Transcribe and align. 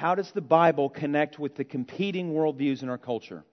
how 0.00 0.14
does 0.14 0.32
the 0.32 0.40
Bible 0.40 0.88
connect 0.88 1.38
with 1.38 1.56
the 1.56 1.64
competing 1.64 2.32
worldviews 2.32 2.82
in 2.82 2.88
our 2.88 2.96
culture? 2.96 3.44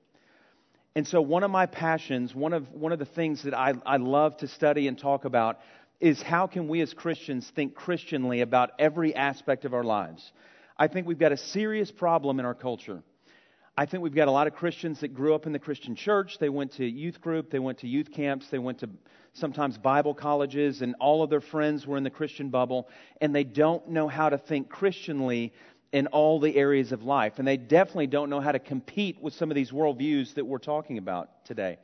And 0.96 1.06
so, 1.06 1.20
one 1.20 1.44
of 1.44 1.52
my 1.52 1.66
passions, 1.66 2.34
one 2.34 2.54
of, 2.54 2.72
one 2.72 2.94
of 2.94 3.00
the 3.00 3.06
things 3.06 3.44
that 3.44 3.54
I, 3.54 3.74
I 3.86 3.98
love 3.98 4.38
to 4.38 4.48
study 4.48 4.88
and 4.88 4.98
talk 4.98 5.26
about, 5.26 5.60
is 6.00 6.22
how 6.22 6.48
can 6.48 6.70
we 6.70 6.80
as 6.80 6.94
Christians 6.94 7.52
think 7.54 7.76
Christianly 7.76 8.40
about 8.40 8.72
every 8.80 9.14
aspect 9.14 9.66
of 9.66 9.74
our 9.74 9.84
lives? 9.84 10.32
I 10.78 10.88
think 10.88 11.06
we've 11.06 11.20
got 11.20 11.34
a 11.34 11.38
serious 11.38 11.92
problem 11.92 12.40
in 12.40 12.46
our 12.46 12.56
culture. 12.56 13.04
I 13.76 13.86
think 13.86 14.02
we've 14.02 14.16
got 14.16 14.30
a 14.30 14.32
lot 14.32 14.48
of 14.48 14.56
Christians 14.56 15.02
that 15.02 15.10
grew 15.10 15.36
up 15.36 15.48
in 15.48 15.52
the 15.52 15.60
Christian 15.60 15.98
church. 15.98 16.38
They 16.40 16.50
went 16.50 16.72
to 16.76 16.86
youth 16.86 17.20
group, 17.20 17.52
they 17.52 17.60
went 17.60 17.80
to 17.80 17.90
youth 17.90 18.10
camps, 18.12 18.48
they 18.50 18.58
went 18.58 18.80
to 18.80 18.90
sometimes 19.34 19.78
Bible 19.78 20.14
colleges, 20.14 20.82
and 20.82 20.96
all 21.02 21.24
of 21.24 21.30
their 21.30 21.42
friends 21.42 21.86
were 21.86 21.98
in 21.98 22.04
the 22.04 22.10
Christian 22.10 22.50
bubble, 22.50 22.88
and 23.20 23.36
they 23.36 23.44
don't 23.44 23.90
know 23.90 24.08
how 24.08 24.30
to 24.30 24.38
think 24.38 24.70
Christianly 24.70 25.54
in 25.92 26.08
all 26.08 26.40
the 26.40 26.56
areas 26.56 26.92
of 26.92 27.04
life. 27.04 27.34
And 27.38 27.48
they 27.48 27.58
definitely 27.58 28.08
don't 28.08 28.30
know 28.30 28.42
how 28.42 28.52
to 28.52 28.60
compete 28.60 29.22
with 29.22 29.34
some 29.34 29.50
of 29.52 29.56
these 29.56 29.72
worldviews 29.72 30.34
that 30.36 30.46
we're 30.46 30.58
talking 30.58 30.98
about 30.98 31.46
today. 31.46 31.78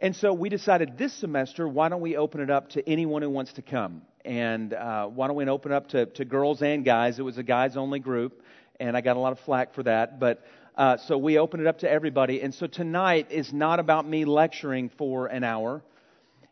And 0.00 0.16
so 0.16 0.32
we 0.32 0.48
decided 0.48 0.98
this 0.98 1.12
semester, 1.12 1.68
why 1.68 1.88
don't 1.88 2.00
we 2.00 2.16
open 2.16 2.40
it 2.40 2.50
up 2.50 2.70
to 2.70 2.88
anyone 2.88 3.22
who 3.22 3.30
wants 3.30 3.52
to 3.54 3.62
come? 3.62 4.02
And 4.24 4.74
uh, 4.74 5.06
why 5.06 5.26
don't 5.26 5.36
we 5.36 5.48
open 5.48 5.72
it 5.72 5.74
up 5.74 5.88
to, 5.90 6.06
to 6.06 6.24
girls 6.24 6.62
and 6.62 6.84
guys? 6.84 7.18
It 7.18 7.22
was 7.22 7.38
a 7.38 7.42
guys 7.42 7.76
only 7.76 8.00
group, 8.00 8.42
and 8.80 8.96
I 8.96 9.00
got 9.00 9.16
a 9.16 9.20
lot 9.20 9.32
of 9.32 9.40
flack 9.40 9.74
for 9.74 9.82
that. 9.84 10.18
But 10.18 10.44
uh, 10.76 10.96
so 10.96 11.18
we 11.18 11.38
opened 11.38 11.62
it 11.62 11.66
up 11.68 11.80
to 11.80 11.90
everybody. 11.90 12.40
And 12.40 12.54
so 12.54 12.66
tonight 12.66 13.28
is 13.30 13.52
not 13.52 13.78
about 13.78 14.08
me 14.08 14.24
lecturing 14.24 14.90
for 14.96 15.26
an 15.26 15.44
hour. 15.44 15.82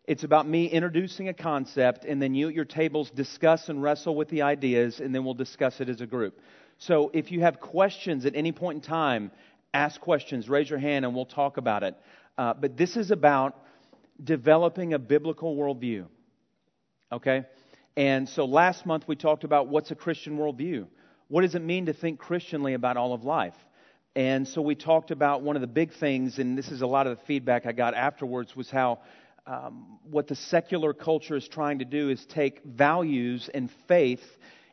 It's 0.07 0.25
about 0.25 0.49
me 0.49 0.67
introducing 0.67 1.29
a 1.29 1.35
concept, 1.35 2.05
and 2.05 2.21
then 2.21 2.35
you 2.35 2.49
at 2.49 2.55
your 2.55 2.65
tables 2.65 3.11
discuss 3.11 3.69
and 3.69 3.83
wrestle 3.83 4.17
with 4.17 4.29
the 4.29 4.43
ideas, 4.43 4.99
and 5.01 5.15
then 5.15 5.25
we'll 5.25 5.35
discuss 5.35 5.81
it 5.81 5.89
as 5.89 6.01
a 6.01 6.07
group. 6.07 6.41
So 6.79 7.11
if 7.13 7.31
you 7.31 7.41
have 7.41 7.61
questions 7.61 8.25
at 8.25 8.35
any 8.35 8.53
point 8.53 8.77
in 8.77 8.83
time, 8.83 9.31
ask 9.75 10.01
questions, 10.01 10.49
raise 10.49 10.71
your 10.71 10.79
hand, 10.79 11.05
and 11.05 11.15
we'll 11.15 11.27
talk 11.27 11.59
about 11.59 11.83
it. 11.83 11.95
Uh, 12.39 12.55
but 12.55 12.77
this 12.77 12.97
is 12.97 13.11
about 13.11 13.55
developing 14.23 14.95
a 14.95 14.99
biblical 14.99 15.55
worldview. 15.55 16.07
Okay? 17.13 17.45
And 17.97 18.29
so 18.29 18.47
last 18.47 18.87
month 18.87 19.05
we 19.07 19.17
talked 19.17 19.45
about 19.45 19.69
what's 19.69 19.91
a 19.91 19.95
Christian 19.95 20.39
worldview. 20.39 20.87
What 21.29 21.43
does 21.43 21.55
it 21.55 21.63
mean 21.63 21.87
to 21.87 21.93
think 21.93 22.19
Christianly 22.19 22.75
about 22.75 22.97
all 22.97 23.13
of 23.13 23.25
life? 23.25 23.55
And 24.17 24.49
so 24.49 24.63
we 24.63 24.75
talked 24.75 25.11
about 25.11 25.43
one 25.43 25.57
of 25.57 25.61
the 25.61 25.69
big 25.69 25.93
things, 25.93 26.39
and 26.39 26.59
this 26.59 26.71
is 26.71 26.83
a 26.83 26.87
lot 26.87 27.07
of 27.07 27.19
the 27.19 27.25
feedback 27.27 27.67
I 27.67 27.73
got 27.73 27.95
afterwards, 27.95 28.57
was 28.57 28.71
how 28.71 29.01
um, 29.51 29.99
what 30.09 30.29
the 30.29 30.37
secular 30.37 30.95
culture 30.95 31.37
is 31.37 31.49
trying 31.49 31.81
to 31.81 31.85
do 31.85 32.09
is 32.09 32.25
take 32.27 32.63
values 32.63 33.51
and 33.53 33.69
faith 33.89 34.23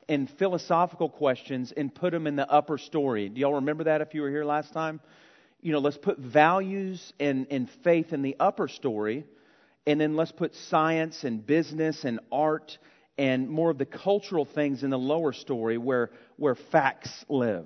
and 0.08 0.30
philosophical 0.30 1.09
questions 1.09 1.73
and 1.75 1.94
put 1.94 2.11
them 2.11 2.28
in 2.28 2.36
the 2.36 2.47
upper 2.47 2.78
story. 2.78 3.28
Do 3.28 3.42
y'all 3.42 3.56
remember 3.56 3.86
that 3.86 4.02
if 4.02 4.14
you 4.14 4.22
were 4.22 4.30
here 4.30 4.45
last 4.45 4.73
time? 4.73 5.00
You 5.61 5.72
know, 5.72 5.80
let's 5.80 5.97
put 5.97 6.19
values 6.19 7.11
and, 7.19 7.47
and 7.50 7.67
faith 7.84 8.14
in 8.14 8.22
the 8.22 8.36
upper 8.39 8.67
story, 8.67 9.25
and 9.88 10.00
then 10.00 10.16
let's 10.16 10.31
put 10.31 10.53
science 10.53 11.23
and 11.23 11.44
business 11.44 12.03
and 12.03 12.19
art 12.31 12.78
and 13.17 13.50
more 13.50 13.72
of 13.72 13.80
the 13.80 13.86
cultural 13.86 14.45
things 14.45 14.84
in 14.84 14.91
the 14.91 15.00
lower 15.00 15.34
story 15.34 15.80
where, 15.80 16.12
where 16.36 16.53
facts 16.53 17.25
live. 17.28 17.66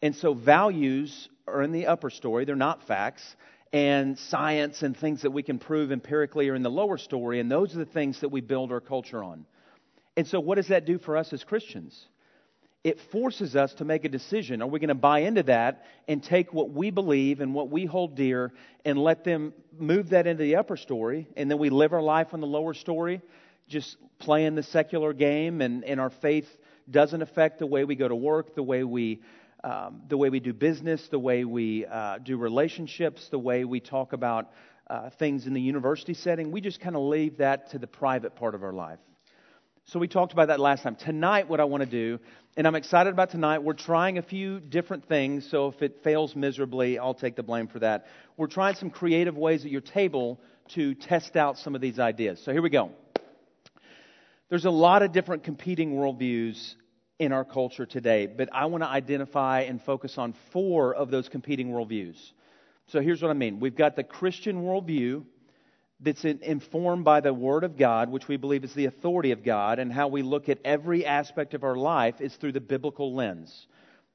And 0.00 0.16
so 0.16 0.32
values 0.32 1.28
are 1.46 1.60
in 1.60 1.72
the 1.72 1.86
upper 1.88 2.08
story, 2.08 2.46
they're 2.46 2.56
not 2.56 2.86
facts 2.86 3.36
and 3.74 4.16
science 4.16 4.82
and 4.82 4.96
things 4.96 5.22
that 5.22 5.32
we 5.32 5.42
can 5.42 5.58
prove 5.58 5.90
empirically 5.90 6.48
are 6.48 6.54
in 6.54 6.62
the 6.62 6.70
lower 6.70 6.96
story, 6.96 7.40
and 7.40 7.50
those 7.50 7.74
are 7.74 7.78
the 7.78 7.84
things 7.84 8.20
that 8.20 8.28
we 8.28 8.40
build 8.40 8.70
our 8.70 8.80
culture 8.80 9.22
on. 9.22 9.44
And 10.16 10.28
so, 10.28 10.38
what 10.38 10.54
does 10.54 10.68
that 10.68 10.84
do 10.84 10.96
for 10.96 11.16
us 11.16 11.32
as 11.32 11.42
Christians? 11.42 12.06
It 12.84 13.00
forces 13.10 13.56
us 13.56 13.74
to 13.74 13.84
make 13.84 14.04
a 14.04 14.08
decision. 14.08 14.62
Are 14.62 14.68
we 14.68 14.78
going 14.78 14.88
to 14.88 14.94
buy 14.94 15.20
into 15.20 15.42
that 15.44 15.86
and 16.06 16.22
take 16.22 16.52
what 16.52 16.70
we 16.70 16.90
believe 16.90 17.40
and 17.40 17.52
what 17.52 17.68
we 17.68 17.84
hold 17.84 18.14
dear 18.14 18.52
and 18.84 18.96
let 18.96 19.24
them 19.24 19.52
move 19.76 20.10
that 20.10 20.28
into 20.28 20.44
the 20.44 20.54
upper 20.54 20.76
story, 20.76 21.26
and 21.36 21.50
then 21.50 21.58
we 21.58 21.68
live 21.68 21.92
our 21.92 22.02
life 22.02 22.28
on 22.32 22.40
the 22.40 22.46
lower 22.46 22.74
story, 22.74 23.22
just 23.66 23.96
playing 24.20 24.54
the 24.54 24.62
secular 24.62 25.12
game, 25.12 25.60
and, 25.60 25.82
and 25.82 25.98
our 25.98 26.10
faith 26.10 26.46
doesn't 26.88 27.22
affect 27.22 27.58
the 27.58 27.66
way 27.66 27.82
we 27.82 27.96
go 27.96 28.06
to 28.06 28.14
work, 28.14 28.54
the 28.54 28.62
way 28.62 28.84
we 28.84 29.20
um, 29.64 30.02
the 30.08 30.16
way 30.18 30.28
we 30.28 30.40
do 30.40 30.52
business, 30.52 31.08
the 31.10 31.18
way 31.18 31.44
we 31.44 31.86
uh, 31.86 32.18
do 32.18 32.36
relationships, 32.36 33.28
the 33.30 33.38
way 33.38 33.64
we 33.64 33.80
talk 33.80 34.12
about 34.12 34.50
uh, 34.90 35.08
things 35.18 35.46
in 35.46 35.54
the 35.54 35.60
university 35.60 36.12
setting. 36.12 36.52
We 36.52 36.60
just 36.60 36.80
kind 36.80 36.94
of 36.94 37.02
leave 37.02 37.38
that 37.38 37.70
to 37.70 37.78
the 37.78 37.86
private 37.86 38.36
part 38.36 38.54
of 38.54 38.62
our 38.62 38.74
life. 38.74 38.98
So 39.86 39.98
we 39.98 40.06
talked 40.06 40.34
about 40.34 40.48
that 40.48 40.60
last 40.60 40.82
time. 40.82 40.96
Tonight, 40.96 41.48
what 41.48 41.60
I 41.60 41.64
want 41.64 41.82
to 41.82 41.88
do, 41.88 42.18
and 42.58 42.66
I'm 42.66 42.74
excited 42.74 43.14
about 43.14 43.30
tonight, 43.30 43.62
we're 43.62 43.72
trying 43.72 44.18
a 44.18 44.22
few 44.22 44.60
different 44.60 45.08
things. 45.08 45.48
So 45.50 45.68
if 45.68 45.80
it 45.80 46.02
fails 46.04 46.36
miserably, 46.36 46.98
I'll 46.98 47.14
take 47.14 47.34
the 47.34 47.42
blame 47.42 47.68
for 47.68 47.78
that. 47.78 48.06
We're 48.36 48.48
trying 48.48 48.74
some 48.74 48.90
creative 48.90 49.36
ways 49.36 49.64
at 49.64 49.70
your 49.70 49.80
table 49.80 50.40
to 50.74 50.94
test 50.94 51.36
out 51.36 51.56
some 51.56 51.74
of 51.74 51.80
these 51.80 51.98
ideas. 51.98 52.40
So 52.44 52.52
here 52.52 52.62
we 52.62 52.70
go. 52.70 52.90
There's 54.50 54.66
a 54.66 54.70
lot 54.70 55.02
of 55.02 55.12
different 55.12 55.44
competing 55.44 55.94
worldviews 55.94 56.74
in 57.18 57.32
our 57.32 57.44
culture 57.44 57.86
today, 57.86 58.26
but 58.26 58.48
I 58.52 58.66
want 58.66 58.82
to 58.82 58.88
identify 58.88 59.60
and 59.60 59.80
focus 59.80 60.18
on 60.18 60.34
four 60.52 60.94
of 60.94 61.10
those 61.10 61.28
competing 61.28 61.68
worldviews. 61.70 62.16
So 62.88 63.00
here's 63.00 63.22
what 63.22 63.30
I 63.30 63.34
mean 63.34 63.60
we've 63.60 63.76
got 63.76 63.96
the 63.96 64.04
Christian 64.04 64.62
worldview 64.62 65.24
that's 66.00 66.24
informed 66.24 67.04
by 67.04 67.20
the 67.20 67.32
Word 67.32 67.64
of 67.64 67.78
God, 67.78 68.10
which 68.10 68.26
we 68.26 68.36
believe 68.36 68.64
is 68.64 68.74
the 68.74 68.86
authority 68.86 69.30
of 69.30 69.44
God, 69.44 69.78
and 69.78 69.92
how 69.92 70.08
we 70.08 70.22
look 70.22 70.48
at 70.48 70.58
every 70.64 71.06
aspect 71.06 71.54
of 71.54 71.62
our 71.62 71.76
life 71.76 72.20
is 72.20 72.34
through 72.34 72.52
the 72.52 72.60
biblical 72.60 73.14
lens. 73.14 73.66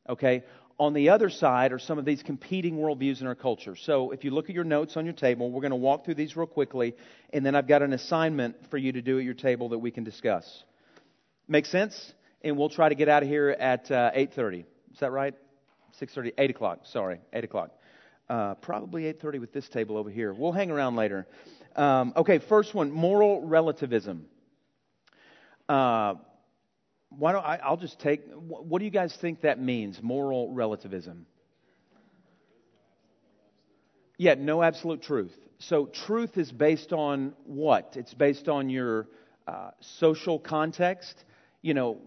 Okay? 0.08 0.44
On 0.78 0.94
the 0.94 1.10
other 1.10 1.30
side 1.30 1.72
are 1.72 1.80
some 1.80 1.98
of 1.98 2.06
these 2.06 2.22
competing 2.22 2.78
worldviews 2.78 3.22
in 3.22 3.28
our 3.28 3.36
culture. 3.36 3.76
So 3.76 4.12
if 4.12 4.24
you 4.24 4.32
look 4.32 4.50
at 4.50 4.56
your 4.56 4.64
notes 4.64 4.98
on 4.98 5.06
your 5.06 5.14
table, 5.14 5.52
we're 5.52 5.62
going 5.62 5.72
to 5.72 5.78
walk 5.78 6.06
through 6.06 6.16
these 6.16 6.36
real 6.36 6.48
quickly, 6.48 6.96
and 7.32 7.46
then 7.46 7.56
I've 7.56 7.68
got 7.68 7.82
an 7.82 7.94
assignment 7.94 8.56
for 8.70 8.78
you 8.78 8.92
to 8.92 9.02
do 9.02 9.18
at 9.18 9.24
your 9.24 9.34
table 9.34 9.70
that 9.70 9.80
we 9.80 9.92
can 9.92 10.04
discuss. 10.04 10.64
Make 11.48 11.66
sense? 11.66 12.14
And 12.44 12.58
we'll 12.58 12.70
try 12.70 12.90
to 12.90 12.96
get 12.96 13.10
out 13.10 13.24
of 13.24 13.30
here 13.30 13.50
at 13.50 13.90
uh, 13.92 14.12
8.30. 14.16 14.66
Is 14.94 15.00
that 15.00 15.12
right? 15.12 15.34
6.30, 16.02 16.34
8 16.38 16.50
o'clock. 16.50 16.80
Sorry, 16.84 17.20
8 17.34 17.44
o'clock. 17.44 17.72
Uh, 18.30 18.56
probably 18.56 19.04
8.30 19.04 19.40
with 19.40 19.54
this 19.54 19.68
table 19.70 19.98
over 19.98 20.10
here. 20.10 20.34
We'll 20.34 20.52
hang 20.52 20.72
around 20.72 20.96
later. 20.96 21.28
Um, 21.76 22.14
okay, 22.16 22.40
first 22.40 22.74
one, 22.74 22.92
moral 22.92 23.42
relativism. 23.42 24.26
Uh, 25.68 26.16
why 27.10 27.32
don't 27.32 27.46
I, 27.46 27.60
I'll 27.64 27.78
just 27.78 28.00
take, 28.00 28.22
what 28.34 28.80
do 28.80 28.86
you 28.86 28.92
guys 28.92 29.16
think 29.20 29.42
that 29.42 29.60
means, 29.60 30.00
moral 30.02 30.52
relativism? 30.54 31.26
Yeah, 34.18 34.36
no 34.38 34.62
absolute 34.62 35.02
truth. 35.02 35.34
So 35.60 35.86
truth 35.86 36.38
is 36.38 36.52
based 36.52 36.94
on 36.94 37.34
what? 37.46 37.96
It's 37.96 38.14
based 38.14 38.48
on 38.48 38.70
your 38.70 39.08
uh, 39.48 39.72
social 39.80 40.40
context. 40.40 41.24
You 41.62 41.74
know, 41.74 41.98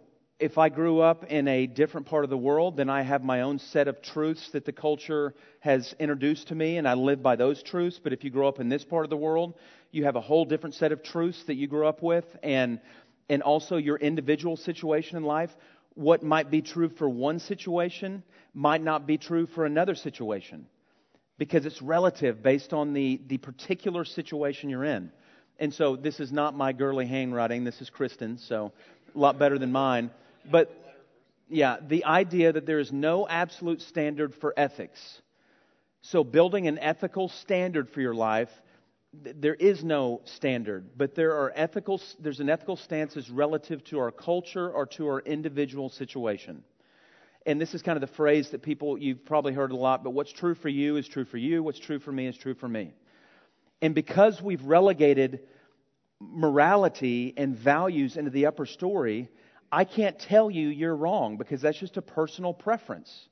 if 0.42 0.58
I 0.58 0.70
grew 0.70 0.98
up 0.98 1.26
in 1.30 1.47
a 1.47 1.69
different 1.69 2.08
part 2.08 2.25
of 2.25 2.30
the 2.30 2.36
world, 2.36 2.76
then 2.76 2.91
I 2.91 3.03
have 3.03 3.22
my 3.22 3.42
own 3.42 3.60
set 3.60 3.86
of 3.86 4.03
truths 4.03 4.50
that 4.50 4.64
the 4.64 4.72
culture 4.72 5.34
has 5.60 5.94
introduced 6.00 6.48
to 6.48 6.56
me, 6.56 6.78
and 6.78 6.88
I 6.88 6.94
live 6.94 7.22
by 7.22 7.36
those 7.36 7.62
truths. 7.62 8.00
But 8.03 8.12
if 8.12 8.25
you 8.25 8.30
grow 8.30 8.48
up 8.48 8.58
in 8.58 8.69
this 8.69 8.82
part 8.82 9.04
of 9.04 9.10
the 9.10 9.16
world, 9.16 9.54
you 9.92 10.03
have 10.03 10.16
a 10.16 10.20
whole 10.20 10.44
different 10.44 10.75
set 10.75 10.91
of 10.91 11.04
truths 11.04 11.44
that 11.44 11.54
you 11.54 11.69
grew 11.69 11.86
up 11.86 12.03
with, 12.03 12.25
and 12.42 12.80
and 13.28 13.41
also 13.41 13.76
your 13.76 13.97
individual 13.97 14.56
situation 14.56 15.16
in 15.16 15.22
life. 15.22 15.50
What 15.94 16.25
might 16.25 16.50
be 16.50 16.60
true 16.60 16.88
for 16.88 17.09
one 17.09 17.38
situation 17.38 18.24
might 18.53 18.82
not 18.82 19.06
be 19.06 19.19
true 19.19 19.47
for 19.47 19.64
another 19.64 19.94
situation, 19.94 20.66
because 21.38 21.66
it's 21.66 21.80
relative 21.80 22.42
based 22.42 22.72
on 22.72 22.94
the 22.94 23.20
the 23.28 23.38
particular 23.38 24.04
situation 24.04 24.70
you're 24.70 24.84
in. 24.84 25.12
And 25.60 25.72
so 25.72 25.94
this 25.94 26.19
is 26.19 26.32
not 26.32 26.56
my 26.56 26.72
girly 26.72 27.06
handwriting. 27.06 27.62
This 27.62 27.80
is 27.80 27.91
Kristen, 27.91 28.38
so 28.38 28.72
a 29.14 29.19
lot 29.19 29.38
better 29.38 29.56
than 29.56 29.70
mine. 29.70 30.10
But 30.50 30.70
yeah, 31.48 31.76
the 31.86 32.04
idea 32.04 32.53
that 32.53 32.66
there 32.66 32.78
is 32.78 32.92
no 32.92 33.28
absolute 33.28 33.83
standard 33.83 34.34
for 34.34 34.54
ethics. 34.56 35.21
So, 36.00 36.24
building 36.24 36.66
an 36.66 36.78
ethical 36.78 37.28
standard 37.28 37.89
for 37.89 38.00
your 38.00 38.15
life, 38.15 38.50
there 39.12 39.54
is 39.54 39.84
no 39.84 40.22
standard, 40.24 40.97
but 40.97 41.15
there 41.15 41.33
are 41.33 41.53
ethical, 41.54 42.00
there's 42.18 42.41
an 42.41 42.48
ethical 42.48 42.77
stance 42.77 43.16
as 43.16 43.28
relative 43.30 43.84
to 43.84 43.98
our 43.98 44.10
culture 44.10 44.71
or 44.71 44.86
to 44.86 45.06
our 45.09 45.21
individual 45.21 45.91
situation. 45.91 46.65
And 47.45 47.60
this 47.60 47.74
is 47.74 47.83
kind 47.83 47.97
of 47.97 48.00
the 48.00 48.15
phrase 48.16 48.50
that 48.50 48.62
people, 48.62 48.97
you've 48.97 49.24
probably 49.24 49.53
heard 49.53 49.72
a 49.72 49.77
lot, 49.77 50.03
but 50.03 50.10
what's 50.10 50.33
true 50.33 50.54
for 50.54 50.68
you 50.68 50.97
is 50.97 51.06
true 51.06 51.24
for 51.24 51.36
you, 51.36 51.62
what's 51.62 51.78
true 51.78 51.98
for 51.98 52.12
me 52.12 52.27
is 52.27 52.36
true 52.36 52.54
for 52.54 52.68
me. 52.68 52.95
And 53.83 53.95
because 53.95 54.41
we've 54.41 54.65
relegated 54.65 55.41
morality 56.21 57.34
and 57.36 57.56
values 57.56 58.16
into 58.16 58.30
the 58.30 58.47
upper 58.47 58.65
story, 58.65 59.28
I 59.72 59.84
can't 59.84 60.19
tell 60.19 60.51
you 60.51 60.69
you're 60.69 60.95
wrong 60.95 61.39
because 61.39 61.63
that's 61.63 61.78
just 61.78 61.97
a 61.97 62.03
personal 62.03 62.53
preference. 62.53 63.28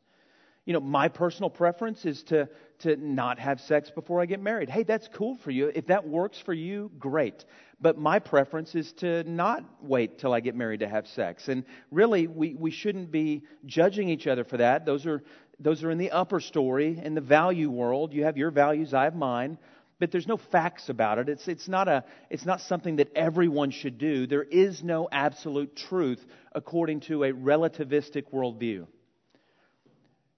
You 0.65 0.73
know, 0.73 0.81
my 0.81 1.09
personal 1.09 1.51
preference 1.51 2.05
is 2.07 2.23
to, 2.25 2.49
to 2.81 2.97
not 2.97 3.39
have 3.39 3.61
sex 3.61 3.91
before 3.91 4.23
I 4.23 4.27
get 4.27 4.41
married. 4.41 4.71
Hey, 4.71 4.83
that's 4.83 5.09
cool 5.09 5.37
for 5.37 5.51
you. 5.51 5.71
If 5.75 5.87
that 5.89 6.07
works 6.07 6.39
for 6.39 6.55
you, 6.55 6.91
great. 6.99 7.45
But 7.81 7.99
my 7.99 8.19
preference 8.19 8.75
is 8.75 8.93
to 8.95 9.25
not 9.25 9.65
wait 9.83 10.19
till 10.19 10.33
I 10.33 10.41
get 10.41 10.55
married 10.55 10.81
to 10.81 10.89
have 10.89 11.07
sex. 11.07 11.49
And 11.49 11.65
really, 11.91 12.27
we, 12.27 12.55
we 12.55 12.71
shouldn't 12.71 13.11
be 13.11 13.43
judging 13.67 14.09
each 14.09 14.27
other 14.27 14.45
for 14.45 14.59
that. 14.59 14.87
Those 14.87 15.07
are, 15.07 15.23
those 15.59 15.83
are 15.83 15.91
in 15.91 15.99
the 15.99 16.11
upper 16.11 16.41
story, 16.41 17.01
in 17.03 17.15
the 17.15 17.21
value 17.21 17.71
world. 17.71 18.15
You 18.15 18.25
have 18.25 18.39
your 18.39 18.51
values, 18.51 18.95
I 18.95 19.05
have 19.05 19.15
mine 19.15 19.59
but 20.01 20.11
there's 20.11 20.27
no 20.27 20.39
facts 20.39 20.89
about 20.89 21.19
it. 21.19 21.29
It's, 21.29 21.47
it's, 21.47 21.69
not 21.69 21.87
a, 21.87 22.05
it's 22.31 22.47
not 22.47 22.63
something 22.63 22.97
that 22.97 23.13
everyone 23.15 23.71
should 23.71 23.99
do. 23.99 24.27
There 24.27 24.43
is 24.43 24.83
no 24.83 25.09
absolute 25.13 25.77
truth 25.77 26.25
according 26.53 27.01
to 27.01 27.25
a 27.25 27.33
relativistic 27.33 28.33
worldview. 28.33 28.87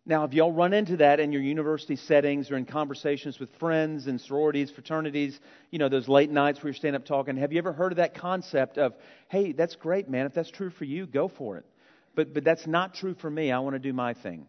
Now, 0.04 0.24
if 0.24 0.32
y'all 0.32 0.50
run 0.50 0.72
into 0.72 0.96
that 0.96 1.20
in 1.20 1.30
your 1.30 1.42
university 1.42 1.94
settings 1.94 2.50
or 2.50 2.56
in 2.56 2.64
conversations 2.64 3.38
with 3.38 3.50
friends 3.60 4.08
and 4.08 4.20
sororities, 4.20 4.72
fraternities, 4.72 5.38
you 5.70 5.78
know, 5.78 5.88
those 5.88 6.08
late 6.08 6.28
nights 6.28 6.58
where 6.58 6.70
you're 6.70 6.74
standing 6.74 7.00
up 7.00 7.06
talking, 7.06 7.36
have 7.36 7.52
you 7.52 7.58
ever 7.58 7.72
heard 7.72 7.92
of 7.92 7.98
that 7.98 8.16
concept 8.16 8.78
of, 8.78 8.94
hey, 9.28 9.52
that's 9.52 9.76
great, 9.76 10.10
man. 10.10 10.26
If 10.26 10.34
that's 10.34 10.50
true 10.50 10.70
for 10.70 10.84
you, 10.84 11.06
go 11.06 11.28
for 11.28 11.56
it. 11.56 11.64
But, 12.16 12.34
but 12.34 12.42
that's 12.42 12.66
not 12.66 12.94
true 12.94 13.14
for 13.14 13.30
me. 13.30 13.52
I 13.52 13.60
want 13.60 13.74
to 13.74 13.78
do 13.78 13.92
my 13.92 14.14
thing. 14.14 14.44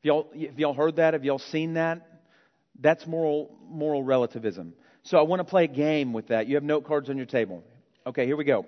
If 0.00 0.04
y'all, 0.04 0.28
if 0.34 0.58
y'all 0.58 0.74
heard 0.74 0.96
that, 0.96 1.14
have 1.14 1.24
y'all 1.24 1.38
seen 1.38 1.74
that? 1.74 2.15
That's 2.80 3.06
moral, 3.06 3.56
moral 3.68 4.02
relativism. 4.02 4.74
So 5.02 5.18
I 5.18 5.22
want 5.22 5.40
to 5.40 5.44
play 5.44 5.64
a 5.64 5.68
game 5.68 6.12
with 6.12 6.28
that. 6.28 6.46
You 6.46 6.56
have 6.56 6.64
note 6.64 6.84
cards 6.84 7.08
on 7.08 7.16
your 7.16 7.26
table. 7.26 7.62
Okay, 8.06 8.26
here 8.26 8.36
we 8.36 8.44
go. 8.44 8.66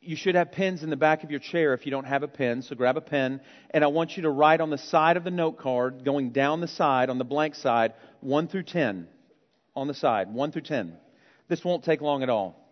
You 0.00 0.16
should 0.16 0.36
have 0.36 0.52
pens 0.52 0.82
in 0.84 0.90
the 0.90 0.96
back 0.96 1.24
of 1.24 1.30
your 1.30 1.40
chair 1.40 1.74
if 1.74 1.84
you 1.84 1.90
don't 1.90 2.06
have 2.06 2.22
a 2.22 2.28
pen, 2.28 2.62
so 2.62 2.76
grab 2.76 2.96
a 2.96 3.00
pen. 3.00 3.40
And 3.70 3.82
I 3.82 3.88
want 3.88 4.16
you 4.16 4.22
to 4.22 4.30
write 4.30 4.60
on 4.60 4.70
the 4.70 4.78
side 4.78 5.16
of 5.16 5.24
the 5.24 5.30
note 5.30 5.58
card, 5.58 6.04
going 6.04 6.30
down 6.30 6.60
the 6.60 6.68
side, 6.68 7.10
on 7.10 7.18
the 7.18 7.24
blank 7.24 7.56
side, 7.56 7.94
1 8.20 8.48
through 8.48 8.62
10. 8.62 9.08
On 9.74 9.88
the 9.88 9.94
side, 9.94 10.32
1 10.32 10.52
through 10.52 10.62
10. 10.62 10.96
This 11.48 11.64
won't 11.64 11.84
take 11.84 12.00
long 12.00 12.22
at 12.22 12.30
all. 12.30 12.64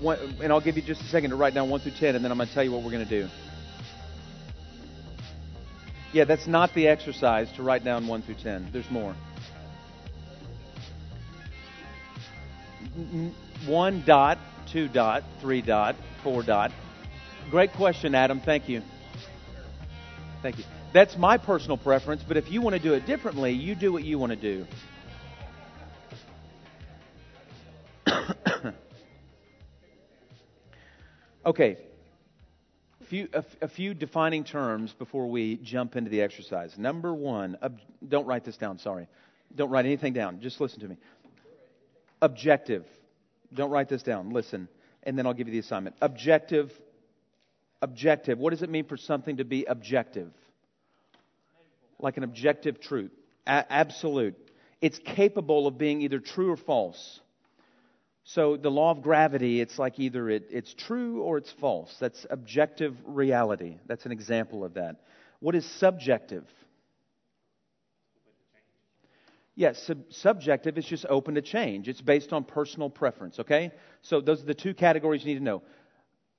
One, 0.00 0.18
and 0.42 0.52
I'll 0.52 0.60
give 0.60 0.76
you 0.76 0.82
just 0.82 1.00
a 1.00 1.06
second 1.06 1.30
to 1.30 1.36
write 1.36 1.54
down 1.54 1.68
1 1.68 1.80
through 1.80 1.92
10, 1.92 2.14
and 2.14 2.24
then 2.24 2.30
I'm 2.30 2.38
going 2.38 2.48
to 2.48 2.54
tell 2.54 2.64
you 2.64 2.70
what 2.70 2.82
we're 2.82 2.92
going 2.92 3.06
to 3.06 3.22
do. 3.22 3.28
Yeah, 6.16 6.24
that's 6.24 6.46
not 6.46 6.72
the 6.72 6.88
exercise 6.88 7.52
to 7.56 7.62
write 7.62 7.84
down 7.84 8.06
1 8.06 8.22
through 8.22 8.36
10. 8.36 8.70
There's 8.72 8.90
more. 8.90 9.14
1 13.66 14.02
dot, 14.06 14.38
2 14.72 14.88
dot, 14.88 15.24
3 15.42 15.60
dot, 15.60 15.94
4 16.24 16.42
dot. 16.42 16.72
Great 17.50 17.74
question, 17.74 18.14
Adam. 18.14 18.40
Thank 18.40 18.66
you. 18.66 18.80
Thank 20.40 20.56
you. 20.56 20.64
That's 20.94 21.18
my 21.18 21.36
personal 21.36 21.76
preference, 21.76 22.22
but 22.26 22.38
if 22.38 22.50
you 22.50 22.62
want 22.62 22.74
to 22.76 22.80
do 22.80 22.94
it 22.94 23.04
differently, 23.04 23.52
you 23.52 23.74
do 23.74 23.92
what 23.92 24.02
you 24.02 24.18
want 24.18 24.32
to 24.32 24.36
do. 24.36 24.64
okay, 31.44 31.76
few, 33.06 33.28
a, 33.32 33.44
a, 33.62 33.68
few 33.68 33.94
defining 33.94 34.44
terms 34.44 34.92
before 34.92 35.28
we 35.28 35.56
jump 35.56 35.96
into 35.96 36.10
the 36.10 36.22
exercise. 36.22 36.76
Number 36.76 37.14
one, 37.14 37.56
ob, 37.62 37.78
don't 38.06 38.26
write 38.26 38.44
this 38.44 38.56
down, 38.56 38.78
sorry. 38.78 39.08
Don't 39.54 39.70
write 39.70 39.86
anything 39.86 40.12
down. 40.12 40.40
Just 40.40 40.60
listen 40.60 40.80
to 40.80 40.88
me. 40.88 40.96
Objective. 42.20 42.84
Don't 43.54 43.70
write 43.70 43.88
this 43.88 44.02
down. 44.02 44.30
Listen, 44.30 44.68
and 45.02 45.16
then 45.16 45.26
I'll 45.26 45.34
give 45.34 45.46
you 45.46 45.52
the 45.52 45.60
assignment. 45.60 45.96
Objective. 46.02 46.72
Objective. 47.80 48.38
What 48.38 48.50
does 48.50 48.62
it 48.62 48.70
mean 48.70 48.84
for 48.84 48.96
something 48.96 49.36
to 49.36 49.44
be 49.44 49.64
objective? 49.64 50.32
Like 51.98 52.16
an 52.16 52.24
objective 52.24 52.80
truth. 52.80 53.12
A- 53.46 53.72
absolute. 53.72 54.34
It's 54.80 54.98
capable 54.98 55.66
of 55.66 55.78
being 55.78 56.02
either 56.02 56.18
true 56.18 56.50
or 56.50 56.56
false. 56.56 57.20
So 58.28 58.56
the 58.56 58.72
law 58.72 58.90
of 58.90 59.02
gravity, 59.02 59.60
it's 59.60 59.78
like 59.78 60.00
either 60.00 60.28
it, 60.28 60.48
it's 60.50 60.74
true 60.74 61.22
or 61.22 61.38
it's 61.38 61.52
false. 61.60 61.96
That's 62.00 62.26
objective 62.28 62.96
reality. 63.04 63.76
That's 63.86 64.04
an 64.04 64.10
example 64.10 64.64
of 64.64 64.74
that. 64.74 64.96
What 65.38 65.54
is 65.54 65.64
subjective? 65.64 66.44
Yes, 69.54 69.80
sub- 69.86 70.10
subjective 70.10 70.76
is 70.76 70.84
just 70.84 71.06
open 71.08 71.36
to 71.36 71.40
change. 71.40 71.86
It's 71.88 72.00
based 72.00 72.32
on 72.32 72.42
personal 72.42 72.90
preference, 72.90 73.38
okay? 73.38 73.70
So 74.02 74.20
those 74.20 74.42
are 74.42 74.46
the 74.46 74.54
two 74.54 74.74
categories 74.74 75.24
you 75.24 75.28
need 75.28 75.38
to 75.38 75.44
know. 75.44 75.62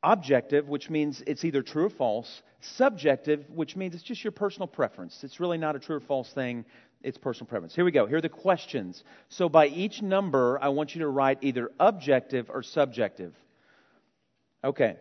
Objective, 0.03 0.67
which 0.67 0.89
means 0.89 1.23
it's 1.25 1.45
either 1.45 1.61
true 1.61 1.85
or 1.85 1.89
false. 1.89 2.41
Subjective, 2.59 3.45
which 3.49 3.77
means 3.77 3.95
it's 3.95 4.03
just 4.03 4.25
your 4.25 4.31
personal 4.31 4.67
preference. 4.67 5.23
It's 5.23 5.39
really 5.39 5.57
not 5.57 5.77
a 5.77 5.79
true 5.79 5.95
or 5.95 6.01
false 6.01 6.33
thing 6.33 6.65
it's 7.03 7.17
personal 7.17 7.47
preference. 7.47 7.75
Here 7.75 7.85
we 7.85 7.91
go. 7.91 8.05
Here 8.05 8.17
are 8.17 8.21
the 8.21 8.29
questions. 8.29 9.03
So 9.29 9.49
by 9.49 9.67
each 9.67 10.01
number, 10.01 10.59
I 10.61 10.69
want 10.69 10.95
you 10.95 11.01
to 11.01 11.07
write 11.07 11.39
either 11.41 11.71
objective 11.79 12.49
or 12.49 12.63
subjective. 12.63 13.33
Okay. 14.63 14.97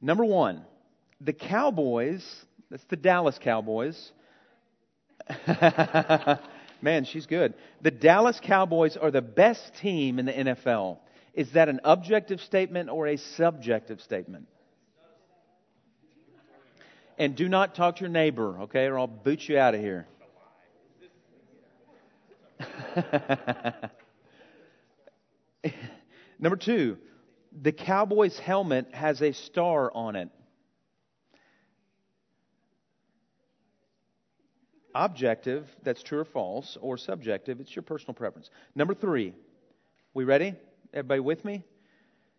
Number 0.00 0.24
one, 0.24 0.64
the 1.20 1.32
Cowboys, 1.32 2.24
that's 2.70 2.84
the 2.84 2.96
Dallas 2.96 3.38
Cowboys. 3.38 4.12
Man, 6.82 7.04
she's 7.04 7.26
good. 7.26 7.54
The 7.82 7.90
Dallas 7.90 8.40
Cowboys 8.42 8.96
are 8.96 9.10
the 9.10 9.20
best 9.20 9.74
team 9.76 10.18
in 10.18 10.24
the 10.24 10.32
NFL. 10.32 10.98
Is 11.34 11.52
that 11.52 11.68
an 11.68 11.80
objective 11.84 12.40
statement 12.40 12.88
or 12.88 13.06
a 13.06 13.16
subjective 13.16 14.00
statement? 14.00 14.46
And 17.18 17.36
do 17.36 17.48
not 17.48 17.74
talk 17.74 17.96
to 17.96 18.00
your 18.00 18.10
neighbor, 18.10 18.62
okay, 18.62 18.86
or 18.86 18.98
I'll 18.98 19.06
boot 19.06 19.46
you 19.46 19.58
out 19.58 19.74
of 19.74 19.80
here. 19.80 20.06
Number 26.38 26.56
two, 26.56 26.98
the 27.60 27.72
Cowboys 27.72 28.38
helmet 28.38 28.94
has 28.94 29.20
a 29.22 29.32
star 29.32 29.90
on 29.92 30.16
it. 30.16 30.28
Objective, 34.94 35.68
that's 35.82 36.02
true 36.02 36.20
or 36.20 36.24
false, 36.24 36.76
or 36.80 36.96
subjective, 36.96 37.60
it's 37.60 37.74
your 37.74 37.82
personal 37.82 38.14
preference. 38.14 38.50
Number 38.74 38.94
three, 38.94 39.34
we 40.14 40.24
ready? 40.24 40.54
Everybody 40.92 41.20
with 41.20 41.44
me? 41.44 41.62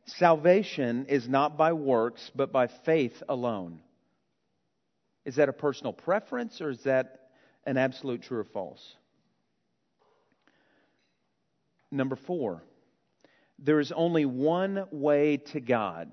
Salvation 0.06 1.06
is 1.06 1.30
not 1.30 1.58
by 1.58 1.74
works, 1.74 2.32
but 2.36 2.52
by 2.52 2.68
faith 2.68 3.24
alone. 3.30 3.80
Is 5.24 5.36
that 5.36 5.48
a 5.48 5.54
personal 5.54 5.94
preference, 5.94 6.60
or 6.60 6.72
is 6.72 6.84
that 6.84 7.30
an 7.66 7.78
absolute 7.78 8.24
true 8.24 8.40
or 8.40 8.44
false? 8.44 8.96
Number 11.92 12.16
four, 12.16 12.64
there 13.60 13.80
is 13.80 13.92
only 13.92 14.26
one 14.26 14.86
way 14.92 15.38
to 15.38 15.60
God. 15.60 16.10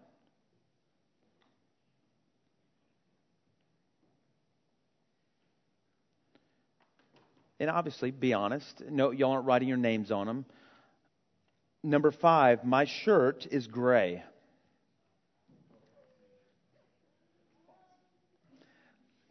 And 7.61 7.71
obviously, 7.71 8.11
be 8.11 8.35
honest. 8.35 8.83
No, 8.89 9.11
y'all 9.11 9.33
aren't 9.33 9.47
writing 9.47 9.69
your 9.69 9.77
names 9.77 10.11
on 10.11 10.27
them. 10.27 10.45
Number 11.83 12.11
five, 12.11 12.65
my 12.65 12.85
shirt 12.85 13.47
is 13.51 13.67
gray. 13.67 14.23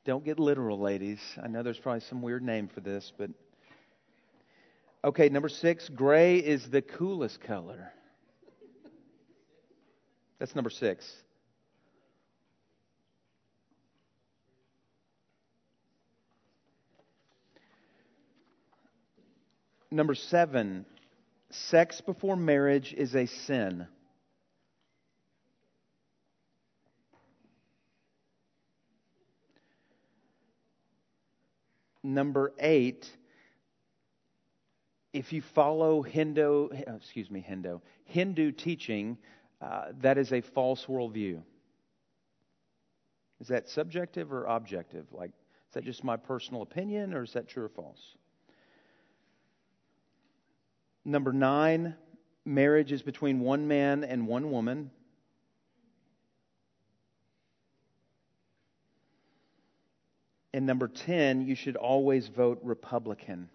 Don't 0.06 0.24
get 0.24 0.40
literal, 0.40 0.80
ladies. 0.80 1.20
I 1.42 1.48
know 1.48 1.64
there's 1.64 1.78
probably 1.78 2.00
some 2.02 2.22
weird 2.22 2.42
name 2.42 2.70
for 2.70 2.80
this, 2.80 3.12
but 3.18 3.30
Okay, 5.08 5.30
number 5.30 5.48
six, 5.48 5.88
gray 5.88 6.36
is 6.40 6.70
the 6.70 6.82
coolest 6.82 7.40
color. 7.40 7.94
That's 10.38 10.54
number 10.54 10.70
six. 10.70 11.10
Number 19.90 20.14
seven, 20.14 20.86
sex 21.52 22.02
before 22.02 22.36
marriage 22.36 22.94
is 22.94 23.16
a 23.16 23.28
sin. 23.28 23.88
Number 32.04 32.52
eight, 32.60 33.10
if 35.14 35.34
you 35.34 35.42
follow 35.42 36.02
Hindu, 36.02 36.70
uh, 36.70 36.96
excuse 36.96 37.32
me, 37.32 37.42
Hindu, 37.42 37.80
Hindu 38.06 38.52
teaching, 38.52 39.18
uh, 39.62 39.86
that 40.02 40.18
is 40.18 40.34
a 40.34 40.42
false 40.42 40.86
worldview. 40.86 41.42
Is 43.40 43.48
that 43.48 43.70
subjective 43.70 44.32
or 44.32 44.46
objective? 44.46 45.06
Like, 45.12 45.30
is 45.30 45.74
that 45.74 45.84
just 45.84 46.04
my 46.04 46.18
personal 46.18 46.62
opinion, 46.62 47.14
or 47.14 47.24
is 47.24 47.34
that 47.34 47.48
true 47.48 47.66
or 47.66 47.70
false? 47.70 48.16
Number 51.06 51.32
nine, 51.32 51.96
marriage 52.46 52.92
is 52.92 53.02
between 53.02 53.40
one 53.40 53.68
man 53.68 54.04
and 54.04 54.28
one 54.28 54.52
woman. 54.52 54.92
And 60.54 60.66
number 60.66 60.88
10, 60.88 61.46
you 61.46 61.56
should 61.56 61.76
always 61.76 62.30
vote 62.30 62.60
Republican. 62.64 63.50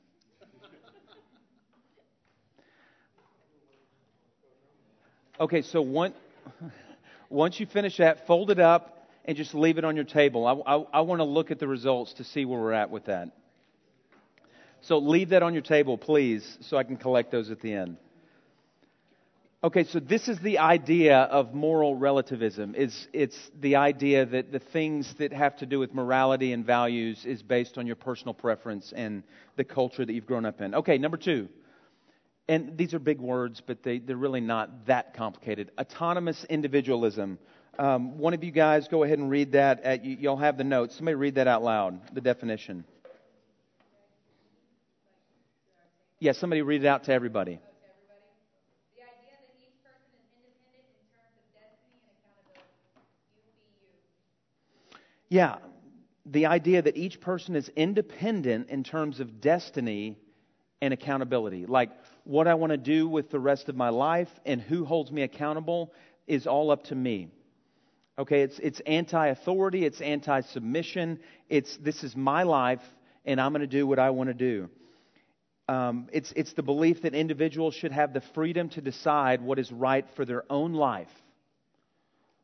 Okay, 5.42 5.62
so 5.62 5.82
one, 5.82 6.14
once 7.28 7.58
you 7.58 7.66
finish 7.66 7.96
that, 7.96 8.28
fold 8.28 8.52
it 8.52 8.60
up 8.60 9.08
and 9.24 9.36
just 9.36 9.56
leave 9.56 9.76
it 9.76 9.84
on 9.84 9.96
your 9.96 10.04
table. 10.04 10.46
I, 10.46 10.52
I, 10.52 10.86
I 10.92 11.00
want 11.00 11.18
to 11.18 11.24
look 11.24 11.50
at 11.50 11.58
the 11.58 11.66
results 11.66 12.12
to 12.14 12.24
see 12.24 12.44
where 12.44 12.60
we're 12.60 12.72
at 12.72 12.90
with 12.90 13.06
that. 13.06 13.32
So 14.82 14.98
leave 14.98 15.30
that 15.30 15.42
on 15.42 15.52
your 15.52 15.64
table, 15.64 15.98
please, 15.98 16.58
so 16.60 16.76
I 16.76 16.84
can 16.84 16.96
collect 16.96 17.32
those 17.32 17.50
at 17.50 17.60
the 17.60 17.72
end. 17.72 17.96
Okay, 19.64 19.82
so 19.82 19.98
this 19.98 20.28
is 20.28 20.38
the 20.38 20.58
idea 20.58 21.18
of 21.18 21.52
moral 21.52 21.96
relativism. 21.96 22.76
It's, 22.76 23.08
it's 23.12 23.50
the 23.60 23.76
idea 23.76 24.24
that 24.24 24.52
the 24.52 24.60
things 24.60 25.12
that 25.18 25.32
have 25.32 25.56
to 25.56 25.66
do 25.66 25.80
with 25.80 25.92
morality 25.92 26.52
and 26.52 26.64
values 26.64 27.24
is 27.24 27.42
based 27.42 27.78
on 27.78 27.86
your 27.88 27.96
personal 27.96 28.34
preference 28.34 28.92
and 28.94 29.24
the 29.56 29.64
culture 29.64 30.04
that 30.04 30.12
you've 30.12 30.26
grown 30.26 30.46
up 30.46 30.60
in. 30.60 30.76
Okay, 30.76 30.98
number 30.98 31.16
two. 31.16 31.48
And 32.48 32.76
these 32.76 32.92
are 32.92 32.98
big 32.98 33.20
words, 33.20 33.62
but 33.64 33.82
they, 33.82 33.98
they're 33.98 34.16
really 34.16 34.40
not 34.40 34.86
that 34.86 35.14
complicated. 35.14 35.70
Autonomous 35.78 36.44
individualism. 36.44 37.38
Um, 37.78 38.18
one 38.18 38.34
of 38.34 38.42
you 38.44 38.50
guys 38.50 38.88
go 38.88 39.04
ahead 39.04 39.18
and 39.18 39.30
read 39.30 39.52
that. 39.52 39.82
At, 39.82 40.04
you, 40.04 40.16
you'll 40.20 40.36
have 40.36 40.58
the 40.58 40.64
notes. 40.64 40.96
Somebody 40.96 41.14
read 41.14 41.36
that 41.36 41.46
out 41.46 41.62
loud, 41.62 42.14
the 42.14 42.20
definition. 42.20 42.84
Yeah, 46.18 46.32
somebody 46.32 46.62
read 46.62 46.84
it 46.84 46.86
out 46.86 47.04
to 47.04 47.12
everybody. 47.12 47.60
Yeah, 55.28 55.56
the 56.26 56.44
idea 56.44 56.82
that 56.82 56.94
each 56.98 57.18
person 57.18 57.56
is 57.56 57.70
independent 57.74 58.68
in 58.68 58.84
terms 58.84 59.18
of 59.18 59.40
destiny 59.40 60.18
and 60.82 60.92
accountability. 60.92 61.64
Like 61.64 61.90
what 62.24 62.46
I 62.46 62.54
want 62.54 62.70
to 62.70 62.76
do 62.76 63.08
with 63.08 63.30
the 63.30 63.40
rest 63.40 63.68
of 63.68 63.76
my 63.76 63.88
life 63.88 64.28
and 64.46 64.60
who 64.60 64.84
holds 64.84 65.10
me 65.10 65.22
accountable 65.22 65.92
is 66.26 66.46
all 66.46 66.70
up 66.70 66.84
to 66.84 66.94
me. 66.94 67.28
Okay, 68.18 68.42
it's, 68.42 68.58
it's 68.58 68.80
anti 68.80 69.28
authority, 69.28 69.84
it's 69.84 70.00
anti 70.00 70.42
submission, 70.42 71.18
it's 71.48 71.76
this 71.78 72.04
is 72.04 72.14
my 72.14 72.42
life 72.42 72.82
and 73.24 73.40
I'm 73.40 73.52
going 73.52 73.60
to 73.60 73.66
do 73.66 73.86
what 73.86 73.98
I 73.98 74.10
want 74.10 74.28
to 74.28 74.34
do. 74.34 74.68
Um, 75.68 76.08
it's, 76.12 76.32
it's 76.36 76.52
the 76.54 76.62
belief 76.62 77.02
that 77.02 77.14
individuals 77.14 77.74
should 77.74 77.92
have 77.92 78.12
the 78.12 78.22
freedom 78.34 78.68
to 78.70 78.80
decide 78.80 79.40
what 79.40 79.58
is 79.58 79.70
right 79.70 80.04
for 80.16 80.24
their 80.24 80.44
own 80.50 80.74
life. 80.74 81.08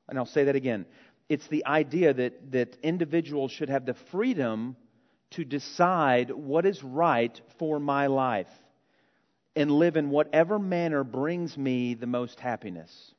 And 0.08 0.18
I'll 0.18 0.26
say 0.26 0.44
that 0.44 0.56
again 0.56 0.86
it's 1.28 1.46
the 1.48 1.66
idea 1.66 2.14
that, 2.14 2.52
that 2.52 2.76
individuals 2.82 3.52
should 3.52 3.68
have 3.68 3.84
the 3.84 3.94
freedom 4.10 4.76
to 5.32 5.44
decide 5.44 6.30
what 6.30 6.64
is 6.64 6.82
right 6.82 7.38
for 7.58 7.78
my 7.78 8.06
life 8.06 8.48
and 9.58 9.72
live 9.72 9.96
in 9.96 10.08
whatever 10.08 10.56
manner 10.56 11.02
brings 11.02 11.58
me 11.58 11.94
the 11.94 12.06
most 12.06 12.38
happiness. 12.38 13.12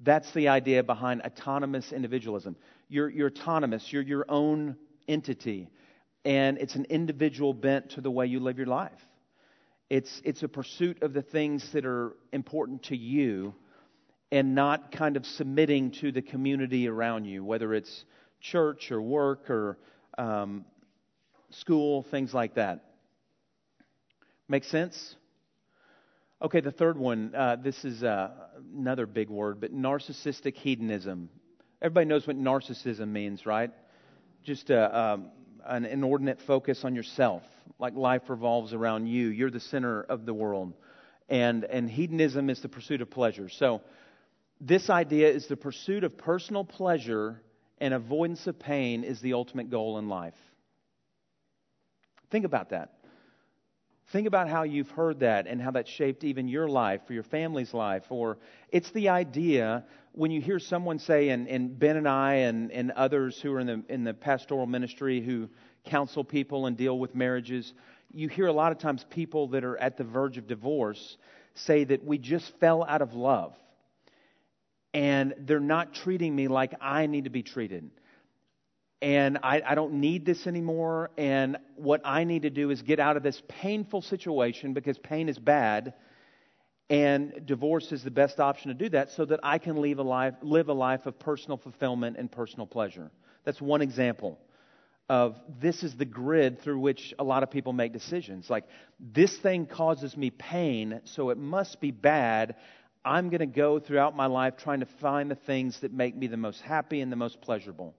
That's 0.00 0.32
the 0.32 0.48
idea 0.48 0.82
behind 0.82 1.20
autonomous 1.20 1.92
individualism. 1.92 2.56
You're, 2.88 3.10
you're 3.10 3.28
autonomous, 3.28 3.92
you're 3.92 4.02
your 4.02 4.24
own 4.26 4.76
entity, 5.06 5.68
and 6.24 6.56
it's 6.56 6.76
an 6.76 6.86
individual 6.86 7.52
bent 7.52 7.90
to 7.90 8.00
the 8.00 8.10
way 8.10 8.24
you 8.24 8.40
live 8.40 8.56
your 8.56 8.68
life. 8.68 8.98
It's, 9.90 10.22
it's 10.24 10.42
a 10.42 10.48
pursuit 10.48 11.02
of 11.02 11.12
the 11.12 11.20
things 11.20 11.68
that 11.74 11.84
are 11.84 12.16
important 12.32 12.84
to 12.84 12.96
you 12.96 13.54
and 14.32 14.54
not 14.54 14.92
kind 14.92 15.18
of 15.18 15.26
submitting 15.26 15.90
to 16.00 16.10
the 16.10 16.22
community 16.22 16.88
around 16.88 17.26
you, 17.26 17.44
whether 17.44 17.74
it's 17.74 18.06
church 18.40 18.90
or 18.90 19.02
work 19.02 19.50
or 19.50 19.76
um, 20.16 20.64
school, 21.50 22.02
things 22.10 22.32
like 22.32 22.54
that. 22.54 22.82
Make 24.48 24.64
sense? 24.64 25.16
Okay, 26.44 26.60
the 26.60 26.70
third 26.70 26.98
one. 26.98 27.34
Uh, 27.34 27.56
this 27.56 27.86
is 27.86 28.02
uh, 28.02 28.28
another 28.76 29.06
big 29.06 29.30
word, 29.30 29.62
but 29.62 29.74
narcissistic 29.74 30.54
hedonism. 30.54 31.30
Everybody 31.80 32.04
knows 32.04 32.26
what 32.26 32.36
narcissism 32.36 33.08
means, 33.08 33.46
right? 33.46 33.70
Just 34.42 34.68
a, 34.68 34.78
uh, 34.78 35.14
um, 35.14 35.30
an 35.64 35.86
inordinate 35.86 36.38
focus 36.46 36.84
on 36.84 36.94
yourself, 36.94 37.42
like 37.78 37.94
life 37.94 38.28
revolves 38.28 38.74
around 38.74 39.06
you. 39.06 39.28
You're 39.28 39.50
the 39.50 39.58
center 39.58 40.02
of 40.02 40.26
the 40.26 40.34
world, 40.34 40.74
and 41.30 41.64
and 41.64 41.88
hedonism 41.88 42.50
is 42.50 42.60
the 42.60 42.68
pursuit 42.68 43.00
of 43.00 43.08
pleasure. 43.08 43.48
So 43.48 43.80
this 44.60 44.90
idea 44.90 45.30
is 45.30 45.48
the 45.48 45.56
pursuit 45.56 46.04
of 46.04 46.18
personal 46.18 46.62
pleasure 46.62 47.40
and 47.78 47.94
avoidance 47.94 48.46
of 48.46 48.58
pain 48.58 49.02
is 49.02 49.18
the 49.22 49.32
ultimate 49.32 49.70
goal 49.70 49.96
in 49.96 50.10
life. 50.10 50.34
Think 52.30 52.44
about 52.44 52.68
that. 52.68 52.92
Think 54.08 54.26
about 54.26 54.48
how 54.48 54.64
you've 54.64 54.90
heard 54.90 55.20
that 55.20 55.46
and 55.46 55.60
how 55.60 55.70
that 55.72 55.88
shaped 55.88 56.24
even 56.24 56.46
your 56.46 56.68
life 56.68 57.00
or 57.08 57.14
your 57.14 57.22
family's 57.22 57.72
life. 57.72 58.04
Or 58.10 58.38
it's 58.70 58.90
the 58.90 59.08
idea 59.08 59.84
when 60.12 60.30
you 60.30 60.40
hear 60.40 60.58
someone 60.58 60.98
say, 60.98 61.30
and, 61.30 61.48
and 61.48 61.78
Ben 61.78 61.96
and 61.96 62.08
I 62.08 62.34
and, 62.34 62.70
and 62.70 62.90
others 62.92 63.40
who 63.40 63.52
are 63.52 63.60
in 63.60 63.66
the, 63.66 63.82
in 63.88 64.04
the 64.04 64.14
pastoral 64.14 64.66
ministry 64.66 65.20
who 65.20 65.48
counsel 65.84 66.22
people 66.22 66.66
and 66.66 66.76
deal 66.76 66.98
with 66.98 67.14
marriages, 67.14 67.72
you 68.12 68.28
hear 68.28 68.46
a 68.46 68.52
lot 68.52 68.72
of 68.72 68.78
times 68.78 69.04
people 69.10 69.48
that 69.48 69.64
are 69.64 69.76
at 69.78 69.96
the 69.96 70.04
verge 70.04 70.38
of 70.38 70.46
divorce 70.46 71.16
say 71.54 71.84
that 71.84 72.04
we 72.04 72.18
just 72.18 72.56
fell 72.58 72.84
out 72.84 73.02
of 73.02 73.14
love 73.14 73.56
and 74.92 75.34
they're 75.38 75.58
not 75.60 75.92
treating 75.92 76.34
me 76.34 76.46
like 76.46 76.74
I 76.80 77.06
need 77.06 77.24
to 77.24 77.30
be 77.30 77.42
treated. 77.42 77.90
And 79.02 79.38
I, 79.42 79.60
I, 79.66 79.74
don't 79.74 79.94
need 79.94 80.24
this 80.24 80.46
anymore. 80.46 81.10
And 81.18 81.58
what 81.76 82.00
I 82.04 82.24
need 82.24 82.42
to 82.42 82.50
do 82.50 82.70
is 82.70 82.80
get 82.80 83.00
out 83.00 83.16
of 83.16 83.22
this 83.22 83.42
painful 83.48 84.00
situation 84.00 84.72
because 84.72 84.96
pain 84.98 85.28
is 85.28 85.38
bad. 85.38 85.94
And 86.88 87.44
divorce 87.44 87.92
is 87.92 88.02
the 88.02 88.10
best 88.10 88.40
option 88.40 88.68
to 88.68 88.74
do 88.74 88.88
that 88.90 89.10
so 89.10 89.24
that 89.26 89.40
I 89.42 89.58
can 89.58 89.76
a 89.76 90.02
life, 90.02 90.34
live 90.42 90.68
a 90.68 90.74
life 90.74 91.06
of 91.06 91.18
personal 91.18 91.56
fulfillment 91.56 92.16
and 92.18 92.30
personal 92.30 92.66
pleasure. 92.66 93.10
That's 93.44 93.60
one 93.60 93.82
example 93.82 94.38
of 95.08 95.38
this 95.60 95.82
is 95.82 95.96
the 95.96 96.04
grid 96.04 96.60
through 96.60 96.78
which 96.78 97.12
a 97.18 97.24
lot 97.24 97.42
of 97.42 97.50
people 97.50 97.72
make 97.72 97.92
decisions. 97.92 98.48
Like, 98.48 98.64
this 98.98 99.36
thing 99.38 99.66
causes 99.66 100.16
me 100.16 100.30
pain, 100.30 101.00
so 101.04 101.30
it 101.30 101.36
must 101.36 101.80
be 101.80 101.90
bad. 101.90 102.56
I'm 103.04 103.28
going 103.28 103.40
to 103.40 103.46
go 103.46 103.78
throughout 103.78 104.16
my 104.16 104.26
life 104.26 104.56
trying 104.56 104.80
to 104.80 104.86
find 104.86 105.30
the 105.30 105.34
things 105.34 105.80
that 105.80 105.92
make 105.92 106.16
me 106.16 106.26
the 106.26 106.38
most 106.38 106.62
happy 106.62 107.00
and 107.00 107.12
the 107.12 107.16
most 107.16 107.40
pleasurable. 107.42 107.94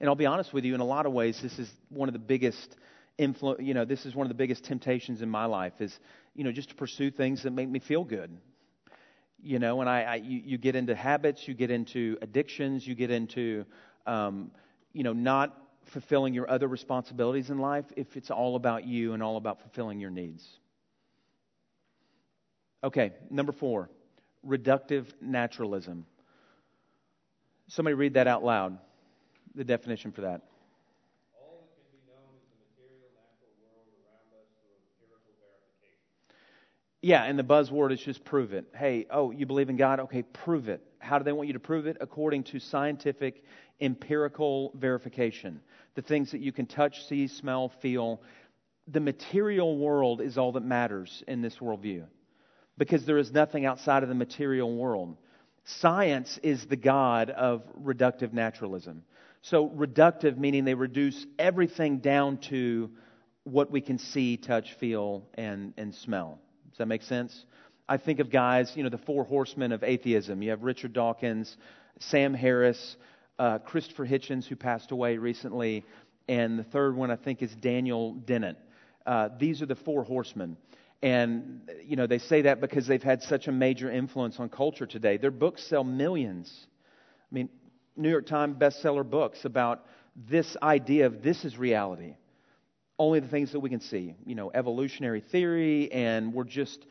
And 0.00 0.08
I'll 0.08 0.16
be 0.16 0.26
honest 0.26 0.52
with 0.52 0.64
you, 0.64 0.74
in 0.74 0.80
a 0.80 0.84
lot 0.84 1.06
of 1.06 1.12
ways, 1.12 1.40
this 1.42 1.58
is 1.58 1.70
one 1.90 2.08
of 2.08 2.14
the 2.14 2.18
biggest 2.18 2.76
influ- 3.18 3.64
you 3.64 3.74
know, 3.74 3.84
this 3.84 4.06
is 4.06 4.14
one 4.14 4.26
of 4.26 4.28
the 4.28 4.34
biggest 4.34 4.64
temptations 4.64 5.20
in 5.20 5.28
my 5.28 5.44
life 5.44 5.74
is, 5.80 5.98
you 6.34 6.42
know, 6.42 6.52
just 6.52 6.70
to 6.70 6.74
pursue 6.74 7.10
things 7.10 7.42
that 7.42 7.52
make 7.52 7.68
me 7.68 7.78
feel 7.78 8.04
good. 8.04 8.36
You 9.42 9.58
know, 9.58 9.80
and 9.80 9.88
I, 9.88 10.02
I 10.02 10.14
you, 10.16 10.40
you 10.44 10.58
get 10.58 10.74
into 10.74 10.94
habits, 10.94 11.46
you 11.46 11.54
get 11.54 11.70
into 11.70 12.16
addictions, 12.22 12.86
you 12.86 12.94
get 12.94 13.10
into, 13.10 13.64
um, 14.06 14.50
you 14.92 15.02
know, 15.02 15.12
not 15.12 15.56
fulfilling 15.92 16.34
your 16.34 16.50
other 16.50 16.68
responsibilities 16.68 17.50
in 17.50 17.58
life 17.58 17.86
if 17.96 18.16
it's 18.16 18.30
all 18.30 18.56
about 18.56 18.86
you 18.86 19.12
and 19.12 19.22
all 19.22 19.36
about 19.36 19.60
fulfilling 19.60 20.00
your 20.00 20.10
needs. 20.10 20.46
Okay, 22.82 23.12
number 23.30 23.52
four, 23.52 23.90
reductive 24.46 25.06
naturalism. 25.20 26.06
Somebody 27.68 27.94
read 27.94 28.14
that 28.14 28.26
out 28.26 28.42
loud, 28.42 28.78
the 29.54 29.64
definition 29.64 30.12
for 30.12 30.22
that. 30.22 30.42
Yeah, 37.02 37.24
and 37.24 37.38
the 37.38 37.42
buzzword 37.42 37.92
is 37.92 38.00
just 38.00 38.24
prove 38.24 38.52
it. 38.52 38.66
Hey, 38.74 39.06
oh, 39.10 39.30
you 39.30 39.46
believe 39.46 39.70
in 39.70 39.76
God? 39.76 40.00
Okay, 40.00 40.22
prove 40.22 40.68
it. 40.68 40.82
How 40.98 41.16
do 41.16 41.24
they 41.24 41.32
want 41.32 41.46
you 41.46 41.54
to 41.54 41.60
prove 41.60 41.86
it? 41.86 41.96
According 41.98 42.44
to 42.44 42.60
scientific, 42.60 43.42
empirical 43.80 44.72
verification. 44.74 45.62
The 45.94 46.02
things 46.02 46.32
that 46.32 46.42
you 46.42 46.52
can 46.52 46.66
touch, 46.66 47.06
see, 47.06 47.26
smell, 47.26 47.72
feel. 47.80 48.20
The 48.86 49.00
material 49.00 49.78
world 49.78 50.20
is 50.20 50.36
all 50.36 50.52
that 50.52 50.64
matters 50.64 51.24
in 51.26 51.40
this 51.40 51.56
worldview 51.56 52.04
because 52.76 53.06
there 53.06 53.18
is 53.18 53.32
nothing 53.32 53.64
outside 53.64 54.02
of 54.02 54.08
the 54.10 54.14
material 54.14 54.74
world. 54.74 55.16
Science 55.64 56.38
is 56.42 56.66
the 56.66 56.76
God 56.76 57.30
of 57.30 57.62
reductive 57.82 58.32
naturalism. 58.32 59.04
So, 59.42 59.68
reductive 59.68 60.36
meaning 60.36 60.64
they 60.64 60.74
reduce 60.74 61.26
everything 61.38 61.98
down 61.98 62.38
to 62.48 62.90
what 63.44 63.70
we 63.70 63.80
can 63.80 63.98
see, 63.98 64.36
touch, 64.36 64.74
feel, 64.74 65.24
and, 65.34 65.72
and 65.78 65.94
smell. 65.94 66.38
Does 66.70 66.78
that 66.78 66.86
make 66.86 67.02
sense? 67.02 67.46
I 67.88 67.96
think 67.96 68.20
of 68.20 68.30
guys, 68.30 68.72
you 68.76 68.82
know, 68.82 68.90
the 68.90 68.98
four 68.98 69.24
horsemen 69.24 69.72
of 69.72 69.82
atheism. 69.82 70.42
You 70.42 70.50
have 70.50 70.62
Richard 70.62 70.92
Dawkins, 70.92 71.56
Sam 71.98 72.34
Harris, 72.34 72.96
uh, 73.38 73.58
Christopher 73.58 74.06
Hitchens, 74.06 74.46
who 74.46 74.56
passed 74.56 74.90
away 74.90 75.16
recently, 75.16 75.84
and 76.28 76.58
the 76.58 76.64
third 76.64 76.94
one 76.94 77.10
I 77.10 77.16
think 77.16 77.42
is 77.42 77.54
Daniel 77.56 78.14
Dennett. 78.14 78.56
Uh, 79.06 79.30
these 79.38 79.62
are 79.62 79.66
the 79.66 79.74
four 79.74 80.04
horsemen. 80.04 80.56
And, 81.02 81.62
you 81.82 81.96
know, 81.96 82.06
they 82.06 82.18
say 82.18 82.42
that 82.42 82.60
because 82.60 82.86
they've 82.86 83.02
had 83.02 83.22
such 83.22 83.48
a 83.48 83.52
major 83.52 83.90
influence 83.90 84.38
on 84.38 84.50
culture 84.50 84.86
today. 84.86 85.16
Their 85.16 85.30
books 85.30 85.64
sell 85.64 85.82
millions. 85.82 86.66
I 87.30 87.34
mean, 87.34 87.48
New 87.96 88.10
York 88.10 88.26
Times 88.26 88.56
bestseller 88.56 89.08
books 89.08 89.44
about 89.44 89.86
this 90.16 90.56
idea 90.62 91.06
of 91.06 91.22
this 91.22 91.44
is 91.44 91.58
reality. 91.58 92.14
Only 92.98 93.20
the 93.20 93.28
things 93.28 93.52
that 93.52 93.60
we 93.60 93.70
can 93.70 93.80
see, 93.80 94.14
you 94.26 94.34
know, 94.34 94.50
evolutionary 94.52 95.20
theory, 95.20 95.90
and 95.90 96.34
we're 96.34 96.44
just, 96.44 96.86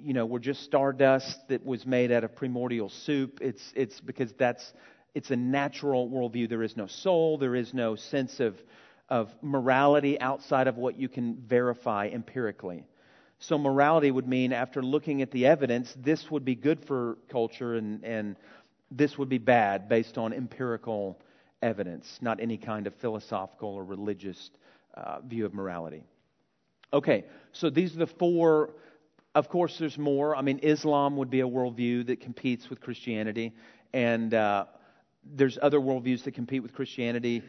you 0.00 0.12
know, 0.12 0.26
we're 0.26 0.38
just 0.38 0.62
stardust 0.62 1.48
that 1.48 1.64
was 1.64 1.86
made 1.86 2.12
out 2.12 2.24
of 2.24 2.36
primordial 2.36 2.90
soup. 2.90 3.38
It's, 3.40 3.72
it's 3.74 4.00
because 4.00 4.32
that's, 4.38 4.72
it's 5.14 5.30
a 5.30 5.36
natural 5.36 6.08
worldview. 6.10 6.48
There 6.48 6.62
is 6.62 6.76
no 6.76 6.86
soul, 6.86 7.38
there 7.38 7.54
is 7.54 7.72
no 7.72 7.96
sense 7.96 8.40
of, 8.40 8.56
of 9.08 9.30
morality 9.40 10.20
outside 10.20 10.66
of 10.66 10.76
what 10.76 10.98
you 10.98 11.08
can 11.08 11.36
verify 11.46 12.08
empirically. 12.08 12.84
So, 13.40 13.56
morality 13.56 14.10
would 14.10 14.26
mean, 14.26 14.52
after 14.52 14.82
looking 14.82 15.22
at 15.22 15.30
the 15.30 15.46
evidence, 15.46 15.94
this 15.96 16.28
would 16.28 16.44
be 16.44 16.56
good 16.56 16.84
for 16.86 17.18
culture 17.30 17.76
and, 17.76 18.04
and 18.04 18.36
this 18.90 19.18
would 19.18 19.28
be 19.28 19.38
bad 19.38 19.88
based 19.88 20.18
on 20.18 20.32
empirical 20.32 21.20
evidence, 21.62 22.18
not 22.20 22.40
any 22.40 22.56
kind 22.56 22.86
of 22.86 22.94
philosophical 22.96 23.70
or 23.70 23.84
religious 23.84 24.50
uh, 24.94 25.20
view 25.20 25.44
of 25.44 25.54
morality. 25.54 26.04
Okay, 26.92 27.24
so 27.52 27.68
these 27.70 27.94
are 27.94 27.98
the 27.98 28.06
four. 28.06 28.70
Of 29.34 29.48
course, 29.48 29.76
there's 29.78 29.98
more. 29.98 30.34
I 30.34 30.42
mean, 30.42 30.60
Islam 30.62 31.16
would 31.18 31.30
be 31.30 31.40
a 31.40 31.46
worldview 31.46 32.06
that 32.06 32.20
competes 32.20 32.70
with 32.70 32.80
Christianity, 32.80 33.52
and 33.92 34.32
uh, 34.32 34.64
there's 35.24 35.58
other 35.60 35.78
worldviews 35.78 36.24
that 36.24 36.32
compete 36.32 36.62
with 36.62 36.72
Christianity. 36.72 37.42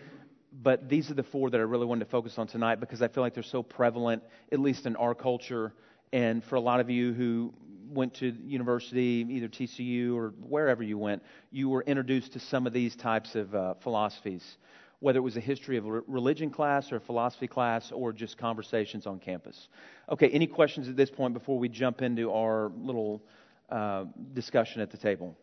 But 0.51 0.89
these 0.89 1.11
are 1.11 1.13
the 1.13 1.23
four 1.23 1.51
that 1.51 1.59
I 1.59 1.63
really 1.63 1.85
wanted 1.85 2.05
to 2.05 2.11
focus 2.11 2.37
on 2.37 2.47
tonight 2.47 2.79
because 2.79 3.01
I 3.03 3.07
feel 3.07 3.21
like 3.21 3.35
they're 3.35 3.43
so 3.43 3.61
prevalent, 3.61 4.23
at 4.51 4.59
least 4.59 4.87
in 4.87 4.95
our 4.95 5.13
culture, 5.13 5.73
and 6.11 6.43
for 6.43 6.55
a 6.55 6.59
lot 6.59 6.79
of 6.79 6.89
you 6.89 7.13
who 7.13 7.53
went 7.89 8.13
to 8.15 8.31
university, 8.43 9.25
either 9.29 9.47
TCU 9.47 10.15
or 10.15 10.33
wherever 10.41 10.83
you 10.83 10.97
went, 10.97 11.23
you 11.51 11.69
were 11.69 11.83
introduced 11.83 12.33
to 12.33 12.39
some 12.39 12.67
of 12.67 12.73
these 12.73 12.95
types 12.95 13.35
of 13.35 13.53
uh, 13.53 13.73
philosophies, 13.75 14.57
whether 14.99 15.19
it 15.19 15.23
was 15.23 15.37
a 15.37 15.41
history 15.41 15.77
of 15.77 15.85
religion 16.07 16.49
class 16.49 16.91
or 16.91 16.97
a 16.97 17.01
philosophy 17.01 17.47
class 17.47 17.91
or 17.91 18.13
just 18.13 18.37
conversations 18.37 19.07
on 19.07 19.19
campus. 19.19 19.67
Okay, 20.09 20.29
any 20.29 20.47
questions 20.47 20.87
at 20.87 20.95
this 20.95 21.09
point 21.09 21.33
before 21.33 21.57
we 21.57 21.69
jump 21.69 22.01
into 22.01 22.31
our 22.31 22.71
little 22.77 23.23
uh, 23.69 24.05
discussion 24.33 24.81
at 24.81 24.91
the 24.91 24.97
table? 24.97 25.35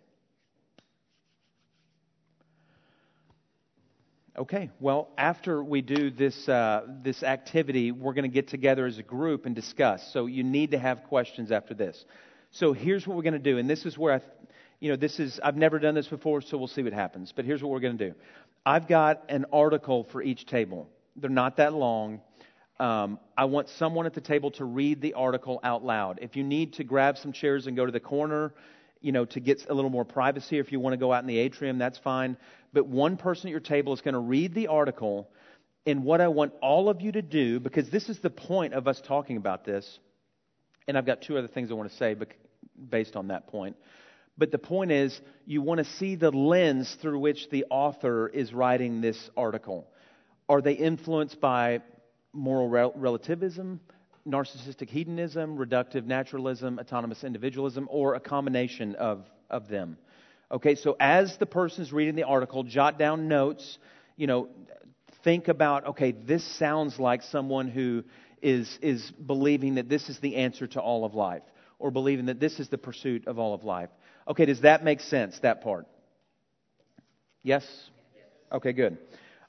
Okay, 4.38 4.70
well, 4.80 5.08
after 5.16 5.64
we 5.64 5.80
do 5.80 6.10
this, 6.10 6.46
uh, 6.46 6.82
this 7.02 7.22
activity, 7.22 7.90
we're 7.90 8.12
going 8.12 8.30
to 8.30 8.34
get 8.34 8.48
together 8.48 8.84
as 8.84 8.98
a 8.98 9.02
group 9.02 9.46
and 9.46 9.54
discuss. 9.54 10.12
So 10.12 10.26
you 10.26 10.44
need 10.44 10.72
to 10.72 10.78
have 10.78 11.04
questions 11.04 11.50
after 11.50 11.72
this. 11.72 12.04
So 12.58 12.72
here's 12.72 13.06
what 13.06 13.18
we're 13.18 13.22
going 13.22 13.34
to 13.34 13.38
do, 13.38 13.58
and 13.58 13.68
this 13.68 13.84
is 13.84 13.98
where 13.98 14.14
I, 14.14 14.20
you 14.80 14.88
know, 14.88 14.96
this 14.96 15.20
is 15.20 15.38
I've 15.42 15.56
never 15.56 15.78
done 15.78 15.94
this 15.94 16.06
before, 16.06 16.40
so 16.40 16.56
we'll 16.56 16.68
see 16.68 16.82
what 16.82 16.94
happens. 16.94 17.30
But 17.36 17.44
here's 17.44 17.62
what 17.62 17.70
we're 17.70 17.80
going 17.80 17.98
to 17.98 18.08
do. 18.08 18.14
I've 18.64 18.88
got 18.88 19.24
an 19.28 19.44
article 19.52 20.04
for 20.04 20.22
each 20.22 20.46
table. 20.46 20.88
They're 21.16 21.28
not 21.28 21.58
that 21.58 21.74
long. 21.74 22.22
Um, 22.80 23.18
I 23.36 23.44
want 23.44 23.68
someone 23.68 24.06
at 24.06 24.14
the 24.14 24.22
table 24.22 24.52
to 24.52 24.64
read 24.64 25.02
the 25.02 25.12
article 25.12 25.60
out 25.62 25.84
loud. 25.84 26.18
If 26.22 26.34
you 26.34 26.44
need 26.44 26.74
to 26.74 26.84
grab 26.84 27.18
some 27.18 27.32
chairs 27.32 27.66
and 27.66 27.76
go 27.76 27.84
to 27.84 27.92
the 27.92 28.00
corner, 28.00 28.54
you 29.02 29.12
know, 29.12 29.26
to 29.26 29.40
get 29.40 29.66
a 29.68 29.74
little 29.74 29.90
more 29.90 30.06
privacy, 30.06 30.58
or 30.58 30.62
if 30.62 30.72
you 30.72 30.80
want 30.80 30.94
to 30.94 30.98
go 30.98 31.12
out 31.12 31.22
in 31.22 31.26
the 31.26 31.38
atrium, 31.38 31.76
that's 31.76 31.98
fine. 31.98 32.38
But 32.72 32.86
one 32.86 33.18
person 33.18 33.48
at 33.48 33.50
your 33.50 33.60
table 33.60 33.92
is 33.92 34.00
going 34.00 34.14
to 34.14 34.20
read 34.20 34.54
the 34.54 34.68
article. 34.68 35.28
And 35.84 36.04
what 36.04 36.22
I 36.22 36.28
want 36.28 36.54
all 36.62 36.88
of 36.88 37.02
you 37.02 37.12
to 37.12 37.22
do, 37.22 37.60
because 37.60 37.90
this 37.90 38.08
is 38.08 38.20
the 38.20 38.30
point 38.30 38.72
of 38.72 38.88
us 38.88 39.02
talking 39.06 39.36
about 39.36 39.66
this, 39.66 39.98
and 40.88 40.96
I've 40.96 41.06
got 41.06 41.20
two 41.20 41.36
other 41.36 41.48
things 41.48 41.70
I 41.70 41.74
want 41.74 41.90
to 41.90 41.96
say 41.96 42.14
based 42.90 43.16
on 43.16 43.28
that 43.28 43.46
point. 43.48 43.76
But 44.38 44.50
the 44.50 44.58
point 44.58 44.92
is, 44.92 45.18
you 45.46 45.62
want 45.62 45.78
to 45.78 45.84
see 45.84 46.14
the 46.14 46.30
lens 46.30 46.96
through 47.00 47.18
which 47.20 47.48
the 47.50 47.64
author 47.70 48.28
is 48.28 48.52
writing 48.52 49.00
this 49.00 49.30
article. 49.36 49.86
Are 50.48 50.60
they 50.60 50.74
influenced 50.74 51.40
by 51.40 51.80
moral 52.32 52.68
rel- 52.68 52.92
relativism, 52.94 53.80
narcissistic 54.28 54.90
hedonism, 54.90 55.56
reductive 55.56 56.04
naturalism, 56.04 56.78
autonomous 56.78 57.24
individualism, 57.24 57.88
or 57.90 58.14
a 58.14 58.20
combination 58.20 58.94
of, 58.96 59.24
of 59.48 59.68
them? 59.68 59.96
Okay, 60.52 60.74
so 60.74 60.96
as 61.00 61.36
the 61.38 61.46
person 61.46 61.82
is 61.82 61.92
reading 61.92 62.14
the 62.14 62.24
article, 62.24 62.62
jot 62.62 62.98
down 62.98 63.28
notes. 63.28 63.78
You 64.16 64.26
know, 64.26 64.48
think 65.24 65.48
about, 65.48 65.86
okay, 65.88 66.12
this 66.12 66.44
sounds 66.58 66.98
like 66.98 67.22
someone 67.22 67.68
who 67.68 68.04
is, 68.42 68.78
is 68.82 69.10
believing 69.12 69.76
that 69.76 69.88
this 69.88 70.08
is 70.08 70.20
the 70.20 70.36
answer 70.36 70.66
to 70.68 70.80
all 70.80 71.04
of 71.04 71.14
life 71.14 71.42
or 71.78 71.90
believing 71.90 72.26
that 72.26 72.40
this 72.40 72.58
is 72.58 72.68
the 72.68 72.78
pursuit 72.78 73.26
of 73.26 73.38
all 73.38 73.54
of 73.54 73.64
life. 73.64 73.90
Okay, 74.28 74.46
does 74.46 74.62
that 74.62 74.84
make 74.84 75.00
sense, 75.00 75.38
that 75.40 75.62
part? 75.62 75.86
Yes? 77.42 77.64
Okay, 78.50 78.72
good. 78.72 78.98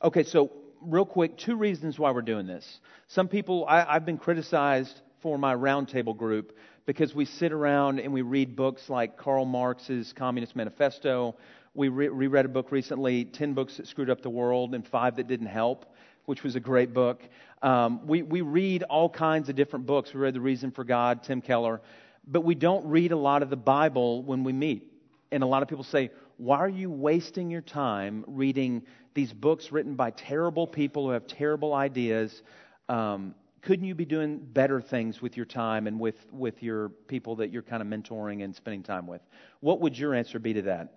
Okay, 0.03 0.23
so 0.23 0.51
real 0.81 1.05
quick, 1.05 1.37
two 1.37 1.55
reasons 1.55 1.97
why 1.97 2.11
we're 2.11 2.21
doing 2.21 2.45
this. 2.45 2.79
Some 3.07 3.27
people, 3.27 3.65
I, 3.67 3.93
have 3.93 4.05
been 4.05 4.17
criticized 4.17 5.01
for 5.21 5.37
my 5.37 5.55
roundtable 5.55 6.15
group 6.15 6.55
because 6.85 7.15
we 7.15 7.25
sit 7.25 7.51
around 7.51 7.99
and 7.99 8.13
we 8.13 8.21
read 8.21 8.55
books 8.55 8.89
like 8.89 9.17
Karl 9.17 9.45
Marx's 9.45 10.13
Communist 10.15 10.55
Manifesto. 10.55 11.35
We 11.73 11.89
re- 11.89 12.09
reread 12.09 12.45
a 12.45 12.49
book 12.49 12.71
recently, 12.71 13.25
10 13.25 13.53
Books 13.53 13.77
That 13.77 13.87
Screwed 13.87 14.09
Up 14.09 14.21
the 14.21 14.29
World 14.29 14.75
and 14.75 14.85
Five 14.87 15.15
That 15.15 15.27
Didn't 15.27 15.47
Help, 15.47 15.85
which 16.25 16.43
was 16.43 16.55
a 16.55 16.59
great 16.59 16.93
book. 16.93 17.21
Um, 17.61 18.05
we, 18.05 18.21
we 18.21 18.41
read 18.41 18.83
all 18.83 19.09
kinds 19.09 19.49
of 19.49 19.55
different 19.55 19.85
books. 19.85 20.13
We 20.13 20.19
read 20.19 20.35
The 20.35 20.41
Reason 20.41 20.71
for 20.71 20.83
God, 20.83 21.23
Tim 21.23 21.41
Keller 21.41 21.81
but 22.27 22.41
we 22.41 22.55
don't 22.55 22.85
read 22.85 23.11
a 23.11 23.17
lot 23.17 23.41
of 23.41 23.49
the 23.49 23.57
Bible 23.57 24.21
when 24.21 24.43
we 24.43 24.53
meet. 24.53 24.91
And 25.31 25.43
a 25.43 25.45
lot 25.45 25.63
of 25.63 25.69
people 25.69 25.83
say, 25.83 26.11
Why 26.37 26.57
are 26.57 26.69
you 26.69 26.89
wasting 26.89 27.49
your 27.49 27.61
time 27.61 28.23
reading 28.27 28.83
these 29.13 29.33
books 29.33 29.71
written 29.71 29.95
by 29.95 30.11
terrible 30.11 30.67
people 30.67 31.05
who 31.05 31.11
have 31.11 31.25
terrible 31.25 31.73
ideas? 31.73 32.43
Um, 32.89 33.33
couldn't 33.61 33.85
you 33.85 33.95
be 33.95 34.05
doing 34.05 34.37
better 34.37 34.79
things 34.79 35.21
with 35.21 35.35
your 35.35 35.45
time 35.45 35.87
and 35.87 35.99
with, 35.99 36.31
with 36.31 36.61
your 36.63 36.89
people 36.89 37.37
that 37.37 37.51
you're 37.51 37.63
kind 37.63 37.81
of 37.81 37.87
mentoring 37.87 38.43
and 38.43 38.55
spending 38.55 38.83
time 38.83 39.07
with? 39.07 39.21
What 39.59 39.81
would 39.81 39.97
your 39.97 40.13
answer 40.13 40.39
be 40.39 40.53
to 40.53 40.61
that? 40.63 40.93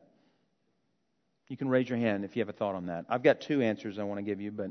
You 1.48 1.56
can 1.56 1.68
raise 1.68 1.88
your 1.88 1.98
hand 1.98 2.24
if 2.24 2.36
you 2.36 2.42
have 2.42 2.48
a 2.48 2.52
thought 2.52 2.76
on 2.76 2.86
that. 2.86 3.06
I've 3.08 3.24
got 3.24 3.40
two 3.40 3.60
answers 3.60 3.98
I 3.98 4.04
want 4.04 4.18
to 4.18 4.22
give 4.22 4.40
you, 4.40 4.52
but 4.52 4.70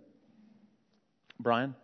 Brian? 1.39 1.75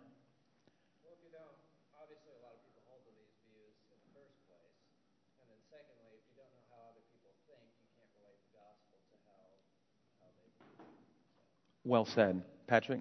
Well 11.86 12.04
said. 12.04 12.42
Patrick? 12.66 13.00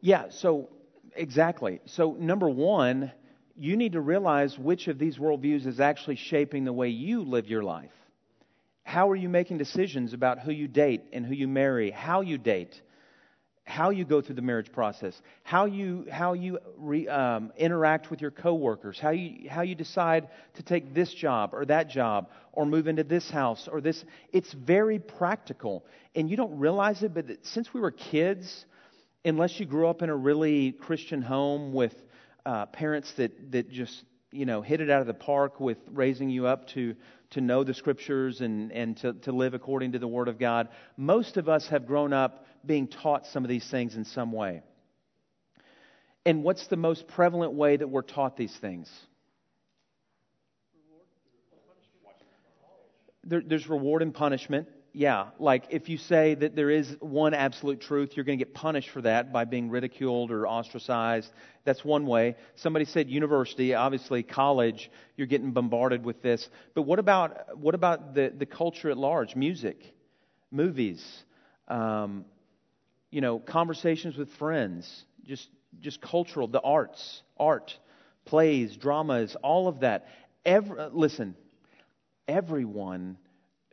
Yeah, 0.00 0.30
so 0.30 0.70
exactly. 1.14 1.80
So, 1.84 2.16
number 2.18 2.48
one, 2.48 3.12
you 3.56 3.76
need 3.76 3.92
to 3.92 4.00
realize 4.00 4.58
which 4.58 4.88
of 4.88 4.98
these 4.98 5.18
worldviews 5.18 5.66
is 5.66 5.80
actually 5.80 6.16
shaping 6.16 6.64
the 6.64 6.72
way 6.72 6.88
you 6.88 7.22
live 7.22 7.46
your 7.46 7.62
life. 7.62 7.92
How 8.84 9.10
are 9.10 9.16
you 9.16 9.28
making 9.28 9.58
decisions 9.58 10.14
about 10.14 10.38
who 10.38 10.50
you 10.50 10.66
date 10.66 11.02
and 11.12 11.26
who 11.26 11.34
you 11.34 11.46
marry, 11.46 11.90
how 11.90 12.22
you 12.22 12.38
date? 12.38 12.80
How 13.70 13.90
you 13.90 14.04
go 14.04 14.20
through 14.20 14.34
the 14.34 14.42
marriage 14.42 14.72
process, 14.72 15.18
how 15.44 15.64
you, 15.64 16.06
how 16.10 16.32
you 16.32 16.58
re, 16.76 17.08
um, 17.08 17.52
interact 17.56 18.10
with 18.10 18.20
your 18.20 18.30
coworkers, 18.30 18.98
how 18.98 19.10
you, 19.10 19.48
how 19.48 19.62
you 19.62 19.74
decide 19.74 20.28
to 20.54 20.62
take 20.62 20.92
this 20.92 21.14
job 21.14 21.50
or 21.54 21.64
that 21.64 21.88
job 21.88 22.28
or 22.52 22.66
move 22.66 22.88
into 22.88 23.04
this 23.04 23.30
house 23.30 23.68
or 23.70 23.80
this. 23.80 24.04
It's 24.32 24.52
very 24.52 24.98
practical. 24.98 25.86
And 26.14 26.28
you 26.28 26.36
don't 26.36 26.58
realize 26.58 27.02
it, 27.02 27.14
but 27.14 27.26
since 27.42 27.72
we 27.72 27.80
were 27.80 27.92
kids, 27.92 28.66
unless 29.24 29.60
you 29.60 29.66
grew 29.66 29.88
up 29.88 30.02
in 30.02 30.10
a 30.10 30.16
really 30.16 30.72
Christian 30.72 31.22
home 31.22 31.72
with 31.72 31.94
uh, 32.44 32.66
parents 32.66 33.12
that, 33.16 33.52
that 33.52 33.70
just 33.70 34.04
you 34.32 34.46
know 34.46 34.62
hit 34.62 34.80
it 34.80 34.90
out 34.90 35.00
of 35.00 35.06
the 35.06 35.14
park 35.14 35.60
with 35.60 35.78
raising 35.92 36.30
you 36.30 36.46
up 36.46 36.68
to 36.68 36.94
to 37.30 37.40
know 37.40 37.64
the 37.64 37.74
scriptures 37.74 38.40
and, 38.40 38.72
and 38.72 38.96
to, 38.98 39.12
to 39.12 39.32
live 39.32 39.54
according 39.54 39.92
to 39.92 39.98
the 39.98 40.08
Word 40.08 40.28
of 40.28 40.38
God. 40.38 40.68
Most 40.96 41.36
of 41.36 41.48
us 41.48 41.68
have 41.68 41.86
grown 41.86 42.12
up 42.12 42.46
being 42.64 42.88
taught 42.88 43.26
some 43.26 43.44
of 43.44 43.48
these 43.48 43.68
things 43.70 43.94
in 43.96 44.04
some 44.04 44.32
way. 44.32 44.62
And 46.26 46.42
what's 46.42 46.66
the 46.66 46.76
most 46.76 47.06
prevalent 47.08 47.54
way 47.54 47.76
that 47.76 47.88
we're 47.88 48.02
taught 48.02 48.36
these 48.36 48.54
things? 48.60 48.90
There, 53.24 53.42
there's 53.44 53.68
reward 53.68 54.02
and 54.02 54.12
punishment. 54.12 54.68
Yeah, 54.92 55.26
like 55.38 55.66
if 55.70 55.88
you 55.88 55.98
say 55.98 56.34
that 56.34 56.56
there 56.56 56.68
is 56.70 56.96
one 56.98 57.32
absolute 57.32 57.80
truth, 57.80 58.16
you're 58.16 58.24
going 58.24 58.38
to 58.38 58.44
get 58.44 58.54
punished 58.54 58.90
for 58.90 59.00
that 59.02 59.32
by 59.32 59.44
being 59.44 59.70
ridiculed 59.70 60.32
or 60.32 60.48
ostracized. 60.48 61.30
That's 61.64 61.84
one 61.84 62.06
way. 62.06 62.34
Somebody 62.56 62.86
said 62.86 63.08
university, 63.08 63.74
obviously 63.74 64.24
college, 64.24 64.90
you're 65.16 65.28
getting 65.28 65.52
bombarded 65.52 66.04
with 66.04 66.22
this. 66.22 66.48
But 66.74 66.82
what 66.82 66.98
about 66.98 67.56
what 67.56 67.76
about 67.76 68.14
the, 68.14 68.32
the 68.36 68.46
culture 68.46 68.90
at 68.90 68.98
large? 68.98 69.36
Music, 69.36 69.94
movies, 70.50 71.04
um, 71.68 72.24
you 73.12 73.20
know, 73.20 73.38
conversations 73.38 74.16
with 74.16 74.28
friends, 74.34 75.04
just 75.24 75.48
just 75.78 76.00
cultural, 76.00 76.48
the 76.48 76.60
arts, 76.60 77.22
art, 77.38 77.78
plays, 78.24 78.76
dramas, 78.76 79.36
all 79.40 79.68
of 79.68 79.80
that. 79.80 80.08
Every, 80.44 80.88
listen, 80.90 81.36
everyone 82.26 83.18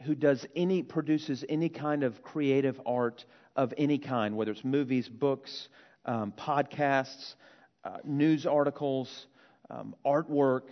who 0.03 0.15
does 0.15 0.45
any 0.55 0.83
produces 0.83 1.43
any 1.49 1.69
kind 1.69 2.03
of 2.03 2.21
creative 2.21 2.79
art 2.85 3.25
of 3.55 3.73
any 3.77 3.97
kind, 3.97 4.35
whether 4.35 4.51
it's 4.51 4.63
movies, 4.63 5.09
books, 5.09 5.69
um, 6.05 6.31
podcasts, 6.37 7.35
uh, 7.83 7.97
news 8.03 8.45
articles, 8.45 9.27
um, 9.69 9.95
artwork, 10.05 10.69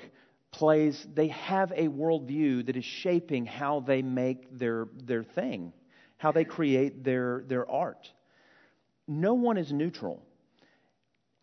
plays, 0.52 1.08
they 1.14 1.28
have 1.30 1.72
a 1.72 1.88
worldview 1.88 2.66
that 2.66 2.78
is 2.78 2.86
shaping 2.86 3.46
how 3.46 3.82
they 3.82 4.02
make 4.02 4.58
their, 4.58 4.88
their 5.04 5.24
thing, 5.24 5.74
how 6.18 6.32
they 6.32 6.46
create 6.46 7.04
their, 7.04 7.44
their 7.48 7.70
art. 7.70 8.12
No 9.08 9.34
one 9.34 9.58
is 9.58 9.74
neutral. 9.74 10.26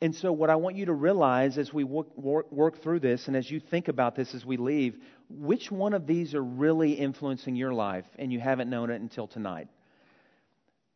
And 0.02 0.12
so, 0.16 0.32
what 0.32 0.50
I 0.50 0.56
want 0.56 0.74
you 0.74 0.86
to 0.86 0.92
realize 0.92 1.58
as 1.58 1.72
we 1.72 1.84
work, 1.84 2.08
work, 2.18 2.50
work, 2.50 2.82
through 2.82 2.98
this 2.98 3.28
and 3.28 3.36
as 3.36 3.48
you 3.48 3.60
think 3.60 3.86
about 3.86 4.16
this 4.16 4.34
as 4.34 4.44
we 4.44 4.56
leave, 4.56 4.98
which 5.30 5.70
one 5.70 5.94
of 5.94 6.08
these 6.08 6.34
are 6.34 6.42
really 6.42 6.94
influencing 6.94 7.54
your 7.54 7.72
life 7.72 8.04
and 8.18 8.32
you 8.32 8.40
haven't 8.40 8.68
known 8.68 8.90
it 8.90 9.00
until 9.00 9.28
tonight? 9.28 9.68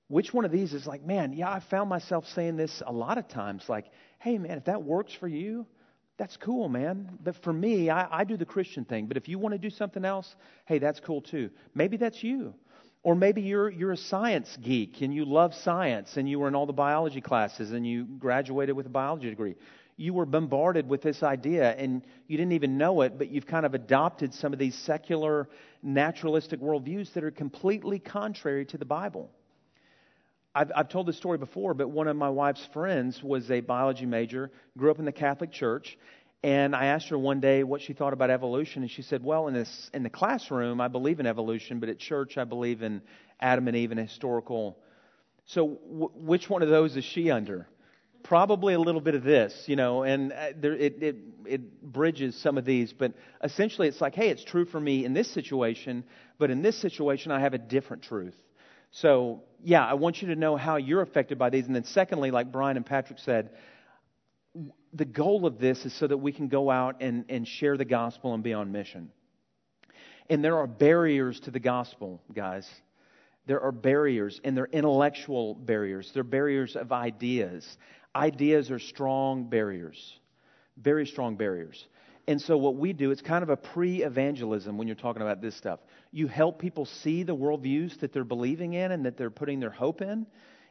Which 0.08 0.34
one 0.34 0.44
of 0.44 0.50
these 0.50 0.74
is 0.74 0.88
like, 0.88 1.04
man, 1.04 1.34
yeah, 1.34 1.48
I 1.48 1.60
found 1.60 1.88
myself 1.88 2.26
saying 2.34 2.56
this 2.56 2.82
a 2.84 2.92
lot 2.92 3.16
of 3.16 3.28
times 3.28 3.62
like, 3.68 3.86
hey, 4.18 4.38
man, 4.38 4.58
if 4.58 4.64
that 4.64 4.82
works 4.82 5.14
for 5.14 5.28
you, 5.28 5.66
that's 6.16 6.36
cool, 6.38 6.68
man. 6.68 7.16
But 7.22 7.36
for 7.44 7.52
me, 7.52 7.90
I, 7.90 8.08
I 8.10 8.24
do 8.24 8.36
the 8.36 8.44
Christian 8.44 8.84
thing. 8.84 9.06
But 9.06 9.16
if 9.16 9.28
you 9.28 9.38
want 9.38 9.52
to 9.52 9.58
do 9.58 9.70
something 9.70 10.04
else, 10.04 10.34
hey, 10.64 10.80
that's 10.80 10.98
cool 10.98 11.20
too. 11.20 11.50
Maybe 11.76 11.96
that's 11.96 12.24
you. 12.24 12.54
Or 13.06 13.14
maybe 13.14 13.40
you're, 13.40 13.70
you're 13.70 13.92
a 13.92 13.96
science 13.96 14.58
geek 14.60 15.00
and 15.00 15.14
you 15.14 15.24
love 15.24 15.54
science 15.54 16.16
and 16.16 16.28
you 16.28 16.40
were 16.40 16.48
in 16.48 16.56
all 16.56 16.66
the 16.66 16.72
biology 16.72 17.20
classes 17.20 17.70
and 17.70 17.86
you 17.86 18.04
graduated 18.04 18.74
with 18.74 18.86
a 18.86 18.88
biology 18.88 19.30
degree. 19.30 19.54
You 19.96 20.12
were 20.12 20.26
bombarded 20.26 20.88
with 20.88 21.02
this 21.02 21.22
idea 21.22 21.70
and 21.76 22.02
you 22.26 22.36
didn't 22.36 22.54
even 22.54 22.78
know 22.78 23.02
it, 23.02 23.16
but 23.16 23.30
you've 23.30 23.46
kind 23.46 23.64
of 23.64 23.74
adopted 23.74 24.34
some 24.34 24.52
of 24.52 24.58
these 24.58 24.74
secular, 24.74 25.48
naturalistic 25.84 26.58
worldviews 26.58 27.12
that 27.12 27.22
are 27.22 27.30
completely 27.30 28.00
contrary 28.00 28.66
to 28.66 28.76
the 28.76 28.84
Bible. 28.84 29.30
I've, 30.52 30.72
I've 30.74 30.88
told 30.88 31.06
this 31.06 31.16
story 31.16 31.38
before, 31.38 31.74
but 31.74 31.88
one 31.88 32.08
of 32.08 32.16
my 32.16 32.30
wife's 32.30 32.66
friends 32.72 33.22
was 33.22 33.48
a 33.52 33.60
biology 33.60 34.06
major, 34.06 34.50
grew 34.76 34.90
up 34.90 34.98
in 34.98 35.04
the 35.04 35.12
Catholic 35.12 35.52
Church, 35.52 35.96
and 36.42 36.76
I 36.76 36.86
asked 36.86 37.08
her 37.08 37.18
one 37.18 37.40
day 37.40 37.64
what 37.64 37.80
she 37.80 37.92
thought 37.92 38.12
about 38.12 38.30
evolution, 38.30 38.82
and 38.82 38.90
she 38.90 39.02
said, 39.02 39.22
"Well, 39.24 39.48
in 39.48 39.54
this 39.54 39.90
in 39.94 40.02
the 40.02 40.10
classroom, 40.10 40.80
I 40.80 40.88
believe 40.88 41.20
in 41.20 41.26
evolution, 41.26 41.80
but 41.80 41.88
at 41.88 41.98
church, 41.98 42.38
I 42.38 42.44
believe 42.44 42.82
in 42.82 43.02
Adam 43.40 43.68
and 43.68 43.76
Eve 43.76 43.90
and 43.90 44.00
historical." 44.00 44.78
So, 45.46 45.78
w- 45.88 46.10
which 46.14 46.50
one 46.50 46.62
of 46.62 46.68
those 46.68 46.96
is 46.96 47.04
she 47.04 47.30
under? 47.30 47.66
Probably 48.22 48.74
a 48.74 48.80
little 48.80 49.00
bit 49.00 49.14
of 49.14 49.22
this, 49.22 49.64
you 49.66 49.76
know, 49.76 50.02
and 50.02 50.32
uh, 50.32 50.48
there, 50.56 50.74
it, 50.74 51.02
it 51.02 51.16
it 51.46 51.82
bridges 51.82 52.34
some 52.36 52.58
of 52.58 52.64
these, 52.64 52.92
but 52.92 53.12
essentially, 53.42 53.88
it's 53.88 54.00
like, 54.00 54.14
hey, 54.14 54.28
it's 54.28 54.44
true 54.44 54.64
for 54.64 54.80
me 54.80 55.04
in 55.04 55.14
this 55.14 55.30
situation, 55.30 56.04
but 56.38 56.50
in 56.50 56.62
this 56.62 56.76
situation, 56.76 57.30
I 57.32 57.40
have 57.40 57.54
a 57.54 57.58
different 57.58 58.02
truth. 58.02 58.34
So, 58.90 59.42
yeah, 59.62 59.84
I 59.84 59.94
want 59.94 60.22
you 60.22 60.28
to 60.28 60.36
know 60.36 60.56
how 60.56 60.76
you're 60.76 61.02
affected 61.02 61.38
by 61.38 61.50
these. 61.50 61.66
And 61.66 61.74
then, 61.74 61.84
secondly, 61.84 62.30
like 62.30 62.50
Brian 62.50 62.76
and 62.76 62.86
Patrick 62.86 63.18
said, 63.18 63.50
the 64.92 65.04
goal 65.04 65.46
of 65.46 65.58
this 65.58 65.84
is 65.84 65.92
so 65.94 66.06
that 66.06 66.16
we 66.16 66.32
can 66.32 66.48
go 66.48 66.70
out 66.70 66.96
and, 67.00 67.24
and 67.28 67.46
share 67.46 67.76
the 67.76 67.84
gospel 67.84 68.34
and 68.34 68.42
be 68.42 68.52
on 68.52 68.72
mission. 68.72 69.10
And 70.28 70.44
there 70.44 70.56
are 70.56 70.66
barriers 70.66 71.38
to 71.40 71.50
the 71.50 71.60
gospel, 71.60 72.20
guys. 72.32 72.68
There 73.46 73.60
are 73.60 73.72
barriers, 73.72 74.40
and 74.42 74.56
they're 74.56 74.66
intellectual 74.66 75.54
barriers. 75.54 76.10
They're 76.12 76.24
barriers 76.24 76.74
of 76.74 76.90
ideas. 76.90 77.78
Ideas 78.14 78.70
are 78.70 78.78
strong 78.78 79.48
barriers, 79.48 80.18
very 80.76 81.06
strong 81.06 81.36
barriers. 81.36 81.86
And 82.28 82.40
so, 82.40 82.56
what 82.56 82.74
we 82.74 82.92
do, 82.92 83.12
it's 83.12 83.22
kind 83.22 83.44
of 83.44 83.50
a 83.50 83.56
pre 83.56 84.02
evangelism 84.02 84.76
when 84.78 84.88
you're 84.88 84.96
talking 84.96 85.22
about 85.22 85.40
this 85.40 85.54
stuff. 85.54 85.78
You 86.10 86.26
help 86.26 86.58
people 86.58 86.86
see 86.86 87.22
the 87.22 87.36
worldviews 87.36 88.00
that 88.00 88.12
they're 88.12 88.24
believing 88.24 88.72
in 88.72 88.90
and 88.90 89.06
that 89.06 89.16
they're 89.16 89.30
putting 89.30 89.60
their 89.60 89.70
hope 89.70 90.02
in, 90.02 90.26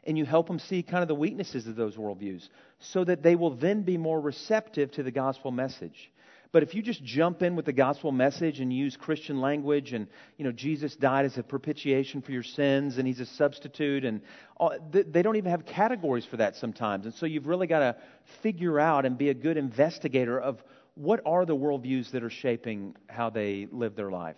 and 0.05 0.17
you 0.17 0.25
help 0.25 0.47
them 0.47 0.59
see 0.59 0.83
kind 0.83 1.01
of 1.01 1.07
the 1.07 1.15
weaknesses 1.15 1.67
of 1.67 1.75
those 1.75 1.95
worldviews 1.95 2.47
so 2.79 3.03
that 3.03 3.23
they 3.23 3.35
will 3.35 3.55
then 3.55 3.81
be 3.81 3.97
more 3.97 4.19
receptive 4.19 4.91
to 4.91 5.03
the 5.03 5.11
gospel 5.11 5.51
message. 5.51 6.11
But 6.51 6.63
if 6.63 6.73
you 6.73 6.81
just 6.81 7.03
jump 7.03 7.41
in 7.41 7.57
with 7.57 7.65
the 7.65 7.73
gospel 7.73 8.13
message 8.13 8.61
and 8.61 8.71
use 8.71 8.95
Christian 8.95 9.41
language 9.41 9.91
and, 9.91 10.07
you 10.37 10.45
know, 10.45 10.53
Jesus 10.53 10.95
died 10.95 11.25
as 11.25 11.37
a 11.37 11.43
propitiation 11.43 12.21
for 12.21 12.31
your 12.31 12.43
sins 12.43 12.97
and 12.97 13.05
he's 13.05 13.19
a 13.19 13.25
substitute 13.25 14.05
and 14.05 14.21
all, 14.55 14.73
they 14.89 15.21
don't 15.21 15.35
even 15.35 15.51
have 15.51 15.65
categories 15.65 16.23
for 16.23 16.37
that 16.37 16.55
sometimes. 16.55 17.05
And 17.05 17.13
so 17.13 17.25
you've 17.25 17.47
really 17.47 17.67
got 17.67 17.79
to 17.79 17.97
figure 18.41 18.79
out 18.79 19.05
and 19.05 19.17
be 19.17 19.29
a 19.29 19.33
good 19.33 19.57
investigator 19.57 20.39
of 20.39 20.63
what 20.93 21.19
are 21.25 21.45
the 21.45 21.55
worldviews 21.55 22.11
that 22.11 22.23
are 22.23 22.29
shaping 22.29 22.95
how 23.09 23.29
they 23.29 23.67
live 23.69 23.97
their 23.97 24.11
life? 24.11 24.37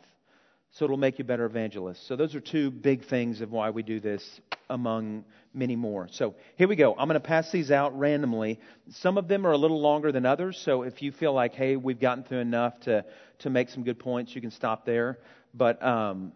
So 0.78 0.86
it'll 0.86 0.98
make 0.98 1.18
you 1.18 1.26
better 1.26 1.46
evangelists. 1.46 2.06
So 2.08 2.16
those 2.16 2.36
are 2.36 2.40
two 2.40 2.70
big 2.70 3.06
things 3.06 3.42
of 3.42 3.52
why 3.52 3.72
we 3.72 3.82
do 3.82 4.00
this 4.00 4.24
among 4.70 5.26
many 5.52 5.76
more. 5.76 6.08
So 6.12 6.36
here 6.56 6.68
we 6.68 6.76
go. 6.76 6.92
I'm 6.92 7.08
going 7.08 7.20
to 7.20 7.28
pass 7.28 7.52
these 7.52 7.72
out 7.72 7.98
randomly. 7.98 8.60
Some 8.92 9.18
of 9.18 9.28
them 9.28 9.48
are 9.48 9.54
a 9.54 9.58
little 9.58 9.82
longer 9.82 10.12
than 10.12 10.24
others. 10.28 10.62
So 10.64 10.84
if 10.84 11.02
you 11.02 11.12
feel 11.12 11.34
like, 11.34 11.56
hey, 11.56 11.78
we've 11.78 12.00
gotten 12.00 12.26
through 12.26 12.42
enough 12.42 12.80
to, 12.82 13.06
to 13.40 13.50
make 13.50 13.70
some 13.70 13.86
good 13.86 13.98
points, 13.98 14.36
you 14.36 14.42
can 14.42 14.52
stop 14.52 14.86
there. 14.86 15.18
But, 15.52 15.84
um, 15.84 16.34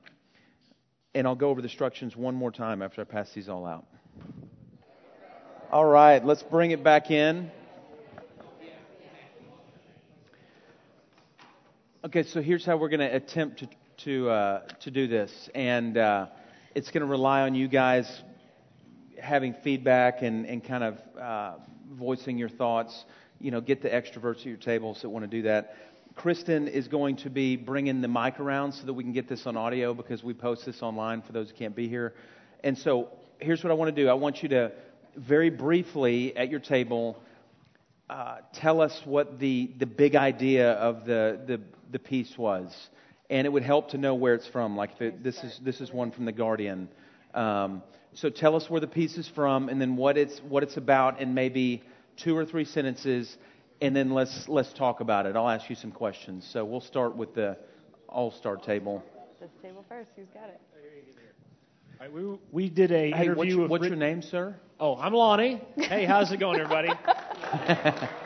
and 1.14 1.28
I'll 1.28 1.36
go 1.36 1.50
over 1.50 1.62
the 1.62 1.68
instructions 1.68 2.16
one 2.16 2.34
more 2.34 2.52
time 2.52 2.82
after 2.82 3.02
I 3.02 3.04
pass 3.04 3.32
these 3.36 3.48
all 3.48 3.68
out. 3.68 3.86
All 5.72 5.86
right, 5.86 6.26
let's 6.26 6.42
bring 6.42 6.72
it 6.72 6.84
back 6.84 7.12
in. 7.12 7.52
Okay, 12.04 12.24
so 12.24 12.42
here's 12.42 12.66
how 12.66 12.78
we're 12.78 12.90
going 12.90 13.02
to 13.02 13.16
attempt 13.16 13.60
to 13.60 13.70
to 14.04 14.30
uh, 14.30 14.62
to 14.82 14.92
do 14.92 15.08
this, 15.08 15.50
and 15.54 15.98
uh, 15.98 16.28
it's 16.74 16.90
going 16.92 17.02
to 17.02 17.08
rely 17.08 17.42
on 17.42 17.56
you 17.56 17.68
guys 17.68 18.22
having 19.20 19.54
feedback 19.64 20.22
and 20.22 20.46
and 20.46 20.64
kind 20.64 20.84
of 20.84 20.98
uh, 21.20 21.54
voicing 21.92 22.38
your 22.38 22.50
thoughts. 22.50 23.06
You 23.40 23.52
know, 23.52 23.62
get 23.62 23.82
the 23.82 23.90
extroverts 23.90 24.40
at 24.40 24.46
your 24.46 24.58
tables 24.58 25.02
that 25.02 25.10
want 25.10 25.24
to 25.24 25.30
do 25.30 25.44
that. 25.44 25.76
Kristen 26.16 26.68
is 26.68 26.88
going 26.88 27.16
to 27.18 27.30
be 27.30 27.56
bringing 27.56 28.02
the 28.02 28.08
mic 28.08 28.40
around 28.40 28.74
so 28.74 28.86
that 28.86 28.94
we 28.94 29.04
can 29.04 29.14
get 29.14 29.28
this 29.30 29.46
on 29.46 29.56
audio 29.56 29.94
because 29.94 30.24
we 30.24 30.34
post 30.34 30.66
this 30.66 30.82
online 30.82 31.22
for 31.22 31.32
those 31.32 31.50
who 31.50 31.56
can't 31.56 31.76
be 31.76 31.88
here. 31.88 32.14
And 32.64 32.78
so 32.78 33.10
here's 33.40 33.64
what 33.64 33.72
I 33.72 33.74
want 33.74 33.96
to 33.96 34.02
do. 34.04 34.10
I 34.10 34.14
want 34.14 34.44
you 34.44 34.50
to 34.50 34.72
very 35.16 35.50
briefly 35.50 36.36
at 36.36 36.50
your 36.50 36.60
table 36.60 37.22
uh, 38.10 38.38
tell 38.54 38.82
us 38.82 39.02
what 39.06 39.40
the, 39.40 39.72
the 39.78 39.86
big 39.86 40.16
idea 40.16 40.74
of 40.74 41.06
the, 41.06 41.40
the, 41.48 41.62
the 41.92 42.00
piece 42.00 42.38
was. 42.38 42.90
And 43.32 43.48
it 43.48 43.50
would 43.50 43.64
help 43.64 43.90
to 43.92 43.98
know 43.98 44.14
where 44.14 44.36
it's 44.36 44.48
from. 44.48 44.76
Like 44.76 45.00
the, 45.00 45.12
this, 45.24 45.44
is, 45.44 45.60
this 45.64 45.82
is 45.82 45.92
one 45.92 46.12
from 46.12 46.26
The 46.26 46.32
Guardian. 46.34 46.90
Um, 47.34 47.82
so 48.14 48.30
tell 48.30 48.56
us 48.56 48.70
where 48.70 48.82
the 48.82 48.88
piece 48.88 49.18
is 49.18 49.28
from 49.34 49.70
and 49.70 49.82
then 49.82 49.96
what 49.96 50.18
it's, 50.18 50.40
what 50.48 50.62
it's 50.64 50.78
about 50.78 51.20
in 51.22 51.34
maybe 51.34 51.82
two 52.18 52.38
or 52.38 52.46
three 52.46 52.66
sentences. 52.66 53.38
And 53.82 53.96
then 53.96 54.12
let's, 54.12 54.48
let's 54.48 54.74
talk 54.74 55.00
about 55.00 55.26
it. 55.26 55.36
I'll 55.36 55.50
ask 55.50 55.70
you 55.70 55.76
some 55.76 55.92
questions. 55.92 56.48
So 56.52 56.64
we'll 56.66 56.82
start 56.82 57.16
with 57.16 57.34
the 57.34 57.58
all 58.08 58.32
star 58.32 58.58
table. 58.58 59.02
This 59.40 59.50
table 59.64 59.86
first. 59.90 60.10
Who's 60.16 60.28
got 60.34 60.50
it? 60.50 60.60
Right, 62.02 62.12
we, 62.12 62.38
we 62.52 62.70
did 62.70 62.92
a 62.92 63.12
hey, 63.12 63.26
interview 63.26 63.36
what's, 63.36 63.56
with 63.56 63.70
what's 63.70 63.82
Rick- 63.84 63.90
your 63.92 64.00
name, 64.00 64.24
sir? 64.24 64.56
Oh, 64.80 64.98
I'm 64.98 65.14
Lonnie. 65.14 65.62
Hey, 65.78 66.06
how's 66.06 66.32
it 66.32 66.38
going, 66.38 66.60
everybody? 66.60 66.90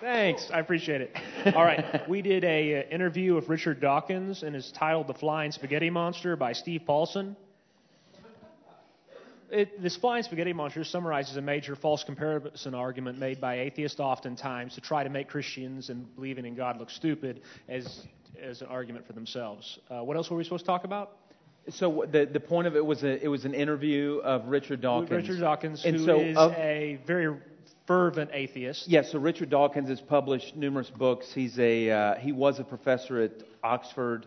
Thanks, 0.00 0.48
I 0.52 0.60
appreciate 0.60 1.00
it. 1.00 1.16
All 1.56 1.64
right, 1.64 2.08
we 2.08 2.22
did 2.22 2.44
a 2.44 2.84
uh, 2.84 2.88
interview 2.88 3.34
with 3.34 3.48
Richard 3.48 3.80
Dawkins, 3.80 4.42
and 4.42 4.54
it's 4.54 4.70
titled 4.70 5.08
"The 5.08 5.14
Flying 5.14 5.50
Spaghetti 5.50 5.90
Monster" 5.90 6.36
by 6.36 6.52
Steve 6.52 6.82
Paulson. 6.86 7.36
It, 9.50 9.82
this 9.82 9.96
flying 9.96 10.22
spaghetti 10.24 10.52
monster 10.52 10.84
summarizes 10.84 11.38
a 11.38 11.40
major 11.40 11.74
false 11.74 12.04
comparison 12.04 12.74
argument 12.74 13.18
made 13.18 13.40
by 13.40 13.60
atheists 13.60 13.98
oftentimes 13.98 14.74
to 14.74 14.82
try 14.82 15.02
to 15.04 15.08
make 15.08 15.28
Christians 15.28 15.88
and 15.88 16.14
believing 16.16 16.44
in 16.44 16.54
God 16.54 16.78
look 16.78 16.90
stupid 16.90 17.40
as, 17.66 18.06
as 18.42 18.60
an 18.60 18.66
argument 18.66 19.06
for 19.06 19.14
themselves. 19.14 19.78
Uh, 19.90 20.04
what 20.04 20.18
else 20.18 20.30
were 20.30 20.36
we 20.36 20.44
supposed 20.44 20.66
to 20.66 20.70
talk 20.70 20.84
about? 20.84 21.12
So 21.70 22.04
the 22.10 22.26
the 22.26 22.40
point 22.40 22.66
of 22.66 22.76
it 22.76 22.84
was 22.84 23.02
a, 23.04 23.24
it 23.24 23.28
was 23.28 23.46
an 23.46 23.54
interview 23.54 24.20
of 24.22 24.46
Richard 24.46 24.82
Dawkins. 24.82 25.10
Richard 25.10 25.40
Dawkins, 25.40 25.84
And 25.84 25.96
who 25.96 26.04
so 26.04 26.20
is 26.20 26.36
of- 26.36 26.52
a 26.52 26.98
very 27.06 27.34
fervent 27.88 28.30
atheist. 28.34 28.86
Yeah, 28.86 29.02
so 29.02 29.18
Richard 29.18 29.48
Dawkins 29.48 29.88
has 29.88 30.00
published 30.00 30.54
numerous 30.54 30.90
books. 30.90 31.32
He's 31.32 31.58
a 31.58 31.90
uh, 31.90 32.14
he 32.16 32.32
was 32.32 32.60
a 32.60 32.64
professor 32.64 33.18
at 33.22 33.32
Oxford, 33.64 34.26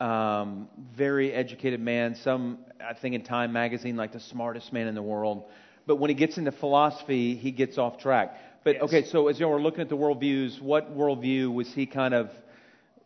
um, 0.00 0.68
very 0.92 1.32
educated 1.32 1.80
man. 1.80 2.16
Some 2.16 2.58
I 2.84 2.94
think 2.94 3.14
in 3.14 3.22
Time 3.22 3.52
magazine 3.52 3.96
like 3.96 4.12
the 4.12 4.20
smartest 4.20 4.72
man 4.72 4.88
in 4.88 4.96
the 4.96 5.02
world. 5.02 5.44
But 5.86 5.96
when 5.96 6.10
he 6.10 6.14
gets 6.14 6.36
into 6.36 6.50
philosophy, 6.50 7.36
he 7.36 7.52
gets 7.52 7.78
off 7.78 7.96
track. 7.98 8.36
But 8.64 8.74
Yes. 8.74 8.82
okay, 8.82 9.04
so 9.04 9.28
as 9.28 9.38
you 9.38 9.46
know, 9.46 9.50
we're 9.50 9.62
looking 9.62 9.82
at 9.82 9.88
the 9.88 9.96
worldviews. 9.96 10.60
What 10.60 10.96
worldview 10.98 11.54
was 11.54 11.72
he 11.72 11.86
kind 11.86 12.12
of 12.12 12.32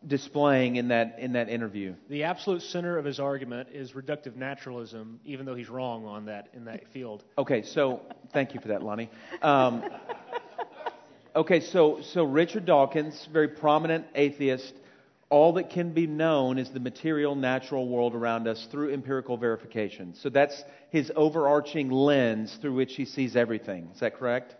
displaying 0.07 0.77
in 0.77 0.87
that 0.87 1.17
in 1.19 1.33
that 1.33 1.47
interview? 1.49 1.93
The 2.09 2.23
absolute 2.23 2.61
center 2.63 2.97
of 2.97 3.05
his 3.05 3.19
argument 3.19 3.69
is 3.71 3.91
reductive 3.91 4.35
naturalism, 4.35 5.19
even 5.25 5.45
though 5.45 5.55
he's 5.55 5.69
wrong 5.69 6.05
on 6.05 6.25
that 6.25 6.47
in 6.53 6.65
that 6.65 6.87
field. 6.91 7.23
Okay, 7.37 7.61
so 7.61 8.01
thank 8.33 8.53
you 8.53 8.59
for 8.61 8.69
that, 8.69 8.81
Lonnie. 8.81 9.09
Um, 9.41 9.83
okay, 11.35 11.59
so 11.59 12.01
so 12.01 12.23
Richard 12.23 12.65
Dawkins, 12.65 13.27
very 13.31 13.47
prominent 13.47 14.05
atheist. 14.15 14.73
all 15.31 15.53
that 15.53 15.69
can 15.69 15.93
be 15.93 16.05
known 16.07 16.57
is 16.57 16.69
the 16.71 16.79
material, 16.79 17.35
natural 17.35 17.87
world 17.87 18.13
around 18.13 18.47
us 18.47 18.67
through 18.69 18.93
empirical 18.93 19.37
verification. 19.37 20.13
So 20.15 20.29
that's 20.29 20.61
his 20.89 21.09
overarching 21.15 21.89
lens 21.89 22.57
through 22.61 22.73
which 22.73 22.95
he 22.95 23.05
sees 23.05 23.37
everything. 23.37 23.89
Is 23.93 24.01
that 24.01 24.17
correct? 24.17 24.55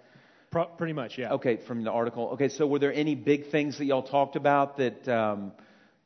Pro- 0.52 0.66
pretty 0.66 0.94
much, 0.94 1.18
yeah. 1.18 1.32
Okay, 1.34 1.56
from 1.66 1.84
the 1.84 1.92
article. 1.92 2.32
Okay, 2.34 2.50
so 2.50 2.68
were 2.68 2.80
there 2.80 2.94
any 2.94 3.16
big 3.16 3.50
things 3.52 3.78
that 3.78 3.86
y'all 3.86 4.04
talked 4.04 4.36
about 4.36 4.78
that 4.78 5.08
um, 5.08 5.54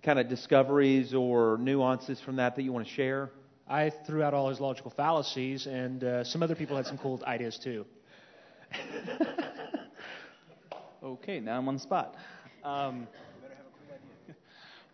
kind 0.04 0.20
of 0.20 0.30
discoveries 0.30 1.16
or 1.16 1.58
nuances 1.58 2.22
from 2.22 2.36
that 2.36 2.56
that 2.56 2.62
you 2.62 2.72
want 2.72 2.86
to 2.86 2.94
share? 2.94 3.32
I 3.68 3.92
threw 4.06 4.22
out 4.22 4.36
all 4.36 4.50
his 4.50 4.60
logical 4.60 4.92
fallacies, 4.92 5.66
and 5.66 6.04
uh, 6.04 6.24
some 6.24 6.44
other 6.44 6.54
people 6.54 6.78
had 6.78 6.86
some 6.86 7.00
cool 7.00 7.22
ideas 7.28 7.58
too. 7.58 7.86
Okay, 11.04 11.40
now 11.40 11.60
I'm 11.60 11.68
on 11.68 11.76
the 11.76 11.80
spot. 11.80 12.16
Um, 12.64 13.08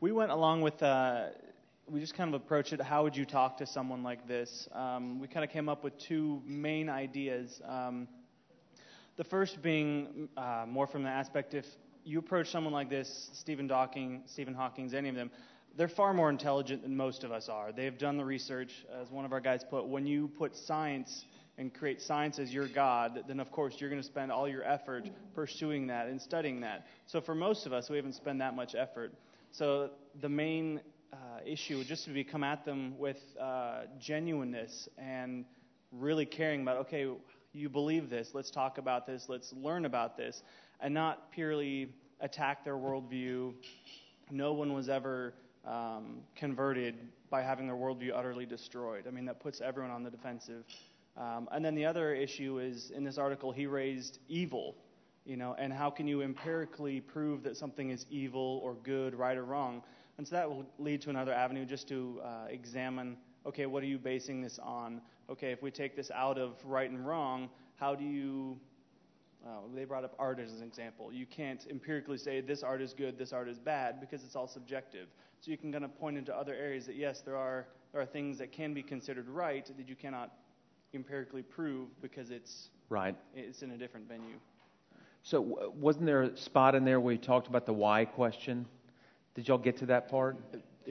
we 0.01 0.11
went 0.11 0.29
along 0.29 0.61
with, 0.61 0.83
uh, 0.83 1.27
we 1.89 2.01
just 2.01 2.15
kind 2.15 2.35
of 2.35 2.41
approached 2.41 2.73
it. 2.73 2.81
How 2.81 3.03
would 3.03 3.15
you 3.15 3.23
talk 3.23 3.57
to 3.59 3.65
someone 3.65 4.03
like 4.03 4.27
this? 4.27 4.67
Um, 4.73 5.21
we 5.21 5.29
kind 5.29 5.45
of 5.45 5.51
came 5.51 5.69
up 5.69 5.85
with 5.85 5.97
two 5.97 6.41
main 6.45 6.89
ideas. 6.89 7.61
Um, 7.65 8.09
the 9.21 9.29
first 9.29 9.61
being 9.61 10.27
uh, 10.35 10.65
more 10.67 10.87
from 10.87 11.03
the 11.03 11.09
aspect 11.09 11.53
if 11.53 11.67
you 12.03 12.17
approach 12.17 12.49
someone 12.49 12.73
like 12.73 12.89
this, 12.89 13.29
Stephen 13.33 13.69
Hawking, 13.69 14.23
Stephen 14.25 14.55
Hawking's, 14.55 14.95
any 14.95 15.09
of 15.09 15.13
them, 15.13 15.29
they're 15.77 15.87
far 15.87 16.11
more 16.11 16.31
intelligent 16.31 16.81
than 16.81 16.97
most 16.97 17.23
of 17.23 17.31
us 17.31 17.47
are. 17.47 17.71
They've 17.71 17.95
done 17.95 18.17
the 18.17 18.25
research, 18.25 18.83
as 18.99 19.11
one 19.11 19.23
of 19.23 19.31
our 19.31 19.39
guys 19.39 19.63
put. 19.63 19.85
When 19.85 20.07
you 20.07 20.27
put 20.27 20.55
science 20.55 21.25
and 21.59 21.71
create 21.71 22.01
science 22.01 22.39
as 22.39 22.51
your 22.51 22.67
God, 22.67 23.25
then 23.27 23.39
of 23.39 23.51
course 23.51 23.75
you're 23.77 23.91
going 23.91 24.01
to 24.01 24.07
spend 24.07 24.31
all 24.31 24.47
your 24.47 24.63
effort 24.63 25.07
pursuing 25.35 25.85
that 25.85 26.07
and 26.07 26.19
studying 26.19 26.59
that. 26.61 26.87
So 27.05 27.21
for 27.21 27.35
most 27.35 27.67
of 27.67 27.73
us, 27.73 27.91
we 27.91 27.97
haven't 27.97 28.15
spent 28.15 28.39
that 28.39 28.55
much 28.55 28.73
effort. 28.73 29.13
So 29.51 29.91
the 30.19 30.29
main 30.29 30.81
uh, 31.13 31.17
issue 31.45 31.83
just 31.83 32.05
to 32.05 32.09
be 32.09 32.23
come 32.23 32.43
at 32.43 32.65
them 32.65 32.97
with 32.97 33.19
uh, 33.39 33.81
genuineness 33.99 34.89
and 34.97 35.45
really 35.91 36.25
caring 36.25 36.63
about, 36.63 36.77
okay, 36.77 37.05
you 37.53 37.69
believe 37.69 38.09
this, 38.09 38.31
let's 38.33 38.49
talk 38.49 38.77
about 38.77 39.05
this, 39.05 39.27
let's 39.27 39.53
learn 39.53 39.85
about 39.85 40.17
this, 40.17 40.43
and 40.79 40.93
not 40.93 41.31
purely 41.31 41.89
attack 42.21 42.63
their 42.63 42.75
worldview. 42.77 43.53
No 44.29 44.53
one 44.53 44.73
was 44.73 44.89
ever 44.89 45.33
um, 45.65 46.19
converted 46.35 46.95
by 47.29 47.41
having 47.41 47.67
their 47.67 47.75
worldview 47.75 48.11
utterly 48.15 48.45
destroyed. 48.45 49.05
I 49.07 49.11
mean, 49.11 49.25
that 49.25 49.39
puts 49.39 49.61
everyone 49.61 49.91
on 49.91 50.03
the 50.03 50.09
defensive. 50.09 50.63
Um, 51.17 51.49
and 51.51 51.63
then 51.63 51.75
the 51.75 51.85
other 51.85 52.13
issue 52.13 52.59
is 52.59 52.91
in 52.91 53.03
this 53.03 53.17
article, 53.17 53.51
he 53.51 53.65
raised 53.65 54.19
evil, 54.29 54.75
you 55.25 55.35
know, 55.35 55.55
and 55.59 55.73
how 55.73 55.89
can 55.89 56.07
you 56.07 56.21
empirically 56.21 57.01
prove 57.01 57.43
that 57.43 57.57
something 57.57 57.89
is 57.89 58.05
evil 58.09 58.61
or 58.63 58.75
good, 58.83 59.13
right 59.13 59.37
or 59.37 59.43
wrong? 59.43 59.83
And 60.17 60.27
so 60.27 60.35
that 60.35 60.49
will 60.49 60.65
lead 60.79 61.01
to 61.01 61.09
another 61.09 61.33
avenue 61.33 61.65
just 61.65 61.87
to 61.89 62.21
uh, 62.23 62.45
examine 62.49 63.17
okay, 63.45 63.65
what 63.65 63.83
are 63.83 63.87
you 63.87 63.97
basing 63.97 64.41
this 64.41 64.59
on? 64.59 65.01
Okay, 65.31 65.51
if 65.51 65.63
we 65.63 65.71
take 65.71 65.95
this 65.95 66.11
out 66.11 66.37
of 66.37 66.57
right 66.65 66.89
and 66.89 67.07
wrong, 67.07 67.49
how 67.77 67.95
do 67.95 68.03
you 68.03 68.59
uh, 69.45 69.49
they 69.73 69.85
brought 69.85 70.03
up 70.03 70.13
art 70.19 70.39
as 70.39 70.53
an 70.53 70.61
example. 70.61 71.11
You 71.11 71.25
can't 71.25 71.65
empirically 71.69 72.17
say 72.17 72.41
this 72.41 72.61
art 72.61 72.79
is 72.79 72.93
good, 72.93 73.17
this 73.17 73.33
art 73.33 73.49
is 73.49 73.57
bad, 73.57 73.99
because 73.99 74.23
it's 74.23 74.35
all 74.35 74.47
subjective. 74.47 75.07
So 75.39 75.49
you 75.49 75.57
can 75.57 75.71
kind 75.71 75.83
of 75.83 75.97
point 75.99 76.17
into 76.17 76.35
other 76.35 76.53
areas 76.53 76.85
that 76.85 76.95
yes, 76.95 77.21
there 77.21 77.37
are 77.37 77.65
there 77.91 78.01
are 78.01 78.05
things 78.05 78.37
that 78.37 78.51
can 78.51 78.73
be 78.73 78.83
considered 78.83 79.27
right 79.27 79.65
that 79.65 79.89
you 79.89 79.95
cannot 79.95 80.31
empirically 80.93 81.41
prove 81.41 81.89
because 82.01 82.29
it's 82.29 82.69
Right. 82.89 83.15
it's 83.33 83.63
in 83.63 83.71
a 83.71 83.77
different 83.77 84.07
venue. 84.07 84.35
So 85.23 85.43
w- 85.43 85.71
wasn't 85.79 86.05
there 86.05 86.23
a 86.23 86.37
spot 86.37 86.75
in 86.75 86.83
there 86.83 86.99
where 86.99 87.13
you 87.13 87.19
talked 87.19 87.47
about 87.47 87.65
the 87.65 87.73
why 87.73 88.05
question? 88.05 88.65
Did 89.33 89.47
y'all 89.47 89.57
get 89.57 89.77
to 89.77 89.85
that 89.87 90.09
part? 90.09 90.37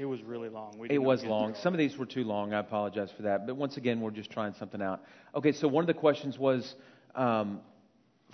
It 0.01 0.07
was 0.07 0.23
really 0.23 0.49
long. 0.49 0.79
We 0.79 0.89
It 0.89 0.97
was 0.97 1.23
long. 1.25 1.55
Some 1.63 1.75
of 1.75 1.79
these 1.79 1.99
were 1.99 2.07
too 2.07 2.25
long. 2.25 2.55
I 2.55 2.61
apologize 2.61 3.11
for 3.15 3.25
that. 3.25 3.47
But 3.47 3.57
once 3.57 3.77
again, 3.77 4.01
we're 4.01 4.11
just 4.11 4.31
trying 4.31 4.55
something 4.55 4.81
out. 4.81 5.03
Okay, 5.35 5.53
so 5.53 5.69
one 5.69 5.83
of 5.83 5.89
the 5.89 6.01
questions 6.01 6.39
was 6.39 6.75
um, 7.15 7.61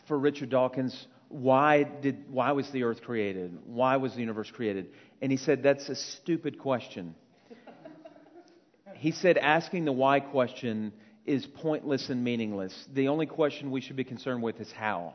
for 0.07 0.17
Richard 0.17 0.51
Dawkins 0.51 1.09
why, 1.29 1.83
did, 1.83 2.31
why 2.31 2.53
was 2.53 2.71
the 2.71 2.85
earth 2.85 3.03
created? 3.03 3.59
Why 3.67 3.97
was 3.97 4.15
the 4.15 4.21
universe 4.21 4.49
created? 4.49 4.91
And 5.21 5.33
he 5.33 5.37
said, 5.37 5.61
that's 5.61 5.89
a 5.89 5.97
stupid 5.97 6.57
question. 6.61 7.17
he 8.95 9.11
said, 9.11 9.37
asking 9.37 9.87
the 9.87 9.93
why 9.93 10.21
question 10.21 10.93
is 11.25 11.47
pointless 11.47 12.11
and 12.11 12.23
meaningless. 12.23 12.87
The 12.95 13.09
only 13.09 13.27
question 13.27 13.73
we 13.73 13.81
should 13.81 13.97
be 13.97 14.05
concerned 14.05 14.41
with 14.41 14.61
is 14.61 14.71
how. 14.71 15.15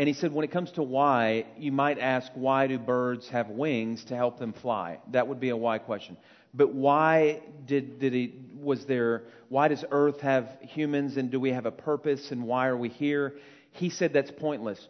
And 0.00 0.08
he 0.08 0.14
said, 0.14 0.32
when 0.32 0.46
it 0.46 0.50
comes 0.50 0.72
to 0.72 0.82
why, 0.82 1.44
you 1.58 1.72
might 1.72 1.98
ask, 1.98 2.32
why 2.34 2.66
do 2.68 2.78
birds 2.78 3.28
have 3.28 3.50
wings 3.50 4.02
to 4.06 4.16
help 4.16 4.38
them 4.38 4.54
fly? 4.54 4.98
That 5.08 5.28
would 5.28 5.40
be 5.40 5.50
a 5.50 5.56
why 5.58 5.76
question. 5.76 6.16
But 6.54 6.72
why 6.72 7.42
did, 7.66 7.98
did 7.98 8.14
he, 8.14 8.32
was 8.58 8.86
there, 8.86 9.24
why 9.50 9.68
does 9.68 9.84
Earth 9.90 10.22
have 10.22 10.56
humans 10.62 11.18
and 11.18 11.30
do 11.30 11.38
we 11.38 11.50
have 11.50 11.66
a 11.66 11.70
purpose 11.70 12.30
and 12.30 12.44
why 12.44 12.68
are 12.68 12.78
we 12.78 12.88
here? 12.88 13.34
He 13.72 13.90
said 13.90 14.14
that's 14.14 14.30
pointless. 14.30 14.88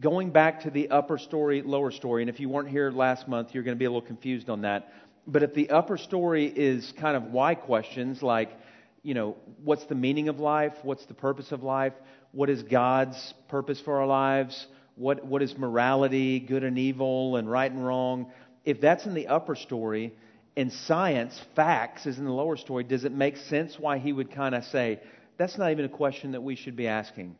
Going 0.00 0.30
back 0.30 0.62
to 0.62 0.70
the 0.70 0.90
upper 0.90 1.18
story, 1.18 1.62
lower 1.62 1.92
story, 1.92 2.24
and 2.24 2.28
if 2.28 2.40
you 2.40 2.48
weren't 2.48 2.68
here 2.68 2.90
last 2.90 3.28
month, 3.28 3.50
you're 3.52 3.62
going 3.62 3.76
to 3.76 3.78
be 3.78 3.84
a 3.84 3.90
little 3.90 4.02
confused 4.02 4.50
on 4.50 4.62
that. 4.62 4.92
But 5.28 5.44
if 5.44 5.54
the 5.54 5.70
upper 5.70 5.98
story 5.98 6.46
is 6.46 6.92
kind 6.98 7.16
of 7.16 7.26
why 7.26 7.54
questions 7.54 8.24
like, 8.24 8.50
you 9.04 9.14
know, 9.14 9.36
what's 9.62 9.86
the 9.86 9.94
meaning 9.94 10.28
of 10.28 10.40
life? 10.40 10.74
What's 10.82 11.06
the 11.06 11.14
purpose 11.14 11.52
of 11.52 11.62
life? 11.62 11.92
What 12.36 12.50
is 12.50 12.62
God's 12.62 13.32
purpose 13.48 13.80
for 13.80 13.98
our 13.98 14.06
lives? 14.06 14.66
What, 14.94 15.24
what 15.24 15.40
is 15.40 15.56
morality, 15.56 16.38
good 16.38 16.64
and 16.64 16.78
evil, 16.78 17.36
and 17.36 17.50
right 17.50 17.72
and 17.72 17.82
wrong? 17.82 18.30
If 18.62 18.78
that's 18.78 19.06
in 19.06 19.14
the 19.14 19.28
upper 19.28 19.54
story 19.54 20.12
and 20.54 20.70
science, 20.70 21.40
facts, 21.54 22.04
is 22.04 22.18
in 22.18 22.26
the 22.26 22.30
lower 22.30 22.58
story, 22.58 22.84
does 22.84 23.06
it 23.06 23.12
make 23.12 23.38
sense 23.38 23.78
why 23.78 23.96
he 23.96 24.12
would 24.12 24.30
kind 24.30 24.54
of 24.54 24.64
say, 24.64 25.00
that's 25.38 25.56
not 25.56 25.70
even 25.70 25.86
a 25.86 25.88
question 25.88 26.32
that 26.32 26.42
we 26.42 26.56
should 26.56 26.76
be 26.76 26.86
asking? 26.86 27.36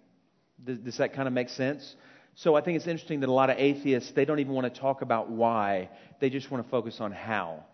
Does, 0.65 0.79
does 0.79 0.97
that 0.97 1.13
kind 1.13 1.29
of 1.29 1.35
make 1.35 1.51
sense? 1.51 1.95
So 2.35 2.55
I 2.55 2.63
think 2.63 2.79
it's 2.79 2.87
interesting 2.87 3.21
that 3.21 3.29
a 3.29 3.33
lot 3.33 3.51
of 3.51 3.59
atheists, 3.59 4.13
they 4.13 4.25
don't 4.25 4.39
even 4.39 4.55
want 4.55 4.73
to 4.73 4.81
talk 4.81 5.03
about 5.03 5.29
why, 5.29 5.91
they 6.21 6.31
just 6.31 6.51
want 6.51 6.65
to 6.65 6.71
focus 6.71 7.03
on 7.03 7.13
how. 7.13 7.65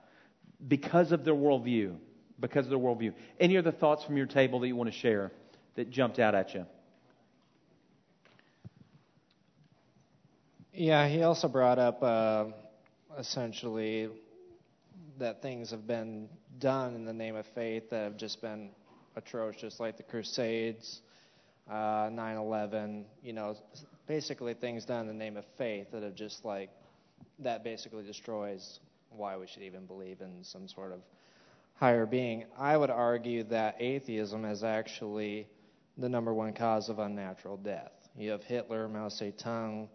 Because 0.66 1.12
of 1.12 1.24
their 1.24 1.34
worldview. 1.34 1.94
Because 2.40 2.66
of 2.66 2.70
their 2.70 2.80
worldview. 2.80 3.14
Any 3.38 3.58
other 3.58 3.70
thoughts 3.70 4.04
from 4.04 4.16
your 4.16 4.26
table 4.26 4.58
that 4.58 4.66
you 4.66 4.74
want 4.74 4.92
to 4.92 4.98
share 4.98 5.30
that 5.76 5.88
jumped 5.88 6.18
out 6.18 6.34
at 6.34 6.52
you? 6.52 6.66
Yeah, 10.74 11.06
he 11.06 11.22
also 11.22 11.48
brought 11.48 11.78
up 11.78 12.02
uh, 12.02 12.46
essentially 13.18 14.08
that 15.18 15.42
things 15.42 15.70
have 15.70 15.86
been 15.86 16.30
done 16.58 16.94
in 16.94 17.04
the 17.04 17.12
name 17.12 17.36
of 17.36 17.44
faith 17.54 17.90
that 17.90 18.04
have 18.04 18.16
just 18.16 18.40
been 18.40 18.70
atrocious, 19.14 19.78
like 19.78 19.98
the 19.98 20.02
Crusades, 20.02 21.02
uh, 21.70 22.08
9 22.10 22.36
11, 22.38 23.04
you 23.22 23.34
know, 23.34 23.54
basically 24.06 24.54
things 24.54 24.86
done 24.86 25.02
in 25.02 25.06
the 25.08 25.12
name 25.12 25.36
of 25.36 25.44
faith 25.58 25.88
that 25.92 26.02
have 26.02 26.14
just 26.14 26.42
like, 26.42 26.70
that 27.40 27.62
basically 27.62 28.02
destroys 28.02 28.80
why 29.10 29.36
we 29.36 29.46
should 29.46 29.62
even 29.62 29.84
believe 29.84 30.22
in 30.22 30.42
some 30.42 30.66
sort 30.66 30.92
of 30.92 31.00
higher 31.74 32.06
being. 32.06 32.46
I 32.58 32.78
would 32.78 32.88
argue 32.88 33.42
that 33.44 33.76
atheism 33.78 34.46
is 34.46 34.64
actually 34.64 35.48
the 35.98 36.08
number 36.08 36.32
one 36.32 36.54
cause 36.54 36.88
of 36.88 36.98
unnatural 36.98 37.58
death. 37.58 37.92
You 38.16 38.30
have 38.30 38.42
Hitler, 38.42 38.88
Mao 38.88 39.08
Zedong, 39.08 39.88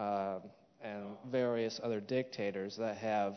uh, 0.00 0.38
and 0.82 1.04
various 1.30 1.78
other 1.82 2.00
dictators 2.00 2.76
that 2.78 2.96
have 2.96 3.36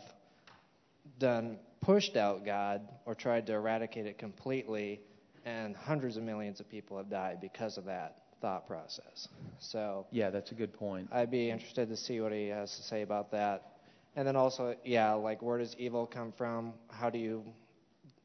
done 1.20 1.58
pushed 1.82 2.16
out 2.16 2.46
God 2.46 2.82
or 3.06 3.14
tried 3.16 3.46
to 3.48 3.54
eradicate 3.54 4.06
it 4.06 4.18
completely, 4.18 5.02
and 5.46 5.76
hundreds 5.76 6.16
of 6.16 6.24
millions 6.24 6.62
of 6.62 6.70
people 6.70 6.98
have 6.98 7.10
died 7.10 7.40
because 7.42 7.78
of 7.78 7.86
that 7.86 8.20
thought 8.42 8.66
process. 8.66 9.28
So 9.60 10.08
Yeah, 10.12 10.30
that's 10.30 10.52
a 10.52 10.56
good 10.56 10.74
point. 10.74 11.10
I'd 11.12 11.32
be 11.32 11.50
interested 11.50 11.90
to 11.90 11.98
see 11.98 12.22
what 12.22 12.32
he 12.32 12.48
has 12.48 12.74
to 12.78 12.84
say 12.84 13.02
about 13.02 13.32
that. 13.32 13.74
And 14.16 14.26
then 14.26 14.38
also, 14.38 14.76
yeah, 14.86 15.12
like 15.14 15.42
where 15.42 15.58
does 15.58 15.76
evil 15.78 16.06
come 16.06 16.32
from? 16.32 16.74
How 16.90 17.10
do 17.10 17.18
you, 17.18 17.44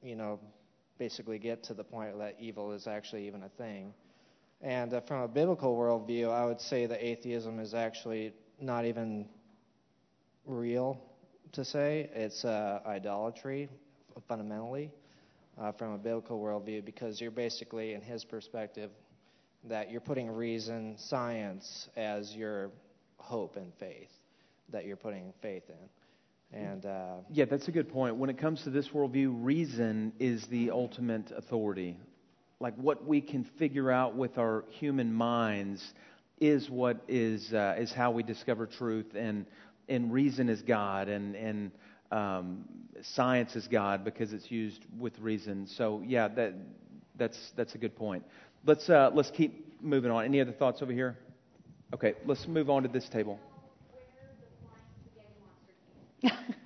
you 0.03 0.15
know, 0.15 0.39
basically 0.99 1.39
get 1.39 1.65
to 1.65 1.75
the 1.75 1.85
point 1.85 2.17
that 2.19 2.37
evil 2.39 2.73
is 2.73 2.87
actually 2.87 3.27
even 3.27 3.43
a 3.43 3.49
thing? 3.49 3.95
And 4.61 4.93
uh, 4.93 5.01
from 5.03 5.23
a 5.23 5.29
biblical 5.29 5.77
worldview, 5.77 6.31
I 6.31 6.45
would 6.45 6.61
say 6.61 6.87
that 6.87 7.05
atheism 7.05 7.61
is 7.61 7.75
actually 7.75 8.33
not 8.61 8.85
even 8.85 9.29
real 10.45 11.01
to 11.53 11.65
say. 11.65 12.11
It's 12.13 12.45
uh, 12.45 12.81
idolatry, 12.85 13.69
fundamentally, 14.27 14.91
uh, 15.61 15.73
from 15.73 15.93
a 15.93 15.99
biblical 15.99 16.41
worldview, 16.41 16.85
because 16.85 17.21
you're 17.21 17.31
basically, 17.31 17.95
in 17.95 18.01
his 18.01 18.25
perspective, 18.25 18.91
that 19.65 19.91
you're 19.91 20.01
putting 20.01 20.29
reason, 20.31 20.97
science 20.99 21.89
as 21.97 22.35
your 22.35 22.71
hope 23.19 23.57
and 23.57 23.73
faith, 23.79 24.11
that 24.71 24.87
you're 24.87 24.97
putting 24.97 25.33
faith 25.41 25.65
in. 25.69 26.59
And 26.61 26.87
uh, 26.87 27.17
Yeah, 27.31 27.45
that's 27.45 27.69
a 27.69 27.73
good 27.73 27.91
point. 27.91 28.17
When 28.17 28.31
it 28.31 28.39
comes 28.39 28.63
to 28.63 28.71
this 28.71 28.89
worldview, 28.89 29.45
reason 29.45 30.15
is 30.19 30.47
the 30.47 30.71
ultimate 30.71 31.31
authority. 31.31 31.97
Like 32.61 32.75
what 32.75 33.07
we 33.07 33.21
can 33.21 33.45
figure 33.59 33.91
out 33.91 34.17
with 34.17 34.37
our 34.37 34.65
human 34.71 35.13
minds 35.13 35.95
is 36.41 36.69
what 36.69 37.01
is 37.07 37.53
uh, 37.53 37.77
is 37.79 37.93
how 37.93 38.11
we 38.11 38.25
discover 38.25 38.67
truth. 38.67 39.15
And 39.15 39.47
and 39.89 40.13
reason 40.13 40.49
is 40.49 40.61
God, 40.63 41.09
and 41.09 41.37
and 41.37 41.71
um, 42.11 42.65
science 43.03 43.55
is 43.55 43.69
God 43.69 44.05
because 44.05 44.33
it's 44.33 44.51
used 44.51 44.85
with 44.99 45.17
reason. 45.21 45.69
So 45.69 46.03
yeah, 46.05 46.27
that 46.29 46.55
that's 47.17 47.39
that's 47.57 47.77
a 47.77 47.79
good 47.79 47.95
point. 47.95 48.25
Let's 48.67 48.91
uh, 48.91 49.11
let's 49.15 49.31
keep 49.31 49.81
moving 49.81 50.11
on. 50.11 50.25
Any 50.25 50.41
other 50.41 50.53
thoughts 50.53 50.83
over 50.83 50.93
here? 50.93 51.17
Okay, 51.95 52.15
let's 52.27 52.47
move 52.49 52.71
on 52.71 52.83
to 52.83 52.89
this 52.89 53.09
table. 53.09 53.39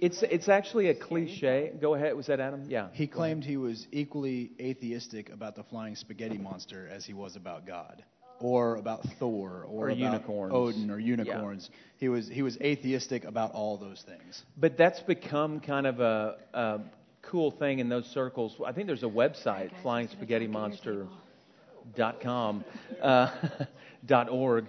It's 0.00 0.22
it's 0.22 0.48
actually 0.48 0.88
a 0.88 0.94
cliche. 0.94 1.72
Go 1.80 1.94
ahead. 1.94 2.14
Was 2.14 2.26
that 2.26 2.40
Adam? 2.40 2.64
Yeah. 2.68 2.88
He 2.92 3.06
claimed 3.06 3.44
he 3.44 3.56
was 3.56 3.86
equally 3.92 4.52
atheistic 4.60 5.30
about 5.30 5.54
the 5.56 5.62
flying 5.64 5.96
spaghetti 5.96 6.38
monster 6.38 6.88
as 6.90 7.04
he 7.04 7.12
was 7.14 7.36
about 7.36 7.66
God, 7.66 8.02
or 8.40 8.76
about 8.76 9.02
Thor, 9.18 9.64
or, 9.68 9.86
Or 9.86 9.90
about 9.90 9.98
unicorns. 9.98 10.52
Odin, 10.54 10.90
or 10.90 10.98
unicorns. 11.00 11.70
He 11.98 12.08
was 12.08 12.28
he 12.28 12.42
was 12.42 12.56
atheistic 12.60 13.24
about 13.24 13.52
all 13.52 13.76
those 13.76 14.02
things. 14.06 14.44
But 14.56 14.76
that's 14.76 15.00
become 15.00 15.60
kind 15.60 15.86
of 15.86 16.00
a, 16.00 16.36
a 16.54 16.80
cool 17.22 17.50
thing 17.50 17.80
in 17.80 17.88
those 17.88 18.06
circles. 18.06 18.56
I 18.64 18.72
think 18.72 18.86
there's 18.86 19.02
a 19.02 19.06
website, 19.06 19.70
flyingspaghettimonster.com, 19.82 22.64
uh, 23.02 23.30
dot 24.06 24.28
org. 24.30 24.66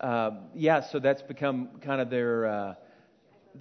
Uh, 0.00 0.30
yeah, 0.54 0.80
so 0.80 0.98
that's 0.98 1.20
become 1.22 1.68
kind 1.82 2.00
of 2.00 2.08
their 2.08 2.46
uh, 2.46 2.74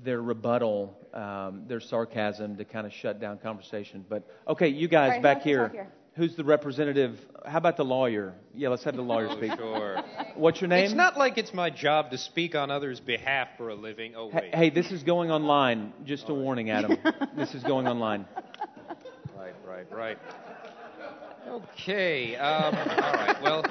their 0.04 0.22
rebuttal, 0.22 0.96
um, 1.14 1.64
their 1.68 1.80
sarcasm 1.80 2.58
to 2.58 2.66
kind 2.66 2.86
of 2.88 2.94
shut 2.94 3.20
down 3.20 3.38
conversation. 3.40 4.06
But 4.08 4.28
okay, 4.48 4.68
you 4.68 4.88
guys 4.88 5.02
All 5.04 5.10
right, 5.10 5.18
who 5.18 5.24
back 5.24 5.42
here. 5.42 5.70
here? 5.70 5.88
Who's 6.16 6.36
the 6.36 6.44
representative? 6.44 7.18
How 7.46 7.60
about 7.60 7.78
the 7.78 7.86
lawyer? 7.86 8.34
Yeah, 8.54 8.70
let's 8.70 8.84
have 8.84 8.96
the 8.96 9.02
lawyer 9.02 9.30
speak. 9.32 9.52
Sure. 9.58 10.02
What's 10.36 10.60
your 10.60 10.68
name? 10.68 10.86
It's 10.86 10.94
not 10.94 11.18
like 11.18 11.38
it's 11.38 11.54
my 11.54 11.70
job 11.70 12.12
to 12.12 12.18
speak 12.18 12.56
on 12.56 12.70
others' 12.72 13.00
behalf 13.00 13.48
for 13.58 13.70
a 13.70 13.76
living. 13.76 14.16
Oh, 14.16 14.30
Hey, 14.30 14.40
wait. 14.42 14.56
hey, 14.56 14.70
this 14.70 14.92
is 14.92 15.04
going 15.04 15.32
online. 15.32 15.94
Just 16.06 16.28
a 16.30 16.34
warning, 16.34 16.70
Adam. 16.72 16.98
this 17.38 17.54
is 17.56 17.64
going 17.64 17.88
online. 17.88 18.26
Right, 19.38 19.54
right, 19.66 19.86
right. 19.92 20.18
Okay. 21.48 22.36
Um, 22.36 22.76
all 22.76 23.14
right. 23.14 23.42
Well. 23.42 23.66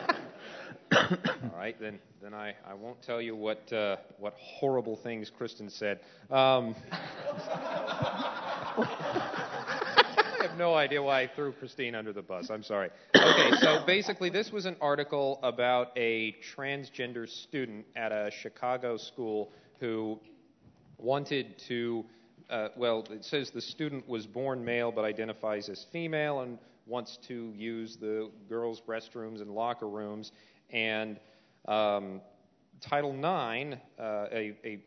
All 0.93 1.57
right, 1.57 1.79
then. 1.81 1.99
Then 2.21 2.35
I, 2.35 2.55
I 2.69 2.75
won't 2.75 3.01
tell 3.01 3.23
you 3.23 3.37
what 3.37 3.73
uh, 3.73 3.97
what 4.19 4.35
horrible 4.39 4.97
things 4.97 5.31
Kristen 5.31 5.71
said. 5.71 6.01
Um, 6.31 6.75
I 10.41 10.43
have 10.43 10.59
no 10.59 10.75
idea 10.75 11.01
why 11.01 11.23
I 11.23 11.27
threw 11.29 11.53
Christine 11.53 11.95
under 11.95 12.13
the 12.13 12.23
bus. 12.23 12.51
I'm 12.51 12.65
sorry. 12.65 12.91
Okay, 13.15 13.51
so 13.61 13.85
basically, 13.87 14.31
this 14.31 14.51
was 14.51 14.67
an 14.67 14.77
article 14.81 15.39
about 15.45 15.93
a 15.97 16.37
transgender 16.57 17.29
student 17.29 17.87
at 17.95 18.11
a 18.11 18.33
Chicago 18.43 18.97
school 18.97 19.53
who 19.79 20.19
wanted 20.97 21.57
to, 21.69 22.05
uh, 22.51 22.69
well, 22.77 23.07
it 23.11 23.25
says 23.25 23.51
the 23.51 23.61
student 23.61 24.09
was 24.09 24.27
born 24.27 24.65
male 24.65 24.91
but 24.91 25.05
identifies 25.05 25.69
as 25.69 25.87
female 25.93 26.41
and 26.41 26.59
wants 26.89 27.19
to 27.29 27.53
use 27.57 27.97
the 27.97 28.31
girls' 28.49 28.83
restrooms 28.89 29.41
and 29.41 29.51
locker 29.51 29.89
rooms. 29.89 30.33
And 30.71 31.21
um, 31.67 32.21
Title 32.81 33.13
IX, 33.13 33.77
uh, 33.99 34.27
a, 34.33 34.57
a 34.65 34.79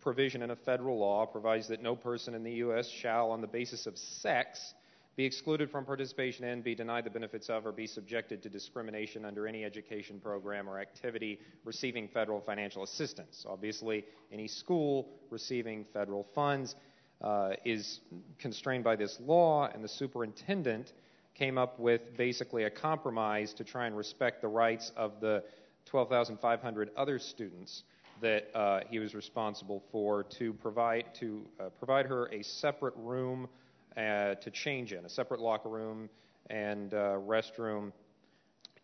provision 0.00 0.42
in 0.42 0.50
a 0.50 0.56
federal 0.56 0.98
law, 0.98 1.26
provides 1.26 1.68
that 1.68 1.82
no 1.82 1.96
person 1.96 2.34
in 2.34 2.42
the 2.42 2.52
U.S. 2.54 2.88
shall, 2.88 3.30
on 3.30 3.40
the 3.40 3.46
basis 3.46 3.86
of 3.86 3.96
sex, 3.98 4.74
be 5.14 5.24
excluded 5.24 5.70
from 5.70 5.84
participation 5.84 6.44
in, 6.44 6.62
be 6.62 6.74
denied 6.74 7.04
the 7.04 7.10
benefits 7.10 7.50
of, 7.50 7.66
or 7.66 7.72
be 7.72 7.86
subjected 7.86 8.42
to 8.42 8.48
discrimination 8.48 9.26
under 9.26 9.46
any 9.46 9.62
education 9.62 10.18
program 10.18 10.68
or 10.68 10.80
activity 10.80 11.38
receiving 11.64 12.08
federal 12.08 12.40
financial 12.40 12.82
assistance. 12.82 13.44
Obviously, 13.48 14.06
any 14.32 14.48
school 14.48 15.10
receiving 15.28 15.84
federal 15.92 16.26
funds 16.34 16.76
uh, 17.20 17.50
is 17.64 18.00
constrained 18.38 18.84
by 18.84 18.96
this 18.96 19.18
law, 19.20 19.68
and 19.74 19.84
the 19.84 19.88
superintendent 19.88 20.94
came 21.34 21.58
up 21.58 21.78
with 21.78 22.16
basically 22.16 22.64
a 22.64 22.70
compromise 22.70 23.54
to 23.54 23.64
try 23.64 23.86
and 23.86 23.96
respect 23.96 24.42
the 24.42 24.48
rights 24.48 24.92
of 24.96 25.20
the 25.20 25.42
12,500 25.86 26.90
other 26.96 27.18
students 27.18 27.82
that 28.20 28.54
uh, 28.54 28.80
he 28.88 28.98
was 28.98 29.14
responsible 29.14 29.82
for 29.90 30.22
to 30.22 30.52
provide 30.54 31.04
to 31.14 31.44
uh, 31.58 31.68
provide 31.78 32.06
her 32.06 32.26
a 32.32 32.42
separate 32.42 32.94
room 32.96 33.48
uh, 33.96 34.34
to 34.36 34.50
change 34.50 34.92
in, 34.92 35.04
a 35.04 35.08
separate 35.08 35.40
locker 35.40 35.68
room 35.68 36.08
and 36.48 36.94
uh, 36.94 37.18
restroom, 37.26 37.92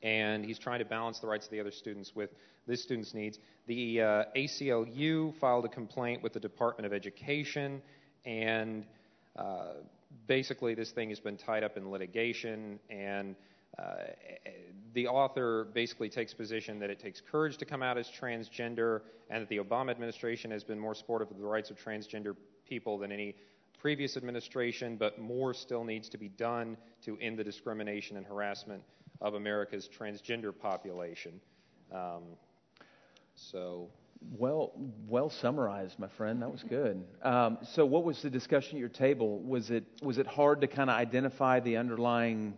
and 0.03 0.45
he's 0.45 0.59
trying 0.59 0.79
to 0.79 0.85
balance 0.85 1.19
the 1.21 1.27
rights 1.27 1.47
of 1.47 1.51
the 1.51 1.61
other 1.61 1.71
students 1.71 2.15
with 2.15 2.31
this 2.67 2.83
student's 2.83 3.15
needs. 3.15 3.39
The 3.67 4.03
uh, 4.03 4.25
ACLU 4.37 5.35
filed 5.39 5.65
a 5.65 5.69
complaint 5.69 6.23
with 6.23 6.33
the 6.33 6.41
Department 6.41 6.87
of 6.87 6.93
Education, 6.93 7.81
and 8.25 8.87
uh, 9.37 9.75
basically 10.27 10.75
this 10.75 10.91
thing 10.91 11.09
has 11.11 11.21
been 11.21 11.37
tied 11.37 11.65
up 11.65 11.77
in 11.77 11.91
litigation 11.91 12.79
and. 12.91 13.37
Uh, 13.79 13.95
the 14.95 15.07
author 15.07 15.69
basically 15.75 16.09
takes 16.09 16.35
position 16.35 16.81
that 16.81 16.91
it 16.91 16.99
takes 16.99 17.21
courage 17.21 17.57
to 17.59 17.65
come 17.65 17.83
out 17.83 17.99
as 17.99 18.09
transgender, 18.09 19.03
and 19.31 19.43
that 19.43 19.49
the 19.49 19.59
Obama 19.59 19.91
administration 19.91 20.51
has 20.51 20.65
been 20.65 20.79
more 20.79 20.95
supportive 20.95 21.31
of 21.31 21.39
the 21.39 21.45
rights 21.45 21.71
of 21.71 21.77
transgender 21.79 22.35
people 22.69 22.99
than 22.99 23.13
any 23.13 23.37
previous 23.81 24.17
administration, 24.17 24.97
but 24.97 25.19
more 25.19 25.55
still 25.55 25.85
needs 25.85 26.09
to 26.09 26.19
be 26.19 26.29
done 26.29 26.77
to 27.05 27.17
end 27.21 27.39
the 27.39 27.45
discrimination 27.45 28.17
and 28.17 28.27
harassment 28.27 28.83
of 29.21 29.35
America's 29.35 29.89
transgender 29.89 30.57
population. 30.57 31.41
Um, 31.93 32.23
so, 33.37 33.89
Well, 34.21 34.73
well 35.07 35.31
summarized, 35.31 35.99
my 35.99 36.09
friend. 36.09 36.43
That 36.43 36.51
was 36.51 36.63
good. 36.63 37.05
Um, 37.23 37.59
so, 37.63 37.87
what 37.87 38.05
was 38.05 38.21
the 38.21 38.31
discussion 38.31 38.77
at 38.77 38.81
your 38.81 38.89
table? 38.89 39.41
Was 39.41 39.71
it 39.71 39.85
was 40.03 40.19
it 40.19 40.27
hard 40.27 40.61
to 40.63 40.67
kind 40.67 40.91
of 40.91 40.97
identify 40.97 41.61
the 41.61 41.77
underlying 41.77 42.55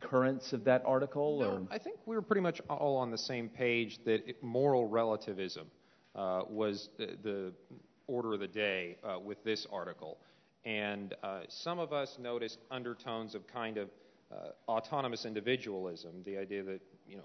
currents 0.00 0.52
of 0.52 0.64
that 0.64 0.82
article, 0.84 1.42
or 1.42 1.60
No, 1.60 1.68
I 1.70 1.78
think 1.78 1.98
we 2.06 2.14
were 2.14 2.22
pretty 2.22 2.42
much 2.42 2.60
all 2.68 2.96
on 2.96 3.10
the 3.10 3.18
same 3.18 3.48
page 3.48 3.98
that 4.04 4.28
it, 4.28 4.42
moral 4.42 4.86
relativism 4.86 5.66
uh, 6.14 6.42
was 6.48 6.90
the, 6.98 7.16
the 7.22 7.52
order 8.06 8.34
of 8.34 8.40
the 8.40 8.48
day 8.48 8.96
uh, 9.02 9.18
with 9.18 9.42
this 9.44 9.66
article. 9.72 10.18
And 10.64 11.14
uh, 11.22 11.40
some 11.48 11.78
of 11.78 11.92
us 11.92 12.18
noticed 12.20 12.58
undertones 12.70 13.34
of 13.34 13.46
kind 13.46 13.78
of 13.78 13.88
uh, 14.30 14.50
autonomous 14.68 15.24
individualism, 15.24 16.22
the 16.24 16.36
idea 16.36 16.62
that 16.62 16.80
you 17.08 17.16
know 17.16 17.24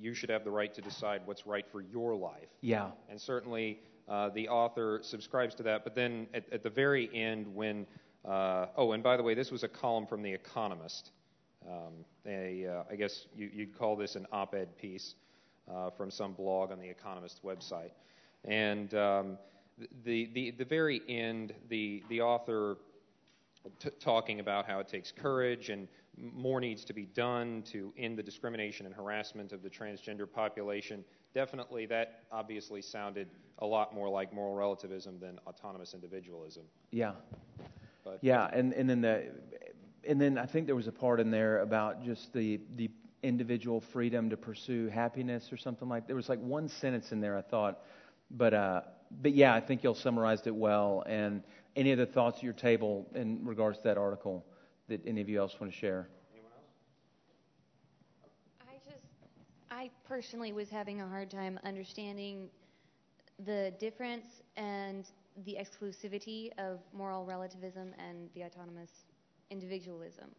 you 0.00 0.14
should 0.14 0.30
have 0.30 0.44
the 0.44 0.50
right 0.50 0.72
to 0.74 0.80
decide 0.80 1.22
what's 1.24 1.46
right 1.46 1.66
for 1.70 1.80
your 1.80 2.14
life. 2.14 2.48
yeah, 2.60 2.90
And 3.08 3.20
certainly 3.20 3.80
uh, 4.08 4.30
the 4.30 4.48
author 4.48 5.00
subscribes 5.02 5.54
to 5.56 5.62
that. 5.64 5.84
But 5.84 5.94
then 5.94 6.26
at, 6.34 6.44
at 6.52 6.62
the 6.62 6.70
very 6.70 7.10
end, 7.14 7.46
when 7.54 7.86
uh, 8.24 8.66
oh, 8.76 8.92
and 8.92 9.02
by 9.02 9.16
the 9.16 9.22
way, 9.22 9.34
this 9.34 9.50
was 9.50 9.64
a 9.64 9.68
column 9.68 10.06
from 10.06 10.22
The 10.22 10.32
Economist. 10.32 11.10
Um, 11.66 12.04
a, 12.26 12.66
uh, 12.66 12.82
I 12.90 12.96
guess 12.96 13.26
you, 13.36 13.50
you'd 13.52 13.78
call 13.78 13.96
this 13.96 14.16
an 14.16 14.26
op-ed 14.32 14.76
piece 14.78 15.14
uh, 15.70 15.90
from 15.90 16.10
some 16.10 16.32
blog 16.32 16.72
on 16.72 16.78
the 16.78 16.88
Economist 16.88 17.42
website. 17.44 17.90
And 18.44 18.94
um, 18.94 19.38
the, 20.04 20.30
the 20.34 20.52
the 20.52 20.64
very 20.64 21.02
end, 21.08 21.54
the 21.68 22.02
the 22.08 22.20
author 22.20 22.76
t- 23.78 23.90
talking 24.00 24.40
about 24.40 24.66
how 24.66 24.78
it 24.80 24.88
takes 24.88 25.12
courage 25.12 25.70
and 25.70 25.88
more 26.16 26.60
needs 26.60 26.84
to 26.84 26.92
be 26.92 27.06
done 27.06 27.62
to 27.62 27.92
end 27.96 28.16
the 28.18 28.22
discrimination 28.22 28.86
and 28.86 28.94
harassment 28.94 29.52
of 29.52 29.62
the 29.62 29.70
transgender 29.70 30.30
population. 30.30 31.04
Definitely, 31.34 31.86
that 31.86 32.20
obviously 32.30 32.82
sounded 32.82 33.28
a 33.58 33.66
lot 33.66 33.94
more 33.94 34.08
like 34.08 34.32
moral 34.32 34.54
relativism 34.54 35.18
than 35.18 35.38
autonomous 35.46 35.94
individualism. 35.94 36.64
yeah, 36.90 37.12
But 38.04 38.20
yeah, 38.20 38.48
and 38.52 38.72
and 38.72 38.88
then 38.88 39.00
the 39.00 39.24
and 40.06 40.20
then 40.20 40.38
I 40.38 40.46
think 40.46 40.66
there 40.66 40.76
was 40.76 40.86
a 40.86 40.92
part 40.92 41.20
in 41.20 41.30
there 41.30 41.60
about 41.60 42.04
just 42.04 42.32
the 42.32 42.60
the 42.76 42.90
individual 43.22 43.80
freedom 43.80 44.28
to 44.30 44.36
pursue 44.36 44.88
happiness 44.88 45.52
or 45.52 45.56
something 45.56 45.88
like. 45.88 46.06
There 46.06 46.16
was 46.16 46.28
like 46.28 46.40
one 46.40 46.68
sentence 46.68 47.12
in 47.12 47.20
there 47.20 47.36
I 47.36 47.42
thought, 47.42 47.80
but 48.30 48.54
uh, 48.54 48.82
but 49.22 49.32
yeah, 49.32 49.54
I 49.54 49.60
think 49.60 49.82
y'all 49.82 49.94
summarized 49.94 50.46
it 50.46 50.54
well. 50.54 51.02
And 51.06 51.42
any 51.76 51.92
other 51.92 52.06
thoughts 52.06 52.38
at 52.38 52.42
your 52.42 52.52
table 52.52 53.06
in 53.14 53.44
regards 53.44 53.78
to 53.78 53.84
that 53.84 53.98
article 53.98 54.44
that 54.88 55.00
any 55.06 55.20
of 55.20 55.28
you 55.28 55.38
else 55.38 55.58
want 55.60 55.72
to 55.72 55.78
share? 55.78 56.08
Anyone 56.32 56.50
else? 56.56 56.66
I 58.68 58.90
just, 58.90 59.04
I 59.70 59.90
personally 60.06 60.52
was 60.52 60.70
having 60.70 61.00
a 61.00 61.08
hard 61.08 61.30
time 61.30 61.58
understanding 61.64 62.48
the 63.44 63.72
difference 63.80 64.26
and 64.56 65.06
the 65.44 65.58
exclusivity 65.60 66.50
of 66.58 66.78
moral 66.92 67.24
relativism 67.24 67.92
and 67.98 68.28
the 68.34 68.44
autonomous 68.44 68.90
individualism. 69.50 70.30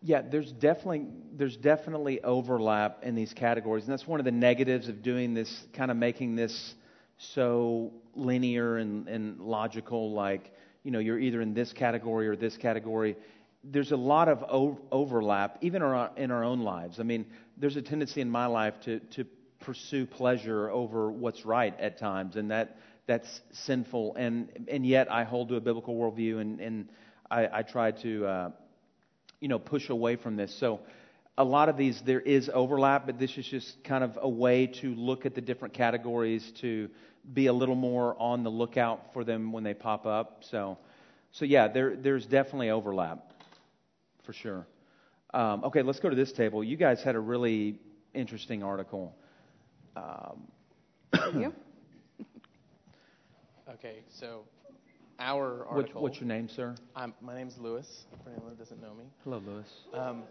Yeah, 0.00 0.22
there's 0.22 0.52
definitely 0.52 1.06
there's 1.32 1.56
definitely 1.56 2.22
overlap 2.22 3.02
in 3.02 3.14
these 3.14 3.32
categories, 3.32 3.84
and 3.84 3.92
that's 3.92 4.06
one 4.06 4.20
of 4.20 4.24
the 4.24 4.32
negatives 4.32 4.88
of 4.88 5.02
doing 5.02 5.34
this, 5.34 5.66
kind 5.72 5.90
of 5.90 5.96
making 5.96 6.36
this 6.36 6.74
so 7.16 7.92
linear 8.14 8.76
and, 8.76 9.08
and 9.08 9.40
logical. 9.40 10.12
Like, 10.12 10.53
you 10.84 10.90
know, 10.90 10.98
you're 10.98 11.18
either 11.18 11.40
in 11.40 11.54
this 11.54 11.72
category 11.72 12.28
or 12.28 12.36
this 12.36 12.56
category. 12.56 13.16
There's 13.64 13.92
a 13.92 13.96
lot 13.96 14.28
of 14.28 14.44
overlap, 14.92 15.58
even 15.62 15.82
in 16.16 16.30
our 16.30 16.44
own 16.44 16.60
lives. 16.60 17.00
I 17.00 17.02
mean, 17.02 17.24
there's 17.56 17.76
a 17.76 17.82
tendency 17.82 18.20
in 18.20 18.30
my 18.30 18.46
life 18.46 18.74
to 18.84 19.00
to 19.00 19.24
pursue 19.60 20.04
pleasure 20.04 20.68
over 20.68 21.10
what's 21.10 21.46
right 21.46 21.78
at 21.80 21.98
times, 21.98 22.36
and 22.36 22.50
that 22.50 22.76
that's 23.06 23.40
sinful. 23.52 24.14
And 24.16 24.66
and 24.68 24.86
yet 24.86 25.10
I 25.10 25.24
hold 25.24 25.48
to 25.48 25.56
a 25.56 25.60
biblical 25.60 25.96
worldview, 25.96 26.40
and 26.40 26.60
and 26.60 26.88
I, 27.30 27.48
I 27.60 27.62
try 27.62 27.92
to 27.92 28.26
uh, 28.26 28.50
you 29.40 29.48
know 29.48 29.58
push 29.58 29.88
away 29.88 30.16
from 30.16 30.36
this. 30.36 30.54
So 30.60 30.80
a 31.38 31.44
lot 31.44 31.70
of 31.70 31.78
these 31.78 32.00
there 32.04 32.20
is 32.20 32.50
overlap, 32.52 33.06
but 33.06 33.18
this 33.18 33.36
is 33.38 33.46
just 33.46 33.82
kind 33.82 34.04
of 34.04 34.18
a 34.20 34.28
way 34.28 34.66
to 34.82 34.94
look 34.94 35.24
at 35.24 35.34
the 35.34 35.40
different 35.40 35.72
categories 35.72 36.52
to 36.60 36.90
be 37.32 37.46
a 37.46 37.52
little 37.52 37.74
more 37.74 38.16
on 38.20 38.42
the 38.44 38.50
lookout 38.50 39.12
for 39.12 39.24
them 39.24 39.52
when 39.52 39.64
they 39.64 39.74
pop 39.74 40.06
up. 40.06 40.42
So, 40.50 40.78
so 41.32 41.44
yeah, 41.44 41.68
there 41.68 41.96
there's 41.96 42.26
definitely 42.26 42.70
overlap 42.70 43.32
for 44.24 44.32
sure. 44.32 44.66
Um, 45.32 45.64
okay, 45.64 45.82
let's 45.82 46.00
go 46.00 46.08
to 46.08 46.16
this 46.16 46.32
table. 46.32 46.62
You 46.62 46.76
guys 46.76 47.02
had 47.02 47.14
a 47.16 47.20
really 47.20 47.78
interesting 48.14 48.62
article. 48.62 49.14
Um, 49.96 50.48
you? 51.34 51.52
Okay, 53.68 53.96
so 54.20 54.42
our 55.18 55.58
what, 55.58 55.68
article. 55.68 56.02
what's 56.02 56.18
your 56.20 56.28
name, 56.28 56.48
sir? 56.48 56.74
I'm, 56.94 57.12
my 57.20 57.34
name's 57.34 57.56
Lewis. 57.58 58.04
For 58.22 58.30
anyone 58.30 58.50
who 58.52 58.56
doesn't 58.56 58.80
know 58.80 58.94
me, 58.94 59.04
Hello, 59.24 59.42
Lewis. 59.44 59.66
um, 59.94 60.22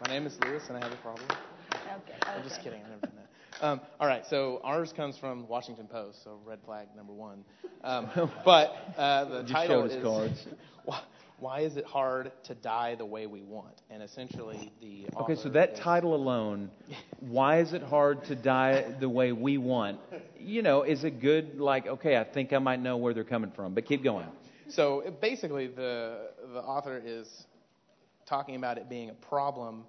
my 0.00 0.08
name 0.08 0.26
is 0.26 0.36
Lewis, 0.44 0.62
and 0.68 0.76
I 0.76 0.80
have 0.84 0.92
a 0.92 0.96
problem. 0.96 1.26
Okay. 1.30 2.18
I'm 2.26 2.42
just 2.42 2.62
kidding. 2.62 2.80
I've 2.82 2.90
never 2.90 3.00
done 3.06 3.12
that. 3.16 3.29
Um, 3.60 3.80
all 3.98 4.06
right, 4.06 4.24
so 4.30 4.60
ours 4.64 4.92
comes 4.96 5.18
from 5.18 5.46
Washington 5.46 5.86
Post, 5.86 6.24
so 6.24 6.38
red 6.46 6.60
flag 6.64 6.88
number 6.96 7.12
one. 7.12 7.44
Um, 7.84 8.08
but 8.44 8.74
uh, 8.96 9.24
the 9.26 9.42
Just 9.42 9.52
title 9.52 9.84
is 9.84 10.02
cards. 10.02 10.46
why, 10.86 11.02
why 11.38 11.60
is 11.60 11.76
it 11.76 11.84
hard 11.84 12.32
to 12.44 12.54
die 12.54 12.94
the 12.94 13.04
way 13.04 13.26
we 13.26 13.42
want? 13.42 13.82
And 13.90 14.02
essentially, 14.02 14.72
the 14.80 15.06
Okay, 15.18 15.34
so 15.34 15.50
that 15.50 15.72
is- 15.72 15.78
title 15.78 16.14
alone, 16.14 16.70
why 17.20 17.58
is 17.60 17.74
it 17.74 17.82
hard 17.82 18.24
to 18.24 18.34
die 18.34 18.94
the 18.98 19.08
way 19.08 19.32
we 19.32 19.58
want? 19.58 19.98
You 20.38 20.62
know, 20.62 20.82
is 20.82 21.04
it 21.04 21.20
good? 21.20 21.58
Like, 21.60 21.86
okay, 21.86 22.16
I 22.16 22.24
think 22.24 22.54
I 22.54 22.58
might 22.58 22.80
know 22.80 22.96
where 22.96 23.12
they're 23.12 23.24
coming 23.24 23.50
from, 23.50 23.74
but 23.74 23.84
keep 23.84 24.02
going. 24.02 24.26
So 24.68 25.02
basically, 25.20 25.66
the 25.66 26.30
the 26.54 26.60
author 26.60 27.00
is 27.04 27.44
talking 28.24 28.56
about 28.56 28.78
it 28.78 28.88
being 28.88 29.10
a 29.10 29.14
problem 29.14 29.84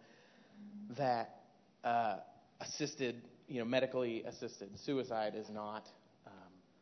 that 0.98 1.42
uh, 1.86 2.18
assisted, 2.60 3.22
you 3.52 3.60
know, 3.60 3.66
medically 3.66 4.24
assisted 4.26 4.70
suicide 4.80 5.34
is 5.36 5.50
not 5.50 5.90
um, 6.26 6.34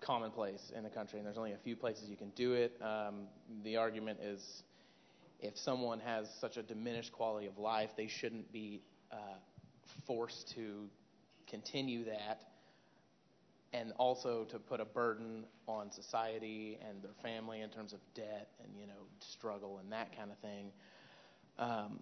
commonplace 0.01 0.71
in 0.75 0.83
the 0.83 0.89
country, 0.89 1.17
and 1.17 1.25
there's 1.25 1.37
only 1.37 1.53
a 1.53 1.57
few 1.57 1.75
places 1.75 2.11
you 2.11 2.15
can 2.15 2.29
do 2.35 2.53
it. 2.53 2.79
Um, 2.79 3.21
the 3.63 3.77
argument 3.77 4.19
is, 4.21 4.63
if 5.39 5.57
someone 5.57 5.99
has 5.99 6.29
such 6.39 6.57
a 6.57 6.61
diminished 6.61 7.11
quality 7.11 7.47
of 7.47 7.57
life, 7.57 7.89
they 7.97 8.05
shouldn't 8.05 8.53
be 8.53 8.83
uh, 9.11 9.15
forced 10.05 10.51
to 10.51 10.87
continue 11.47 12.05
that 12.05 12.43
and 13.73 13.91
also 13.97 14.43
to 14.45 14.59
put 14.59 14.79
a 14.79 14.85
burden 14.85 15.45
on 15.67 15.91
society 15.91 16.77
and 16.87 17.01
their 17.01 17.13
family 17.23 17.61
in 17.61 17.69
terms 17.69 17.93
of 17.93 17.99
debt 18.13 18.49
and 18.63 18.71
you 18.79 18.85
know 18.85 19.07
struggle 19.19 19.79
and 19.79 19.91
that 19.91 20.15
kind 20.15 20.29
of 20.31 20.37
thing. 20.37 20.71
Um, 21.57 21.99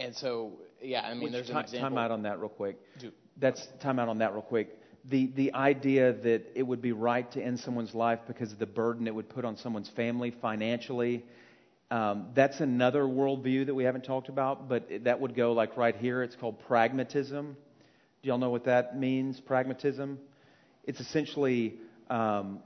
and 0.00 0.14
so, 0.14 0.52
yeah, 0.82 1.02
I 1.02 1.14
mean, 1.14 1.24
Which 1.24 1.32
there's 1.32 1.46
ti- 1.46 1.52
an 1.52 1.58
example. 1.58 1.90
Time 1.90 1.98
out 1.98 2.10
on 2.10 2.22
that 2.22 2.38
real 2.40 2.48
quick. 2.48 2.78
Do- 2.98 3.12
That's 3.38 3.66
time 3.80 3.98
out 3.98 4.08
on 4.08 4.18
that 4.18 4.32
real 4.32 4.42
quick. 4.42 4.78
The 5.08 5.26
the 5.36 5.54
idea 5.54 6.12
that 6.12 6.42
it 6.54 6.62
would 6.62 6.82
be 6.82 6.92
right 6.92 7.30
to 7.32 7.42
end 7.42 7.60
someone's 7.60 7.94
life 7.94 8.20
because 8.26 8.52
of 8.52 8.58
the 8.58 8.66
burden 8.66 9.06
it 9.06 9.14
would 9.14 9.28
put 9.28 9.44
on 9.44 9.56
someone's 9.56 9.88
family 9.88 10.30
financially. 10.30 11.24
Um, 11.90 12.28
that's 12.34 12.60
another 12.60 13.04
worldview 13.04 13.66
that 13.66 13.74
we 13.74 13.84
haven't 13.84 14.04
talked 14.04 14.28
about, 14.28 14.68
but 14.68 14.88
that 15.04 15.20
would 15.20 15.36
go 15.36 15.52
like 15.52 15.76
right 15.76 15.94
here. 15.94 16.22
It's 16.22 16.34
called 16.34 16.58
pragmatism. 16.66 17.56
Do 18.22 18.28
y'all 18.28 18.38
know 18.38 18.50
what 18.50 18.64
that 18.64 18.98
means? 18.98 19.38
Pragmatism. 19.40 20.18
It's 20.84 20.98
essentially, 21.00 21.74
um, 22.10 22.58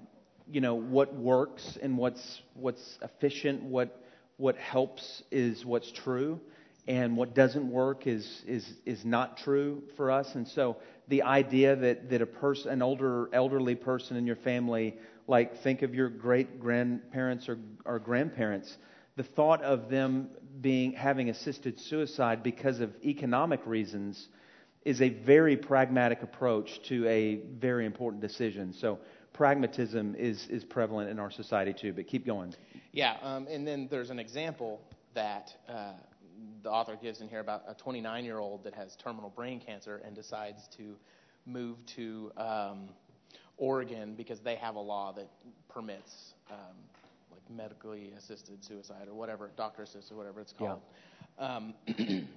you 0.50 0.60
know, 0.62 0.74
what 0.74 1.14
works 1.14 1.76
and 1.82 1.98
what's 1.98 2.40
what's 2.54 2.98
efficient, 3.02 3.62
what 3.62 4.02
what 4.38 4.56
helps 4.56 5.22
is 5.30 5.66
what's 5.66 5.92
true, 5.92 6.40
and 6.86 7.16
what 7.16 7.34
doesn't 7.34 7.70
work 7.70 8.06
is 8.06 8.42
is 8.46 8.72
is 8.84 9.04
not 9.04 9.36
true 9.38 9.82
for 9.96 10.10
us. 10.10 10.34
And 10.34 10.46
so 10.46 10.76
the 11.08 11.22
idea 11.22 11.76
that 11.76 12.10
that 12.10 12.22
a 12.22 12.26
person, 12.26 12.72
an 12.72 12.82
older 12.82 13.28
elderly 13.32 13.74
person 13.74 14.16
in 14.16 14.26
your 14.26 14.36
family, 14.36 14.96
like 15.26 15.62
think 15.62 15.82
of 15.82 15.94
your 15.94 16.08
great 16.08 16.60
grandparents 16.60 17.48
or 17.48 17.58
or 17.84 17.98
grandparents, 17.98 18.76
the 19.16 19.22
thought 19.22 19.62
of 19.62 19.88
them 19.88 20.30
being 20.60 20.92
having 20.92 21.30
assisted 21.30 21.78
suicide 21.78 22.42
because 22.42 22.80
of 22.80 22.90
economic 23.04 23.60
reasons 23.66 24.28
is 24.84 25.02
a 25.02 25.10
very 25.10 25.56
pragmatic 25.56 26.22
approach 26.22 26.82
to 26.88 27.06
a 27.06 27.36
very 27.58 27.84
important 27.84 28.22
decision. 28.22 28.72
So 28.72 28.98
pragmatism 29.32 30.14
is 30.16 30.46
is 30.48 30.64
prevalent 30.64 31.10
in 31.10 31.18
our 31.18 31.30
society 31.30 31.74
too. 31.74 31.92
But 31.92 32.06
keep 32.06 32.26
going. 32.26 32.54
Yeah, 32.92 33.16
um, 33.22 33.46
and 33.48 33.66
then 33.66 33.86
there's 33.90 34.10
an 34.10 34.18
example 34.18 34.80
that 35.14 35.54
uh, 35.68 35.92
the 36.62 36.70
author 36.70 36.96
gives 37.00 37.20
in 37.20 37.28
here 37.28 37.40
about 37.40 37.62
a 37.68 37.74
29 37.74 38.24
year 38.24 38.38
old 38.38 38.64
that 38.64 38.74
has 38.74 38.96
terminal 38.96 39.30
brain 39.30 39.60
cancer 39.60 40.00
and 40.04 40.14
decides 40.14 40.68
to 40.76 40.96
move 41.46 41.76
to 41.96 42.30
um, 42.36 42.88
Oregon 43.56 44.14
because 44.14 44.40
they 44.40 44.56
have 44.56 44.74
a 44.74 44.80
law 44.80 45.12
that 45.12 45.28
permits 45.68 46.34
um, 46.50 46.76
like 47.30 47.42
medically 47.50 48.12
assisted 48.16 48.64
suicide 48.64 49.06
or 49.08 49.14
whatever, 49.14 49.50
doctor 49.56 49.82
assisted, 49.82 50.12
or 50.12 50.16
whatever 50.16 50.40
it's 50.40 50.52
called. 50.52 50.80
Um, 51.38 51.74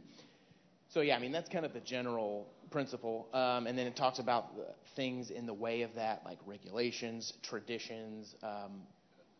so 0.90 1.02
yeah, 1.02 1.16
I 1.16 1.20
mean 1.20 1.32
that's 1.32 1.50
kind 1.50 1.66
of 1.66 1.74
the 1.74 1.80
general 1.82 2.48
principle, 2.72 3.28
um, 3.34 3.68
and 3.68 3.78
then 3.78 3.88
it 3.88 3.96
talks 3.96 4.20
about 4.20 4.56
the 4.56 4.66
things 4.96 5.30
in 5.30 5.46
the 5.46 5.54
way 5.54 5.82
of 5.82 5.96
that, 5.96 6.22
like 6.26 6.40
regulations, 6.46 7.34
traditions, 7.44 8.36
um, 8.44 8.82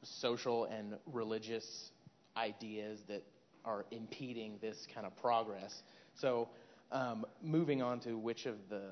social 0.04 0.66
and 0.66 0.96
religious 1.12 1.92
ideas 2.36 3.00
that 3.08 3.24
are 3.66 3.86
impeding 3.92 4.58
this 4.62 4.88
kind 4.94 5.06
of 5.06 5.16
progress. 5.18 5.84
So, 6.16 6.50
um, 6.92 7.26
moving 7.42 7.82
on 7.82 8.00
to 8.02 8.18
which 8.18 8.46
of 8.46 8.56
the, 8.70 8.84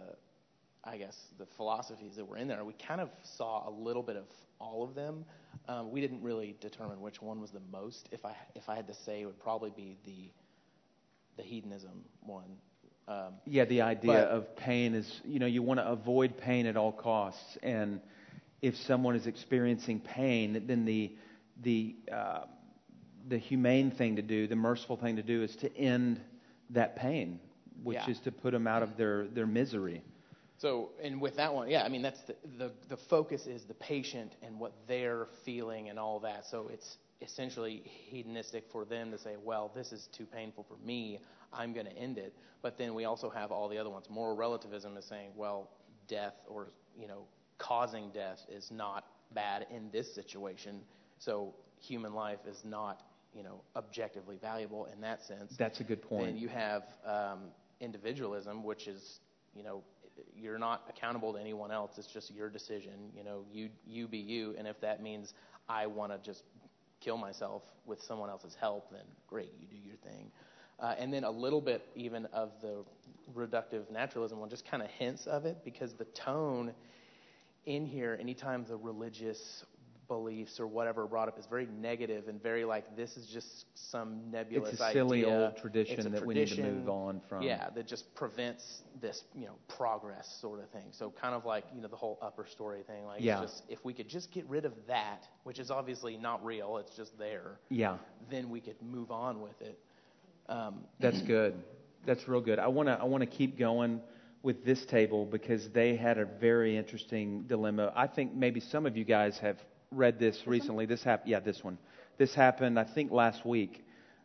I 0.83 0.97
guess, 0.97 1.15
the 1.37 1.45
philosophies 1.57 2.15
that 2.15 2.25
were 2.25 2.37
in 2.37 2.47
there, 2.47 2.63
we 2.65 2.73
kind 2.73 3.01
of 3.01 3.09
saw 3.37 3.69
a 3.69 3.71
little 3.71 4.03
bit 4.03 4.15
of 4.15 4.25
all 4.59 4.83
of 4.83 4.95
them. 4.95 5.25
Um, 5.67 5.91
we 5.91 6.01
didn't 6.01 6.21
really 6.23 6.55
determine 6.59 7.01
which 7.01 7.21
one 7.21 7.39
was 7.41 7.51
the 7.51 7.61
most. 7.71 8.09
If 8.11 8.25
I 8.25 8.35
if 8.55 8.69
I 8.69 8.75
had 8.75 8.87
to 8.87 8.93
say, 8.93 9.21
it 9.21 9.25
would 9.25 9.39
probably 9.39 9.71
be 9.75 9.97
the 10.05 10.31
the 11.37 11.43
hedonism 11.43 12.03
one. 12.21 12.57
Um, 13.07 13.33
Yeah, 13.45 13.65
the 13.65 13.81
idea 13.81 14.11
But- 14.13 14.27
of 14.29 14.55
pain 14.55 14.93
is, 14.93 15.21
you 15.25 15.39
know, 15.39 15.45
you 15.45 15.61
want 15.61 15.79
to 15.79 15.87
avoid 15.87 16.37
pain 16.37 16.65
at 16.65 16.77
all 16.77 16.91
costs. 16.91 17.57
And 17.63 18.01
if 18.61 18.75
someone 18.77 19.15
is 19.15 19.27
experiencing 19.27 19.99
pain, 20.01 20.63
then 20.67 20.85
the, 20.85 21.15
the, 21.61 21.95
uh, 22.11 22.45
the 23.27 23.37
humane 23.37 23.91
thing 23.91 24.15
to 24.15 24.21
do, 24.21 24.47
the 24.47 24.55
merciful 24.55 24.97
thing 24.97 25.15
to 25.15 25.23
do 25.23 25.43
is 25.43 25.55
to 25.57 25.75
end 25.77 26.19
that 26.71 26.95
pain, 26.95 27.39
which 27.83 27.97
Yeah. 27.97 28.09
is 28.09 28.19
to 28.21 28.31
put 28.31 28.51
them 28.51 28.67
out 28.67 28.83
of 28.83 28.97
their, 28.97 29.27
their 29.27 29.47
misery. 29.47 30.03
So, 30.57 30.91
and 31.01 31.19
with 31.19 31.35
that 31.37 31.53
one, 31.53 31.69
yeah, 31.69 31.83
I 31.83 31.89
mean, 31.89 32.01
that's 32.03 32.21
the, 32.21 32.35
the, 32.57 32.71
the 32.87 32.97
focus 32.97 33.47
is 33.47 33.63
the 33.65 33.73
patient 33.75 34.35
and 34.43 34.59
what 34.59 34.73
they're 34.87 35.27
feeling 35.43 35.89
and 35.89 35.97
all 35.97 36.19
that. 36.19 36.45
So 36.45 36.69
it's 36.71 36.97
essentially 37.21 37.81
hedonistic 37.85 38.69
for 38.71 38.85
them 38.85 39.11
to 39.11 39.17
say, 39.17 39.37
well, 39.43 39.71
this 39.73 39.91
is 39.91 40.07
too 40.07 40.25
painful 40.25 40.63
for 40.63 40.77
me. 40.85 41.19
I'm 41.51 41.73
going 41.73 41.87
to 41.87 41.97
end 41.97 42.17
it. 42.17 42.33
But 42.61 42.77
then 42.77 42.93
we 42.93 43.05
also 43.05 43.29
have 43.29 43.51
all 43.51 43.67
the 43.69 43.77
other 43.77 43.89
ones. 43.89 44.07
Moral 44.09 44.35
relativism 44.35 44.97
is 44.97 45.05
saying, 45.05 45.31
well, 45.35 45.69
death 46.07 46.35
or, 46.47 46.69
you 46.95 47.07
know, 47.07 47.23
causing 47.57 48.11
death 48.11 48.39
is 48.49 48.69
not 48.71 49.05
bad 49.33 49.65
in 49.71 49.89
this 49.91 50.13
situation. 50.13 50.81
So 51.17 51.55
human 51.79 52.13
life 52.13 52.39
is 52.47 52.63
not, 52.63 53.01
you 53.33 53.43
know, 53.43 53.61
objectively 53.75 54.37
valuable 54.41 54.87
in 54.93 55.01
that 55.01 55.23
sense. 55.23 55.55
That's 55.57 55.79
a 55.79 55.83
good 55.83 56.01
point. 56.01 56.25
Then 56.25 56.37
you 56.37 56.47
have 56.49 56.83
um, 57.05 57.39
individualism, 57.79 58.63
which 58.63 58.87
is, 58.87 59.19
you 59.55 59.63
know, 59.63 59.83
you're 60.35 60.59
not 60.59 60.83
accountable 60.89 61.33
to 61.33 61.39
anyone 61.39 61.71
else. 61.71 61.91
It's 61.97 62.11
just 62.11 62.31
your 62.31 62.49
decision. 62.49 63.11
You 63.15 63.23
know, 63.23 63.45
you 63.51 63.69
you 63.87 64.07
be 64.07 64.17
you, 64.17 64.55
and 64.57 64.67
if 64.67 64.79
that 64.81 65.01
means 65.01 65.33
I 65.69 65.87
want 65.87 66.11
to 66.11 66.17
just 66.19 66.43
kill 66.99 67.17
myself 67.17 67.63
with 67.85 68.01
someone 68.03 68.29
else's 68.29 68.55
help, 68.59 68.91
then 68.91 69.05
great, 69.27 69.51
you 69.59 69.67
do 69.67 69.77
your 69.77 69.95
thing. 69.97 70.31
Uh, 70.79 70.95
and 70.97 71.13
then 71.13 71.23
a 71.23 71.31
little 71.31 71.61
bit 71.61 71.83
even 71.95 72.25
of 72.27 72.51
the 72.61 72.83
reductive 73.35 73.89
naturalism 73.91 74.39
one, 74.39 74.49
just 74.49 74.69
kind 74.69 74.83
of 74.83 74.89
hints 74.89 75.25
of 75.27 75.45
it, 75.45 75.57
because 75.63 75.93
the 75.93 76.05
tone 76.05 76.73
in 77.65 77.85
here, 77.85 78.17
anytime 78.19 78.65
the 78.67 78.75
religious 78.75 79.63
beliefs 80.11 80.59
or 80.59 80.67
whatever 80.67 81.07
brought 81.07 81.29
up 81.29 81.39
is 81.39 81.45
very 81.45 81.65
negative 81.79 82.27
and 82.27 82.43
very 82.43 82.65
like 82.65 82.97
this 82.97 83.15
is 83.15 83.27
just 83.27 83.65
some 83.91 84.29
nebulous 84.29 84.73
It's 84.73 84.81
a 84.81 84.91
silly 84.91 85.19
idea. 85.23 85.39
old 85.45 85.55
tradition 85.55 86.11
that 86.11 86.25
we 86.25 86.33
need 86.33 86.49
to 86.49 86.61
move 86.61 86.89
on 86.89 87.21
from. 87.29 87.43
Yeah, 87.43 87.69
that 87.69 87.87
just 87.87 88.13
prevents 88.13 88.81
this, 88.99 89.23
you 89.33 89.45
know, 89.45 89.53
progress 89.69 90.27
sort 90.41 90.59
of 90.59 90.69
thing. 90.69 90.87
So 90.91 91.11
kind 91.11 91.33
of 91.33 91.45
like, 91.45 91.63
you 91.73 91.81
know, 91.81 91.87
the 91.87 91.95
whole 91.95 92.19
upper 92.21 92.45
story 92.45 92.81
thing. 92.85 93.05
Like, 93.05 93.21
Yeah. 93.21 93.39
just 93.41 93.63
if 93.69 93.85
we 93.85 93.93
could 93.93 94.09
just 94.09 94.33
get 94.33 94.45
rid 94.49 94.65
of 94.65 94.73
that, 94.87 95.29
which 95.45 95.59
is 95.59 95.71
obviously 95.71 96.17
not 96.17 96.43
real, 96.43 96.75
it's 96.75 96.93
just 96.93 97.17
there, 97.17 97.59
Yeah, 97.69 97.97
then 98.29 98.49
we 98.49 98.59
could 98.59 98.81
move 98.81 99.11
on 99.11 99.39
with 99.41 99.61
it. 99.61 99.79
Um, 100.49 100.81
that's 100.99 101.21
good. 101.21 101.53
That's 102.05 102.27
real 102.27 102.41
good. 102.41 102.59
I 102.59 102.67
want 102.67 102.89
to 102.89 102.99
I 102.99 103.05
want 103.05 103.21
to 103.21 103.27
keep 103.37 103.57
going 103.57 104.01
with 104.43 104.65
this 104.65 104.85
table 104.85 105.25
because 105.25 105.69
they 105.69 105.95
had 105.95 106.17
a 106.17 106.25
very 106.25 106.75
interesting 106.75 107.43
dilemma. 107.43 107.93
I 107.95 108.07
think 108.07 108.33
maybe 108.33 108.59
some 108.59 108.85
of 108.85 108.97
you 108.97 109.05
guys 109.05 109.37
have 109.37 109.57
read 109.91 110.19
this, 110.19 110.37
this 110.37 110.47
recently. 110.47 110.85
One? 110.85 110.89
This 110.89 111.03
happened. 111.03 111.29
Yeah, 111.29 111.39
this 111.39 111.63
one. 111.63 111.77
This 112.17 112.33
happened. 112.33 112.79
I 112.79 112.83
think 112.83 113.11
last 113.11 113.45
week. 113.45 113.83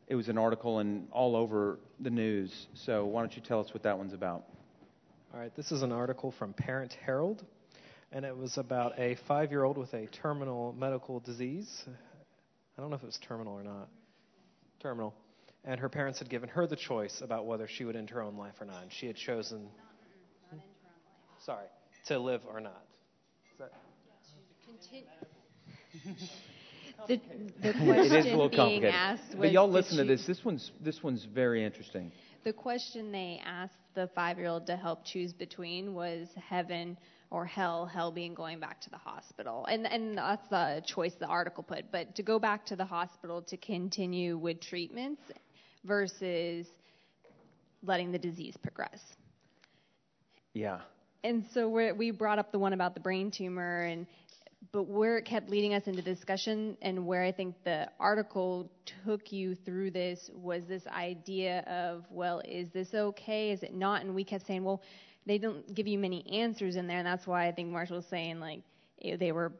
It 0.09 0.14
was 0.14 0.29
an 0.29 0.39
article 0.39 0.79
and 0.79 1.09
all 1.11 1.35
over 1.35 1.81
the 1.99 2.11
news. 2.11 2.69
So 2.75 3.07
why 3.07 3.23
don't 3.23 3.35
you 3.35 3.43
tell 3.43 3.59
us 3.59 3.75
what 3.75 3.83
that 3.83 3.99
one's 3.99 4.12
about? 4.12 4.45
All 5.35 5.41
right. 5.41 5.55
This 5.57 5.73
is 5.73 5.83
an 5.83 5.91
article 5.91 6.31
from 6.39 6.53
Parent 6.53 6.93
Herald, 7.05 7.45
and 8.12 8.25
it 8.25 8.37
was 8.37 8.57
about 8.57 8.97
a 9.01 9.17
five-year-old 9.27 9.77
with 9.77 9.93
a 9.95 10.07
terminal 10.07 10.73
medical 10.79 11.19
disease. 11.19 11.83
I 12.79 12.81
don't 12.81 12.91
know 12.91 12.97
if 12.97 13.03
it 13.03 13.07
was 13.07 13.19
terminal 13.27 13.55
or 13.55 13.64
not. 13.64 13.89
Terminal 14.81 15.12
and 15.67 15.81
her 15.81 15.89
parents 15.89 16.21
had 16.21 16.31
given 16.31 16.49
her 16.49 16.67
the 16.67 16.77
choice 16.77 17.21
about 17.21 17.45
whether 17.45 17.67
she 17.67 17.85
would 17.85 17.97
end 17.97 18.09
her 18.11 18.23
own 18.23 18.37
life 18.37 18.55
or 18.61 18.64
not. 18.64 18.83
And 18.83 18.93
she 18.93 19.09
had 19.09 19.17
chosen, 19.17 19.64
not, 20.53 20.53
not 20.53 20.62
sorry, 21.45 21.67
to 22.07 22.19
live 22.19 22.43
or 22.49 22.61
not. 22.61 22.85
The, 27.09 27.20
the 27.62 27.72
question 27.72 27.88
it 27.88 28.12
is 28.12 28.26
a 28.26 28.28
little 28.30 28.49
being 28.49 28.84
asked 28.84 29.28
was, 29.30 29.36
but 29.38 29.53
y'all 29.53 29.70
listen 29.70 29.99
to 29.99 30.05
this. 30.05 30.26
This 30.26 30.44
one's 30.44 30.70
this 30.80 31.03
one's 31.03 31.24
very 31.24 31.64
interesting. 31.64 32.12
The 32.44 32.53
question 32.53 33.11
they 33.11 33.40
asked 33.44 33.74
the 33.94 34.09
five-year-old 34.14 34.66
to 34.66 34.76
help 34.76 35.05
choose 35.05 35.32
between 35.32 35.94
was 35.94 36.28
heaven 36.49 36.97
or 37.30 37.44
hell, 37.44 37.86
hell 37.86 38.12
being 38.12 38.34
going 38.34 38.61
back 38.61 38.80
to 38.82 38.90
the 38.90 38.97
hospital. 38.99 39.66
And, 39.66 39.86
and 39.86 40.16
that's 40.16 40.47
the 40.49 40.82
choice 40.86 41.12
the 41.18 41.26
article 41.26 41.62
put. 41.62 41.90
But 41.90 42.14
to 42.16 42.22
go 42.22 42.38
back 42.38 42.66
to 42.66 42.76
the 42.76 42.84
hospital 42.84 43.42
to 43.42 43.57
continue 43.57 44.38
with 44.38 44.61
treatments 44.61 45.22
versus 45.84 46.66
letting 47.82 48.12
the 48.12 48.18
disease 48.18 48.57
progress. 48.62 49.01
Yeah. 50.53 50.80
And 51.24 51.44
so 51.53 51.68
we 51.68 52.12
brought 52.12 52.38
up 52.38 52.53
the 52.53 52.59
one 52.59 52.72
about 52.72 52.94
the 52.94 53.01
brain 53.01 53.32
tumor, 53.32 53.80
and 53.82 54.07
but 54.73 54.85
where 54.85 55.17
it 55.19 55.25
kept 55.25 55.49
leading 55.51 55.75
us 55.75 55.87
into 55.87 56.03
discussion, 56.03 56.77
and 56.83 57.07
where 57.07 57.23
I 57.23 57.33
think 57.33 57.55
the 57.65 57.89
article 58.01 58.71
took 59.05 59.33
you 59.33 59.55
through 59.55 59.91
this 59.93 60.31
was 60.35 60.63
this 60.67 60.87
idea 60.87 61.61
of, 61.61 62.05
well, 62.11 62.43
is 62.45 62.71
this 62.71 62.93
okay? 62.95 63.51
Is 63.51 63.63
it 63.63 63.75
not? 63.75 64.03
And 64.03 64.15
we 64.15 64.25
kept 64.25 64.47
saying, 64.47 64.65
well, 64.65 64.83
they 65.27 65.39
don't 65.39 65.75
give 65.75 65.87
you 65.87 65.99
many 65.99 66.25
answers 66.41 66.77
in 66.77 66.87
there, 66.87 66.99
and 66.99 67.07
that's 67.07 67.27
why 67.27 67.47
I 67.47 67.53
think 67.53 67.71
Marshall 67.71 67.97
was 67.97 68.07
saying 68.07 68.41
like 68.41 68.63
they 69.03 69.33
were 69.33 69.53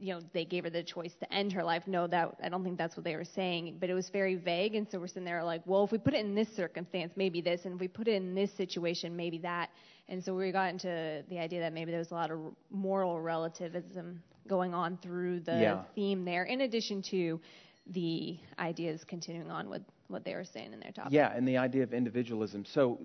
you 0.00 0.14
know, 0.14 0.20
they 0.32 0.44
gave 0.44 0.64
her 0.64 0.70
the 0.70 0.82
choice 0.82 1.14
to 1.20 1.32
end 1.32 1.52
her 1.52 1.62
life. 1.62 1.82
No, 1.86 2.06
that 2.06 2.36
I 2.42 2.48
don't 2.48 2.62
think 2.62 2.78
that's 2.78 2.96
what 2.96 3.04
they 3.04 3.16
were 3.16 3.24
saying, 3.24 3.76
but 3.80 3.90
it 3.90 3.94
was 3.94 4.08
very 4.10 4.36
vague. 4.36 4.74
And 4.74 4.88
so 4.88 4.98
we're 4.98 5.08
sitting 5.08 5.24
there 5.24 5.42
like, 5.42 5.62
well, 5.66 5.84
if 5.84 5.92
we 5.92 5.98
put 5.98 6.14
it 6.14 6.24
in 6.24 6.34
this 6.34 6.48
circumstance, 6.54 7.12
maybe 7.16 7.40
this, 7.40 7.64
and 7.64 7.74
if 7.74 7.80
we 7.80 7.88
put 7.88 8.08
it 8.08 8.14
in 8.14 8.34
this 8.34 8.52
situation, 8.52 9.16
maybe 9.16 9.38
that. 9.38 9.70
And 10.08 10.22
so 10.22 10.34
we 10.34 10.50
got 10.52 10.70
into 10.70 11.22
the 11.28 11.38
idea 11.38 11.60
that 11.60 11.72
maybe 11.72 11.90
there 11.90 11.98
was 11.98 12.12
a 12.12 12.14
lot 12.14 12.30
of 12.30 12.38
moral 12.70 13.20
relativism 13.20 14.22
going 14.46 14.72
on 14.72 14.98
through 15.02 15.40
the 15.40 15.52
yeah. 15.52 15.82
theme 15.94 16.24
there, 16.24 16.44
in 16.44 16.62
addition 16.62 17.02
to 17.02 17.40
the 17.88 18.38
ideas 18.58 19.04
continuing 19.04 19.50
on 19.50 19.68
with 19.68 19.82
what 20.08 20.24
they 20.24 20.34
were 20.34 20.44
saying 20.44 20.72
in 20.72 20.80
their 20.80 20.92
topic. 20.92 21.12
Yeah, 21.12 21.32
and 21.34 21.46
the 21.46 21.58
idea 21.58 21.82
of 21.82 21.92
individualism. 21.92 22.64
So, 22.64 22.98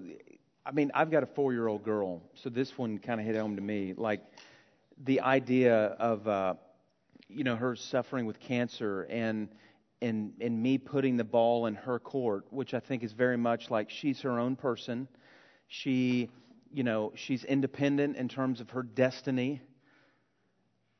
I 0.65 0.71
mean, 0.71 0.91
I've 0.93 1.11
got 1.11 1.23
a 1.23 1.25
four-year-old 1.25 1.83
girl, 1.83 2.21
so 2.35 2.49
this 2.49 2.77
one 2.77 2.97
kind 2.97 3.19
of 3.19 3.25
hit 3.25 3.35
home 3.35 3.55
to 3.55 3.61
me. 3.61 3.93
Like 3.97 4.21
the 5.03 5.19
idea 5.21 5.75
of 5.99 6.27
uh, 6.27 6.53
you 7.33 7.43
know, 7.43 7.55
her 7.55 7.75
suffering 7.75 8.25
with 8.25 8.39
cancer 8.39 9.03
and 9.03 9.49
and 10.01 10.33
and 10.41 10.61
me 10.61 10.77
putting 10.77 11.17
the 11.17 11.23
ball 11.23 11.65
in 11.65 11.75
her 11.75 11.99
court, 11.99 12.45
which 12.51 12.73
I 12.73 12.79
think 12.79 13.03
is 13.03 13.13
very 13.13 13.37
much 13.37 13.69
like 13.69 13.89
she's 13.89 14.21
her 14.21 14.39
own 14.39 14.55
person. 14.55 15.07
She, 15.67 16.29
you 16.71 16.83
know, 16.83 17.13
she's 17.15 17.43
independent 17.43 18.17
in 18.17 18.27
terms 18.27 18.61
of 18.61 18.69
her 18.71 18.83
destiny 18.83 19.61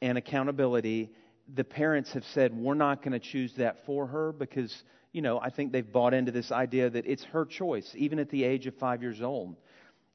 and 0.02 0.18
accountability. 0.18 1.12
The 1.54 1.64
parents 1.64 2.14
have 2.14 2.24
said 2.26 2.56
we're 2.56 2.74
not 2.74 3.02
going 3.02 3.12
to 3.12 3.20
choose 3.20 3.54
that 3.56 3.86
for 3.86 4.08
her 4.08 4.32
because, 4.32 4.84
you 5.12 5.22
know, 5.22 5.40
I 5.40 5.50
think 5.50 5.72
they've 5.72 5.92
bought 5.92 6.14
into 6.14 6.32
this 6.32 6.52
idea 6.52 6.90
that 6.90 7.06
it's 7.06 7.24
her 7.26 7.46
choice, 7.46 7.94
even 7.96 8.20
at 8.20 8.30
the 8.30 8.44
age 8.44 8.66
of 8.68 8.76
five 8.76 9.02
years 9.02 9.22
old. 9.22 9.58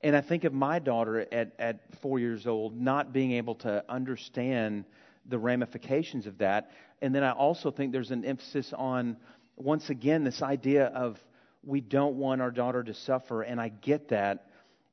And 0.01 0.16
I 0.16 0.21
think 0.21 0.45
of 0.45 0.53
my 0.53 0.79
daughter 0.79 1.27
at, 1.33 1.53
at 1.59 1.81
four 2.01 2.19
years 2.19 2.47
old 2.47 2.81
not 2.81 3.12
being 3.12 3.33
able 3.33 3.57
to 3.57 3.85
understand 3.89 4.85
the 5.29 5.39
ramifications 5.39 6.26
of 6.26 6.39
that. 6.39 6.70
And 7.01 7.14
then 7.14 7.22
I 7.22 7.33
also 7.33 7.70
think 7.70 7.93
there's 7.93 8.11
an 8.11 8.24
emphasis 8.24 8.72
on, 8.76 9.16
once 9.57 9.91
again, 9.91 10.24
this 10.24 10.43
idea 10.43 10.87
of 10.87 11.18
we 11.62 11.81
don't 11.81 12.16
want 12.16 12.41
our 12.41 12.51
daughter 12.51 12.83
to 12.83 12.95
suffer, 12.95 13.43
and 13.43 13.61
I 13.61 13.68
get 13.68 14.09
that. 14.09 14.47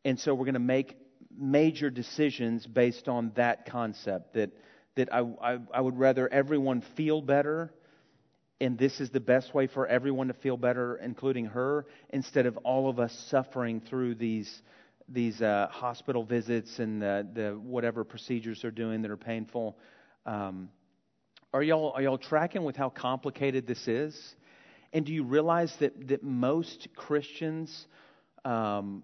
And 0.03 0.19
so 0.19 0.33
we're 0.33 0.45
going 0.45 0.53
to 0.53 0.59
make 0.59 0.97
major 1.37 1.89
decisions 1.89 2.65
based 2.65 3.07
on 3.07 3.31
that 3.35 3.65
concept 3.65 4.33
that, 4.33 4.51
that 4.95 5.13
I, 5.13 5.19
I, 5.19 5.57
I 5.73 5.81
would 5.81 5.97
rather 5.97 6.31
everyone 6.31 6.83
feel 6.95 7.21
better 7.21 7.73
and 8.61 8.77
this 8.77 9.01
is 9.01 9.09
the 9.09 9.19
best 9.19 9.53
way 9.53 9.67
for 9.67 9.85
everyone 9.85 10.27
to 10.29 10.33
feel 10.33 10.55
better, 10.55 10.95
including 10.95 11.45
her, 11.47 11.85
instead 12.09 12.45
of 12.45 12.55
all 12.57 12.89
of 12.89 12.99
us 12.99 13.13
suffering 13.29 13.81
through 13.81 14.15
these 14.15 14.61
these 15.07 15.39
uh, 15.39 15.67
hospital 15.69 16.23
visits 16.23 16.79
and 16.79 16.99
the, 16.99 17.27
the 17.33 17.51
whatever 17.51 18.03
procedures 18.03 18.61
they're 18.61 18.71
doing 18.71 19.03
that 19.03 19.11
are 19.11 19.17
painful. 19.17 19.77
Um, 20.25 20.69
are 21.53 21.61
y'all 21.61 21.91
are 21.95 22.01
y'all 22.01 22.17
tracking 22.17 22.63
with 22.63 22.75
how 22.75 22.89
complicated 22.89 23.67
this 23.67 23.87
is? 23.87 24.35
And 24.91 25.05
do 25.05 25.13
you 25.13 25.23
realize 25.23 25.75
that 25.79 26.07
that 26.07 26.23
most 26.23 26.87
Christians, 26.95 27.87
um, 28.43 29.03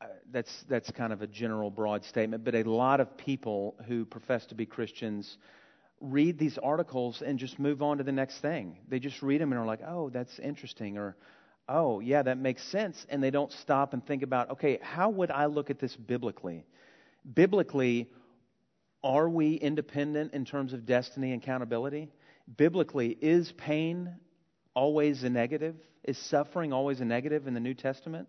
uh, 0.00 0.06
that's 0.30 0.64
that's 0.68 0.90
kind 0.90 1.12
of 1.12 1.22
a 1.22 1.26
general 1.26 1.70
broad 1.70 2.04
statement, 2.04 2.44
but 2.44 2.54
a 2.54 2.64
lot 2.64 3.00
of 3.00 3.16
people 3.16 3.76
who 3.88 4.04
profess 4.04 4.46
to 4.46 4.54
be 4.54 4.66
Christians 4.66 5.38
read 6.00 6.38
these 6.38 6.58
articles 6.58 7.22
and 7.22 7.38
just 7.38 7.58
move 7.58 7.80
on 7.82 7.98
to 7.98 8.04
the 8.04 8.12
next 8.12 8.40
thing. 8.40 8.76
They 8.88 8.98
just 8.98 9.22
read 9.22 9.40
them 9.40 9.52
and 9.52 9.60
are 9.60 9.66
like, 9.66 9.80
"Oh, 9.86 10.10
that's 10.10 10.38
interesting," 10.38 10.98
or 10.98 11.16
"Oh, 11.68 12.00
yeah, 12.00 12.22
that 12.22 12.36
makes 12.36 12.62
sense," 12.62 13.06
and 13.08 13.22
they 13.22 13.30
don't 13.30 13.50
stop 13.50 13.94
and 13.94 14.06
think 14.06 14.22
about, 14.22 14.50
"Okay, 14.50 14.78
how 14.82 15.08
would 15.08 15.30
I 15.30 15.46
look 15.46 15.70
at 15.70 15.78
this 15.78 15.96
biblically?" 15.96 16.66
Biblically, 17.34 18.10
are 19.04 19.28
we 19.28 19.54
independent 19.54 20.32
in 20.32 20.46
terms 20.46 20.72
of 20.72 20.86
destiny 20.86 21.32
and 21.32 21.42
accountability? 21.42 22.10
Biblically, 22.56 23.10
is 23.20 23.52
pain 23.52 24.16
always 24.74 25.22
a 25.22 25.30
negative? 25.30 25.76
Is 26.02 26.18
suffering 26.18 26.72
always 26.72 27.00
a 27.00 27.04
negative 27.04 27.46
in 27.46 27.52
the 27.52 27.60
New 27.60 27.74
Testament? 27.74 28.28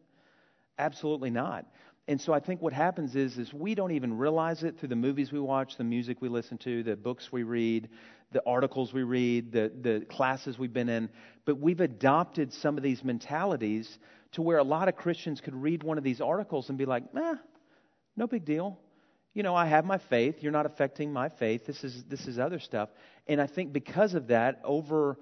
Absolutely 0.77 1.29
not. 1.29 1.65
And 2.07 2.19
so 2.21 2.33
I 2.33 2.39
think 2.39 2.61
what 2.61 2.73
happens 2.73 3.15
is, 3.15 3.37
is 3.37 3.51
we 3.53 3.73
don't 3.73 3.91
even 3.91 4.17
realize 4.17 4.63
it 4.63 4.77
through 4.77 4.89
the 4.89 4.95
movies 4.95 5.31
we 5.31 5.39
watch, 5.39 5.77
the 5.77 5.83
music 5.83 6.17
we 6.21 6.29
listen 6.29 6.57
to, 6.59 6.83
the 6.83 6.95
books 6.95 7.31
we 7.31 7.43
read, 7.43 7.89
the 8.31 8.43
articles 8.45 8.93
we 8.93 9.03
read, 9.03 9.51
the, 9.53 9.71
the 9.81 10.05
classes 10.09 10.59
we've 10.59 10.73
been 10.73 10.89
in. 10.89 11.09
But 11.45 11.59
we've 11.59 11.79
adopted 11.79 12.53
some 12.53 12.77
of 12.77 12.83
these 12.83 13.03
mentalities 13.03 13.97
to 14.33 14.41
where 14.41 14.57
a 14.57 14.63
lot 14.63 14.89
of 14.89 14.97
Christians 14.97 15.39
could 15.39 15.55
read 15.55 15.83
one 15.83 15.97
of 15.97 16.03
these 16.03 16.19
articles 16.21 16.67
and 16.69 16.77
be 16.77 16.85
like, 16.85 17.03
eh, 17.17 17.35
no 18.17 18.27
big 18.27 18.43
deal 18.43 18.77
you 19.35 19.43
know, 19.43 19.53
I 19.53 19.65
have 19.65 19.85
my 19.85 19.97
faith. 19.97 20.37
You're 20.39 20.53
not 20.53 20.65
affecting 20.65 21.11
my 21.11 21.27
faith. 21.27 21.65
This 21.67 21.83
is 21.83 22.05
this 22.05 22.25
is 22.25 22.39
other 22.39 22.57
stuff. 22.57 22.89
And 23.27 23.41
I 23.41 23.47
think 23.47 23.73
because 23.73 24.13
of 24.15 24.27
that, 24.27 24.61
over 24.63 25.19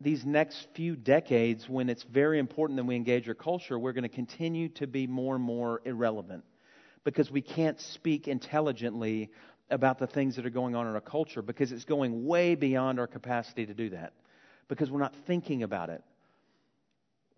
these 0.00 0.24
next 0.24 0.66
few 0.74 0.96
decades, 0.96 1.68
when 1.68 1.90
it's 1.90 2.02
very 2.02 2.38
important 2.38 2.78
that 2.78 2.84
we 2.84 2.96
engage 2.96 3.28
our 3.28 3.34
culture, 3.34 3.78
we're 3.78 3.92
going 3.92 4.02
to 4.02 4.08
continue 4.08 4.70
to 4.70 4.86
be 4.86 5.06
more 5.06 5.34
and 5.34 5.44
more 5.44 5.82
irrelevant 5.84 6.42
because 7.04 7.30
we 7.30 7.42
can't 7.42 7.78
speak 7.78 8.28
intelligently 8.28 9.30
about 9.70 9.98
the 9.98 10.06
things 10.06 10.36
that 10.36 10.46
are 10.46 10.50
going 10.50 10.74
on 10.74 10.86
in 10.86 10.94
our 10.94 11.00
culture 11.00 11.42
because 11.42 11.70
it's 11.70 11.84
going 11.84 12.24
way 12.24 12.54
beyond 12.54 12.98
our 12.98 13.06
capacity 13.06 13.66
to 13.66 13.74
do 13.74 13.90
that 13.90 14.14
because 14.68 14.90
we're 14.90 15.00
not 15.00 15.14
thinking 15.26 15.62
about 15.62 15.90
it. 15.90 16.02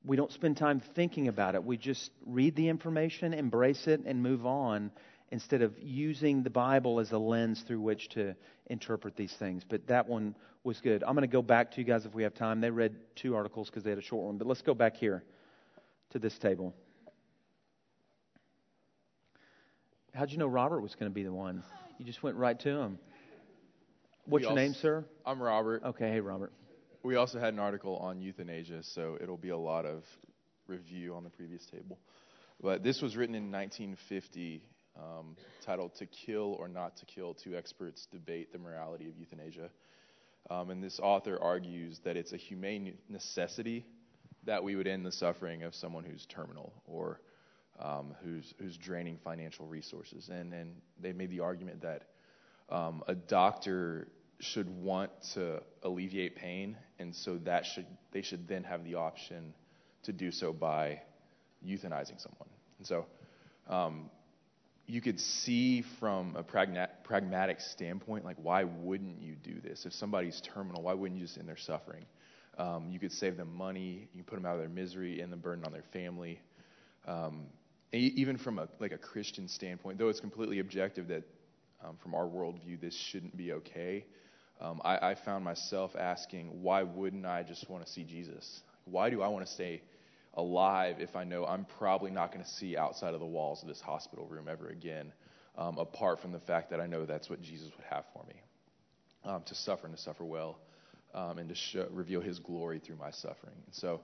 We 0.04 0.16
don't 0.16 0.32
spend 0.32 0.56
time 0.56 0.80
thinking 0.94 1.26
about 1.26 1.56
it. 1.56 1.64
We 1.64 1.76
just 1.76 2.12
read 2.26 2.54
the 2.54 2.68
information, 2.68 3.34
embrace 3.34 3.88
it, 3.88 4.02
and 4.06 4.22
move 4.22 4.46
on 4.46 4.92
instead 5.32 5.62
of 5.62 5.74
using 5.80 6.42
the 6.42 6.50
Bible 6.50 7.00
as 7.00 7.10
a 7.10 7.18
lens 7.18 7.64
through 7.66 7.80
which 7.80 8.10
to 8.10 8.36
interpret 8.66 9.16
these 9.16 9.34
things. 9.38 9.64
But 9.68 9.86
that 9.86 10.06
one 10.06 10.36
was 10.62 10.78
good. 10.80 11.02
I'm 11.02 11.14
going 11.14 11.28
to 11.28 11.32
go 11.32 11.40
back 11.40 11.72
to 11.72 11.80
you 11.80 11.84
guys 11.84 12.04
if 12.04 12.14
we 12.14 12.24
have 12.24 12.34
time. 12.34 12.60
They 12.60 12.70
read 12.70 12.94
two 13.16 13.34
articles 13.34 13.70
because 13.70 13.82
they 13.82 13.90
had 13.90 13.98
a 13.98 14.02
short 14.02 14.26
one. 14.26 14.36
But 14.36 14.46
let's 14.46 14.60
go 14.60 14.74
back 14.74 14.96
here 14.96 15.24
to 16.10 16.18
this 16.18 16.36
table. 16.38 16.74
How'd 20.14 20.30
you 20.30 20.36
know 20.36 20.46
Robert 20.46 20.82
was 20.82 20.94
going 20.94 21.10
to 21.10 21.14
be 21.14 21.22
the 21.22 21.32
one? 21.32 21.64
You 21.98 22.04
just 22.04 22.22
went 22.22 22.36
right 22.36 22.60
to 22.60 22.68
him. 22.68 22.98
What's 24.26 24.42
we 24.42 24.42
your 24.42 24.50
also, 24.50 24.62
name, 24.62 24.74
sir? 24.74 25.04
I'm 25.24 25.42
Robert. 25.42 25.82
Okay, 25.82 26.10
hey, 26.10 26.20
Robert. 26.20 26.52
We 27.02 27.16
also 27.16 27.40
had 27.40 27.54
an 27.54 27.58
article 27.58 27.96
on 27.96 28.20
euthanasia, 28.20 28.82
so 28.82 29.16
it'll 29.20 29.38
be 29.38 29.48
a 29.48 29.56
lot 29.56 29.86
of 29.86 30.04
review 30.66 31.14
on 31.14 31.24
the 31.24 31.30
previous 31.30 31.64
table. 31.66 31.98
But 32.60 32.82
this 32.82 33.00
was 33.00 33.16
written 33.16 33.34
in 33.34 33.50
1950 33.50 34.62
um, 34.96 35.36
titled 35.64 35.94
To 35.96 36.06
Kill 36.06 36.56
or 36.58 36.68
Not 36.68 36.96
to 36.98 37.06
Kill 37.06 37.34
Two 37.34 37.56
Experts 37.56 38.06
Debate 38.10 38.52
the 38.52 38.58
Morality 38.58 39.08
of 39.08 39.16
Euthanasia. 39.16 39.70
Um, 40.50 40.70
and 40.70 40.82
this 40.82 40.98
author 41.00 41.38
argues 41.40 42.00
that 42.04 42.16
it's 42.16 42.32
a 42.32 42.36
humane 42.36 42.98
necessity 43.08 43.86
that 44.44 44.62
we 44.62 44.74
would 44.74 44.86
end 44.86 45.06
the 45.06 45.12
suffering 45.12 45.62
of 45.62 45.74
someone 45.74 46.04
who's 46.04 46.26
terminal 46.26 46.72
or 46.86 47.20
um, 47.78 48.14
who's 48.24 48.52
who's 48.58 48.76
draining 48.76 49.18
financial 49.22 49.66
resources. 49.66 50.28
And 50.28 50.52
and 50.52 50.74
they 51.00 51.12
made 51.12 51.30
the 51.30 51.40
argument 51.40 51.82
that 51.82 52.02
um, 52.68 53.02
a 53.06 53.14
doctor 53.14 54.08
should 54.40 54.68
want 54.68 55.10
to 55.34 55.62
alleviate 55.84 56.34
pain, 56.34 56.76
and 56.98 57.14
so 57.14 57.38
that 57.44 57.64
should 57.64 57.86
they 58.10 58.22
should 58.22 58.48
then 58.48 58.64
have 58.64 58.84
the 58.84 58.96
option 58.96 59.54
to 60.02 60.12
do 60.12 60.32
so 60.32 60.52
by 60.52 61.00
euthanizing 61.64 62.20
someone. 62.20 62.48
And 62.78 62.86
so 62.86 63.06
um, 63.68 64.10
you 64.86 65.00
could 65.00 65.20
see 65.20 65.82
from 66.00 66.36
a 66.36 66.42
pragmatic 66.42 67.60
standpoint, 67.60 68.24
like 68.24 68.36
why 68.42 68.64
wouldn't 68.64 69.22
you 69.22 69.34
do 69.34 69.60
this? 69.60 69.86
If 69.86 69.92
somebody's 69.92 70.40
terminal, 70.54 70.82
why 70.82 70.94
wouldn't 70.94 71.20
you 71.20 71.26
just 71.26 71.38
end 71.38 71.48
their 71.48 71.56
suffering? 71.56 72.04
Um, 72.58 72.88
you 72.90 72.98
could 72.98 73.12
save 73.12 73.36
them 73.36 73.54
money. 73.54 74.08
You 74.12 74.22
put 74.22 74.36
them 74.36 74.44
out 74.44 74.54
of 74.54 74.60
their 74.60 74.68
misery 74.68 75.20
and 75.20 75.32
the 75.32 75.36
burden 75.36 75.64
on 75.64 75.72
their 75.72 75.84
family. 75.92 76.40
Um, 77.06 77.46
even 77.92 78.38
from 78.38 78.58
a 78.58 78.68
like 78.80 78.92
a 78.92 78.98
Christian 78.98 79.48
standpoint, 79.48 79.98
though 79.98 80.08
it's 80.08 80.20
completely 80.20 80.58
objective 80.58 81.08
that 81.08 81.24
um, 81.84 81.96
from 82.02 82.14
our 82.14 82.26
worldview 82.26 82.80
this 82.80 82.94
shouldn't 82.94 83.36
be 83.36 83.52
okay. 83.52 84.04
Um, 84.60 84.80
I, 84.84 85.10
I 85.10 85.14
found 85.24 85.44
myself 85.44 85.96
asking, 85.98 86.62
why 86.62 86.84
wouldn't 86.84 87.26
I 87.26 87.42
just 87.42 87.68
want 87.68 87.84
to 87.84 87.90
see 87.90 88.04
Jesus? 88.04 88.62
Why 88.84 89.10
do 89.10 89.20
I 89.22 89.28
want 89.28 89.46
to 89.46 89.52
stay 89.52 89.82
alive 90.34 90.96
if 90.98 91.14
I 91.16 91.24
know 91.24 91.44
I'm 91.44 91.66
probably 91.78 92.10
not 92.10 92.32
going 92.32 92.44
to 92.44 92.50
see 92.50 92.76
outside 92.76 93.14
of 93.14 93.20
the 93.20 93.26
walls 93.26 93.62
of 93.62 93.68
this 93.68 93.80
hospital 93.80 94.26
room 94.26 94.48
ever 94.48 94.68
again, 94.68 95.12
um, 95.58 95.78
apart 95.78 96.20
from 96.20 96.32
the 96.32 96.40
fact 96.40 96.70
that 96.70 96.80
I 96.80 96.86
know 96.86 97.04
that's 97.04 97.28
what 97.28 97.42
Jesus 97.42 97.70
would 97.76 97.86
have 97.90 98.04
for 98.12 98.24
me 98.26 98.34
um, 99.24 99.42
to 99.46 99.54
suffer 99.54 99.86
and 99.86 99.96
to 99.96 100.02
suffer 100.02 100.24
well, 100.24 100.58
um, 101.14 101.38
and 101.38 101.48
to 101.48 101.54
show, 101.54 101.86
reveal 101.90 102.20
His 102.20 102.38
glory 102.38 102.78
through 102.78 102.96
my 102.96 103.10
suffering. 103.10 103.54
And 103.66 103.74
so 103.74 104.00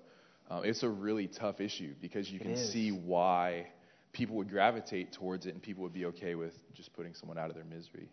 um, 0.51 0.65
it's 0.65 0.83
a 0.83 0.89
really 0.89 1.27
tough 1.27 1.61
issue 1.61 1.95
because 2.01 2.31
you 2.31 2.39
can 2.39 2.57
see 2.57 2.91
why 2.91 3.67
people 4.13 4.37
would 4.37 4.49
gravitate 4.49 5.13
towards 5.13 5.47
it 5.47 5.55
and 5.55 5.63
people 5.63 5.83
would 5.83 5.93
be 5.93 6.07
okay 6.07 6.35
with 6.35 6.55
just 6.75 6.93
putting 6.95 7.15
someone 7.15 7.39
out 7.39 7.51
of 7.51 7.55
their 7.55 7.65
misery. 7.65 8.09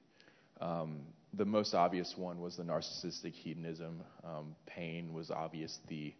Um, 0.62 1.02
the 1.34 1.46
most 1.46 1.74
obvious 1.74 2.14
one 2.18 2.40
was 2.40 2.56
the 2.56 2.64
narcissistic 2.64 3.34
hedonism. 3.34 4.02
Um, 4.24 4.56
pain 4.66 5.14
was 5.14 5.32
obvious. 5.32 5.80
The 5.88 6.14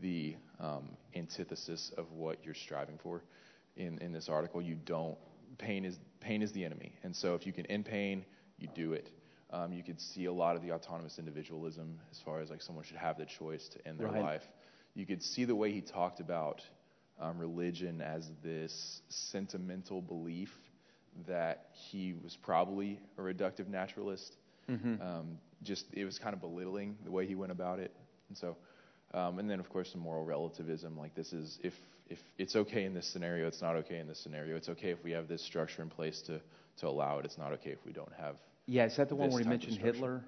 the 0.00 0.36
um, 0.58 0.88
antithesis 1.14 1.92
of 1.96 2.10
what 2.12 2.38
you're 2.44 2.54
striving 2.54 2.98
for 3.02 3.22
in, 3.76 3.98
in 3.98 4.12
this 4.12 4.28
article. 4.28 4.60
You 4.60 4.76
don't 4.84 5.18
pain 5.58 5.84
is 5.84 5.98
pain 6.20 6.42
is 6.42 6.52
the 6.52 6.64
enemy, 6.64 6.92
and 7.02 7.14
so 7.14 7.34
if 7.34 7.46
you 7.46 7.52
can 7.52 7.66
end 7.66 7.84
pain, 7.84 8.24
you 8.58 8.68
do 8.74 8.92
it. 8.92 9.10
Um, 9.52 9.72
you 9.72 9.82
could 9.82 10.00
see 10.00 10.26
a 10.26 10.32
lot 10.32 10.54
of 10.54 10.62
the 10.62 10.72
autonomous 10.72 11.18
individualism 11.18 11.98
as 12.12 12.20
far 12.24 12.40
as 12.40 12.50
like 12.50 12.62
someone 12.62 12.84
should 12.84 12.96
have 12.96 13.18
the 13.18 13.26
choice 13.26 13.68
to 13.68 13.88
end 13.88 13.98
their 13.98 14.06
right. 14.06 14.22
life. 14.22 14.44
You 14.94 15.06
could 15.06 15.22
see 15.22 15.44
the 15.44 15.56
way 15.56 15.72
he 15.72 15.80
talked 15.80 16.20
about 16.20 16.62
um, 17.20 17.38
religion 17.38 18.00
as 18.00 18.30
this 18.42 19.02
sentimental 19.08 20.00
belief 20.00 20.50
that 21.26 21.66
he 21.72 22.14
was 22.22 22.36
probably 22.36 23.00
a 23.18 23.20
reductive 23.20 23.68
naturalist. 23.68 24.36
Mm-hmm. 24.70 25.02
Um, 25.02 25.38
just 25.62 25.86
it 25.92 26.04
was 26.04 26.18
kind 26.18 26.32
of 26.32 26.40
belittling 26.40 26.96
the 27.04 27.10
way 27.10 27.26
he 27.26 27.34
went 27.34 27.50
about 27.50 27.80
it, 27.80 27.92
and 28.28 28.38
so 28.38 28.56
um, 29.12 29.38
and 29.38 29.50
then, 29.50 29.60
of 29.60 29.68
course, 29.70 29.90
the 29.92 29.98
moral 29.98 30.24
relativism. 30.24 30.98
Like 30.98 31.14
this 31.14 31.32
is 31.32 31.58
if 31.62 31.74
if 32.08 32.18
it's 32.38 32.56
okay 32.56 32.84
in 32.84 32.94
this 32.94 33.10
scenario, 33.12 33.46
it's 33.46 33.62
not 33.62 33.76
okay 33.76 33.98
in 33.98 34.08
this 34.08 34.22
scenario. 34.22 34.56
It's 34.56 34.68
okay 34.68 34.90
if 34.90 35.02
we 35.04 35.12
have 35.12 35.28
this 35.28 35.44
structure 35.44 35.82
in 35.82 35.88
place 35.88 36.20
to 36.26 36.40
to 36.80 36.88
allow 36.88 37.18
it. 37.18 37.24
It's 37.24 37.38
not 37.38 37.52
okay 37.54 37.70
if 37.70 37.84
we 37.84 37.92
don't 37.92 38.12
have. 38.18 38.36
Yeah, 38.66 38.86
is 38.86 38.96
that 38.96 39.08
the 39.08 39.16
one 39.16 39.30
where 39.30 39.42
he 39.42 39.48
mentioned 39.48 39.78
Hitler? 39.78 40.22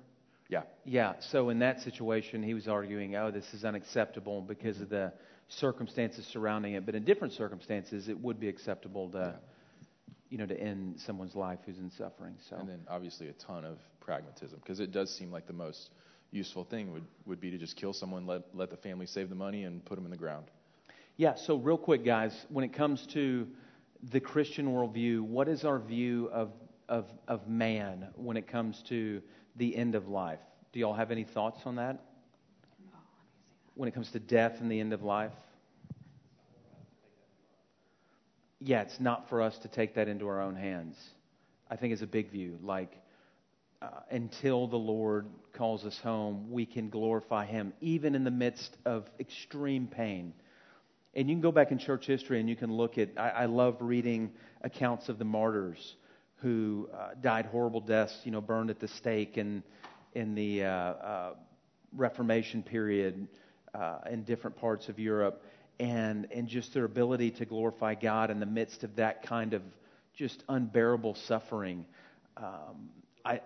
Yeah. 0.48 0.62
Yeah. 0.84 1.14
So 1.30 1.48
in 1.48 1.60
that 1.60 1.80
situation, 1.80 2.42
he 2.42 2.52
was 2.52 2.68
arguing, 2.68 3.16
oh, 3.16 3.30
this 3.30 3.46
is 3.54 3.64
unacceptable 3.64 4.42
because 4.42 4.80
of 4.80 4.90
the 4.90 5.12
circumstances 5.48 6.26
surrounding 6.26 6.74
it. 6.74 6.84
But 6.84 6.94
in 6.94 7.04
different 7.04 7.32
circumstances, 7.32 8.08
it 8.08 8.20
would 8.20 8.38
be 8.38 8.48
acceptable 8.48 9.08
to, 9.10 9.18
yeah. 9.18 9.84
you 10.28 10.38
know, 10.38 10.46
to 10.46 10.58
end 10.58 11.00
someone's 11.06 11.34
life 11.34 11.60
who's 11.64 11.78
in 11.78 11.90
suffering. 11.96 12.34
So. 12.50 12.56
And 12.56 12.68
then 12.68 12.80
obviously 12.88 13.28
a 13.28 13.32
ton 13.32 13.64
of 13.64 13.78
pragmatism 14.00 14.58
because 14.58 14.80
it 14.80 14.92
does 14.92 15.16
seem 15.16 15.30
like 15.30 15.46
the 15.46 15.52
most 15.54 15.88
useful 16.32 16.64
thing 16.64 16.92
would, 16.92 17.04
would 17.26 17.40
be 17.40 17.50
to 17.50 17.58
just 17.58 17.76
kill 17.76 17.92
someone, 17.92 18.26
let, 18.26 18.42
let 18.54 18.70
the 18.70 18.76
family 18.76 19.06
save 19.06 19.28
the 19.28 19.34
money, 19.34 19.64
and 19.64 19.84
put 19.84 19.94
them 19.94 20.04
in 20.04 20.10
the 20.10 20.16
ground. 20.16 20.46
Yeah, 21.16 21.34
so 21.36 21.56
real 21.56 21.76
quick, 21.76 22.04
guys, 22.04 22.34
when 22.48 22.64
it 22.64 22.72
comes 22.72 23.06
to 23.08 23.46
the 24.10 24.18
Christian 24.18 24.66
worldview, 24.68 25.20
what 25.20 25.46
is 25.46 25.64
our 25.64 25.78
view 25.78 26.28
of, 26.32 26.50
of, 26.88 27.06
of 27.28 27.46
man 27.46 28.08
when 28.16 28.36
it 28.36 28.48
comes 28.48 28.82
to 28.88 29.22
the 29.56 29.76
end 29.76 29.94
of 29.94 30.08
life? 30.08 30.40
Do 30.72 30.80
y'all 30.80 30.94
have 30.94 31.10
any 31.10 31.24
thoughts 31.24 31.60
on 31.66 31.76
that? 31.76 32.02
When 33.74 33.88
it 33.88 33.92
comes 33.92 34.10
to 34.12 34.18
death 34.18 34.56
and 34.60 34.70
the 34.70 34.80
end 34.80 34.92
of 34.92 35.02
life? 35.02 35.32
Yeah, 38.58 38.82
it's 38.82 39.00
not 39.00 39.28
for 39.28 39.42
us 39.42 39.58
to 39.58 39.68
take 39.68 39.94
that 39.96 40.08
into 40.08 40.28
our 40.28 40.40
own 40.40 40.56
hands. 40.56 40.96
I 41.70 41.76
think 41.76 41.92
it's 41.92 42.02
a 42.02 42.06
big 42.06 42.30
view. 42.30 42.58
Like, 42.62 43.01
uh, 43.82 44.00
until 44.10 44.68
the 44.68 44.76
Lord 44.76 45.26
calls 45.54 45.84
us 45.84 45.98
home, 45.98 46.50
we 46.50 46.64
can 46.64 46.88
glorify 46.88 47.46
Him, 47.46 47.72
even 47.80 48.14
in 48.14 48.22
the 48.22 48.30
midst 48.30 48.76
of 48.84 49.10
extreme 49.18 49.88
pain. 49.88 50.32
And 51.14 51.28
you 51.28 51.34
can 51.34 51.42
go 51.42 51.52
back 51.52 51.72
in 51.72 51.78
church 51.78 52.06
history 52.06 52.38
and 52.40 52.48
you 52.48 52.56
can 52.56 52.72
look 52.72 52.96
at, 52.96 53.10
I, 53.16 53.28
I 53.30 53.46
love 53.46 53.76
reading 53.80 54.30
accounts 54.62 55.08
of 55.08 55.18
the 55.18 55.24
martyrs 55.24 55.96
who 56.36 56.88
uh, 56.94 57.10
died 57.20 57.46
horrible 57.46 57.80
deaths, 57.80 58.16
you 58.24 58.30
know, 58.30 58.40
burned 58.40 58.70
at 58.70 58.78
the 58.78 58.88
stake 58.88 59.36
in, 59.36 59.62
in 60.14 60.34
the 60.34 60.64
uh, 60.64 60.68
uh 60.68 61.34
Reformation 61.94 62.62
period 62.62 63.28
uh, 63.74 63.98
in 64.10 64.22
different 64.24 64.56
parts 64.56 64.88
of 64.88 64.98
Europe. 64.98 65.44
And, 65.80 66.28
and 66.30 66.46
just 66.46 66.72
their 66.72 66.84
ability 66.84 67.32
to 67.32 67.44
glorify 67.44 67.94
God 67.96 68.30
in 68.30 68.38
the 68.38 68.46
midst 68.46 68.84
of 68.84 68.96
that 68.96 69.26
kind 69.26 69.52
of 69.52 69.62
just 70.14 70.44
unbearable 70.48 71.16
suffering. 71.26 71.84
Um, 72.36 72.90
I, 73.24 73.40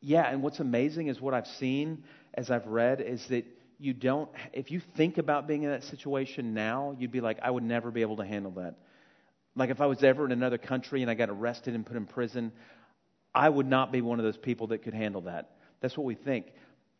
yeah, 0.00 0.28
and 0.30 0.42
what's 0.42 0.60
amazing 0.60 1.08
is 1.08 1.20
what 1.20 1.34
I've 1.34 1.46
seen 1.46 2.04
as 2.34 2.50
I've 2.50 2.66
read 2.66 3.00
is 3.00 3.26
that 3.28 3.44
you 3.78 3.94
don't, 3.94 4.28
if 4.52 4.70
you 4.70 4.80
think 4.96 5.18
about 5.18 5.46
being 5.46 5.62
in 5.62 5.70
that 5.70 5.84
situation 5.84 6.54
now, 6.54 6.96
you'd 6.98 7.12
be 7.12 7.20
like, 7.20 7.38
I 7.42 7.50
would 7.50 7.62
never 7.62 7.90
be 7.90 8.02
able 8.02 8.16
to 8.16 8.26
handle 8.26 8.52
that. 8.52 8.76
Like 9.54 9.70
if 9.70 9.80
I 9.80 9.86
was 9.86 10.02
ever 10.02 10.24
in 10.24 10.32
another 10.32 10.58
country 10.58 11.02
and 11.02 11.10
I 11.10 11.14
got 11.14 11.30
arrested 11.30 11.74
and 11.74 11.84
put 11.84 11.96
in 11.96 12.06
prison, 12.06 12.52
I 13.34 13.48
would 13.48 13.66
not 13.66 13.92
be 13.92 14.00
one 14.00 14.18
of 14.18 14.24
those 14.24 14.36
people 14.36 14.68
that 14.68 14.82
could 14.82 14.94
handle 14.94 15.22
that. 15.22 15.50
That's 15.80 15.96
what 15.96 16.04
we 16.04 16.14
think. 16.14 16.46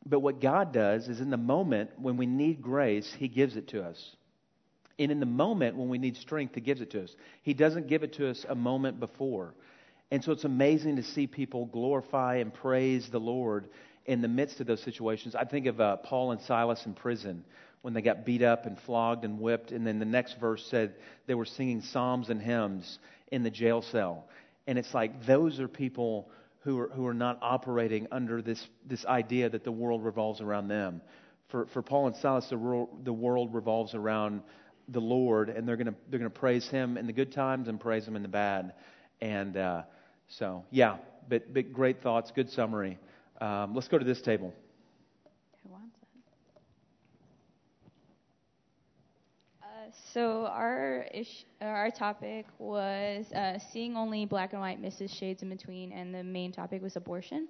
But 0.07 0.21
what 0.21 0.41
God 0.41 0.73
does 0.73 1.09
is 1.09 1.21
in 1.21 1.31
the 1.31 1.37
moment 1.37 1.91
when 1.99 2.17
we 2.17 2.27
need 2.27 2.63
grace, 2.63 3.13
He 3.19 3.29
gives 3.29 3.57
it 3.57 3.69
to 3.69 3.85
us. 3.85 4.17
And 4.99 5.13
in 5.13 5.21
the 5.21 5.27
moment 5.27 5.77
when 5.77 5.89
we 5.89 5.99
need 5.99 6.17
strength, 6.17 6.55
He 6.55 6.61
gives 6.61 6.81
it 6.81 6.91
to 6.93 7.03
us. 7.03 7.15
He 7.43 7.55
doesn't 7.55 7.89
give 7.89 8.03
it 8.03 8.15
to 8.15 8.29
us 8.29 8.45
a 8.49 8.55
moment 8.55 9.01
before. 9.01 9.55
And 10.11 10.25
so 10.25 10.33
it's 10.33 10.45
amazing 10.45 10.97
to 10.97 11.03
see 11.03 11.27
people 11.27 11.67
glorify 11.67 12.37
and 12.37 12.53
praise 12.53 13.09
the 13.11 13.21
Lord 13.21 13.69
in 14.07 14.23
the 14.23 14.29
midst 14.29 14.61
of 14.61 14.67
those 14.67 14.83
situations. 14.83 15.35
I 15.35 15.45
think 15.45 15.67
of 15.67 15.81
uh, 15.81 15.97
Paul 15.97 16.33
and 16.33 16.41
Silas 16.41 16.87
in 16.87 16.95
prison 16.95 17.45
when 17.83 17.95
they 17.95 18.01
got 18.01 18.25
beat 18.25 18.43
up 18.43 18.65
and 18.67 18.79
flogged 18.81 19.25
and 19.25 19.39
whipped. 19.39 19.71
And 19.71 19.87
then 19.87 19.99
the 19.99 20.07
next 20.07 20.41
verse 20.41 20.67
said 20.71 20.95
they 21.27 21.35
were 21.35 21.45
singing 21.45 21.83
psalms 21.83 22.31
and 22.31 22.41
hymns 22.41 22.99
in 23.31 23.43
the 23.43 23.51
jail 23.51 23.83
cell. 23.83 24.27
And 24.67 24.79
it's 24.79 24.95
like 24.95 25.27
those 25.27 25.61
are 25.61 25.69
people 25.69 26.31
who 26.61 26.79
are, 26.81 26.89
who 26.89 27.07
are 27.07 27.15
not 27.15 27.39
operating 27.43 28.09
under 28.11 28.43
this, 28.43 28.67
this 28.87 29.05
idea 29.05 29.49
that 29.51 29.65
the 29.65 29.73
world 29.73 30.05
revolves 30.05 30.41
around 30.41 30.69
them. 30.69 31.03
For, 31.51 31.67
for 31.67 31.83
Paul 31.83 32.09
and 32.09 32.17
Silas, 32.17 32.47
the 32.49 32.59
world, 32.59 33.05
the 33.05 33.13
world 33.13 33.55
revolves 33.55 33.95
around 33.95 34.43
the 34.89 35.01
Lord, 35.01 35.51
and 35.51 35.69
they're 35.69 35.77
going 35.77 35.87
to 35.87 35.95
they're 36.11 36.21
to 36.21 36.31
praise 36.31 36.69
Him 36.69 36.97
in 36.97 37.07
the 37.07 37.13
good 37.13 37.33
times 37.33 37.69
and 37.69 37.79
praise 37.79 38.07
Him 38.07 38.17
in 38.17 38.23
the 38.23 38.29
bad. 38.29 38.75
And 39.21 39.57
uh, 39.57 39.83
so, 40.29 40.65
yeah, 40.71 40.97
but, 41.29 41.53
but 41.53 41.73
great 41.73 42.03
thoughts, 42.03 42.31
good 42.31 42.51
summary. 42.51 42.99
Um, 43.41 43.75
let's 43.75 43.89
go 43.89 43.99
to 43.99 44.05
this 44.05 44.21
table. 44.21 44.53
Who 45.63 45.71
wants 45.71 45.97
it? 46.03 46.09
Uh, 49.63 49.91
so 50.13 50.47
our 50.47 51.07
ish, 51.13 51.45
our 51.61 51.91
topic 51.91 52.47
was 52.59 53.33
uh, 53.33 53.59
seeing 53.59 53.97
only 53.97 54.27
black 54.27 54.53
and 54.53 54.61
white 54.61 54.81
misses 54.81 55.13
shades 55.13 55.43
in 55.43 55.49
between, 55.49 55.93
and 55.93 56.15
the 56.15 56.23
main 56.23 56.53
topic 56.53 56.83
was 56.83 56.97
abortion, 56.97 57.49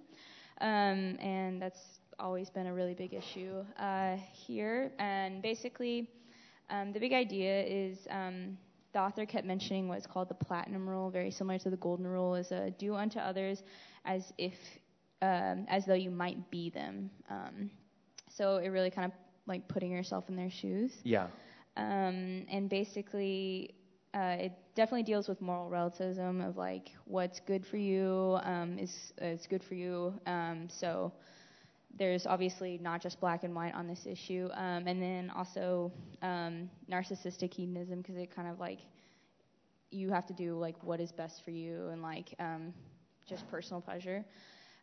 um, 0.61 1.16
and 1.20 1.61
that's 1.61 2.01
always 2.18 2.51
been 2.51 2.66
a 2.66 2.74
really 2.74 2.95
big 2.95 3.14
issue 3.14 3.64
uh, 3.79 4.16
here. 4.33 4.93
And 4.99 5.43
basically, 5.43 6.09
um, 6.70 6.93
the 6.93 7.01
big 7.01 7.12
idea 7.12 7.62
is 7.62 8.07
um, 8.11 8.59
the 8.93 9.01
author 9.01 9.26
kept 9.26 9.47
mentioning 9.47 9.89
what's 9.89 10.07
called 10.07 10.28
the 10.28 10.34
platinum 10.34 10.89
rule, 10.89 11.11
very 11.11 11.30
similar 11.30 11.59
to 11.59 11.70
the 11.70 11.76
golden 11.76 12.07
rule, 12.07 12.34
is 12.34 12.53
a 12.53 12.70
do 12.78 12.95
unto 12.95 13.18
others 13.18 13.62
as 14.05 14.32
if 14.39 14.55
um, 15.20 15.66
as 15.68 15.84
though 15.84 15.95
you 15.95 16.11
might 16.11 16.51
be 16.51 16.70
them. 16.70 17.11
Um, 17.28 17.70
so 18.30 18.57
it 18.57 18.68
really 18.68 18.91
kind 18.91 19.11
of 19.11 19.18
like 19.47 19.66
putting 19.68 19.91
yourself 19.91 20.28
in 20.28 20.36
their 20.36 20.51
shoes. 20.51 20.93
Yeah. 21.03 21.26
Um, 21.76 22.47
and 22.51 22.68
basically, 22.68 23.74
uh, 24.14 24.36
it 24.39 24.53
definitely 24.74 25.03
deals 25.03 25.28
with 25.28 25.41
moral 25.41 25.68
relativism 25.68 26.41
of 26.41 26.57
like 26.57 26.91
what's 27.05 27.41
good 27.41 27.66
for 27.66 27.76
you 27.76 28.39
um, 28.43 28.78
is 28.78 29.12
is 29.20 29.47
good 29.47 29.62
for 29.62 29.74
you. 29.74 30.14
Um, 30.26 30.68
so 30.68 31.12
there's 31.97 32.26
obviously 32.26 32.78
not 32.82 33.01
just 33.03 33.20
black 33.20 33.45
and 33.45 33.55
white 33.55 33.74
on 33.74 33.86
this 33.86 34.07
issue, 34.07 34.49
um, 34.55 34.86
and 34.86 35.03
then 35.03 35.30
also 35.34 35.93
um, 36.22 36.70
narcissistic 36.91 37.53
hedonism 37.55 38.03
because 38.03 38.16
it 38.16 38.34
kind 38.34 38.49
of 38.49 38.61
like 38.61 38.78
you 39.91 40.11
have 40.11 40.26
to 40.26 40.34
do 40.34 40.59
like 40.59 40.76
what 40.82 41.01
is 41.01 41.12
best 41.12 41.45
for 41.45 41.51
you 41.51 41.89
and 41.89 42.03
like 42.03 42.34
um, 42.39 42.72
just 43.26 43.49
personal 43.51 43.80
pleasure. 43.80 44.24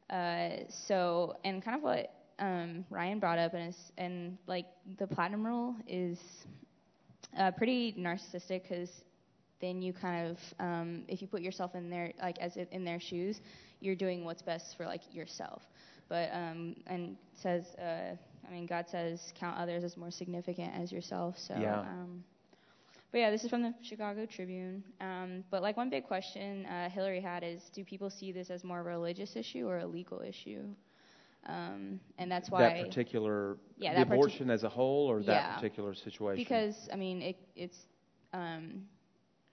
Uh, 0.10 0.50
so 0.70 1.36
and 1.44 1.64
kind 1.64 1.78
of 1.78 1.84
what 1.84 2.12
um, 2.40 2.86
Ryan 2.90 3.20
brought 3.20 3.40
up 3.40 3.54
and 3.54 3.70
is 3.70 3.92
and 3.98 4.38
like 4.48 4.66
the 4.98 5.08
platinum 5.08 5.46
rule 5.46 5.76
is 5.88 6.20
uh, 7.38 7.52
pretty 7.52 7.94
narcissistic 7.94 8.64
because 8.64 8.90
then 9.62 9.82
you 9.82 9.94
kind 9.94 10.32
of 10.32 10.38
um, 10.60 11.04
if 11.08 11.22
you 11.22 11.28
put 11.28 11.42
yourself 11.42 11.76
in 11.76 11.90
their 11.90 12.12
like 12.22 12.38
as 12.40 12.58
in 12.58 12.84
their 12.84 13.00
shoes, 13.00 13.40
you're 13.80 13.96
doing 13.96 14.26
what's 14.26 14.42
best 14.42 14.76
for 14.78 14.86
like 14.86 15.02
yourself. 15.14 15.62
But 16.08 16.30
um, 16.34 16.76
and 16.88 17.18
says, 17.34 17.66
uh, 17.76 18.16
I 18.48 18.52
mean, 18.52 18.66
God 18.66 18.86
says, 18.90 19.34
count 19.40 19.58
others 19.58 19.84
as 19.84 19.98
more 19.98 20.12
significant 20.12 20.74
as 20.76 20.92
yourself. 20.92 21.36
So. 21.38 21.56
Yeah. 21.60 21.80
Um, 21.80 22.24
but 23.12 23.20
yeah, 23.20 23.32
this 23.32 23.46
is 23.46 23.50
from 23.50 23.62
the 23.62 23.74
Chicago 23.82 24.26
Tribune. 24.26 24.84
Um, 25.00 25.46
but 25.50 25.62
like 25.62 25.78
one 25.78 25.90
big 25.90 26.04
question 26.04 26.66
uh, 26.66 26.90
Hillary 26.90 27.22
had 27.22 27.44
is, 27.44 27.62
do 27.74 27.82
people 27.86 28.10
see 28.10 28.34
this 28.34 28.50
as 28.50 28.66
more 28.66 28.82
of 28.82 28.86
a 28.88 28.90
religious 28.90 29.38
issue 29.38 29.68
or 29.70 29.78
a 29.78 29.86
legal 29.86 30.20
issue? 30.20 30.64
Um, 31.48 32.00
and 32.18 32.30
that's 32.30 32.50
why 32.50 32.64
that 32.64 32.84
particular 32.84 33.58
yeah, 33.78 33.94
that 33.94 34.08
partic- 34.08 34.14
abortion 34.14 34.50
as 34.50 34.64
a 34.64 34.70
whole, 34.70 35.10
or 35.10 35.20
Yeah. 35.20 35.28
that 35.28 35.56
particular 35.56 35.94
situation. 35.94 36.44
because 36.44 36.90
I 36.92 36.96
mean 36.98 37.22
it, 37.22 37.38
it's 37.56 37.78
um, 38.34 38.86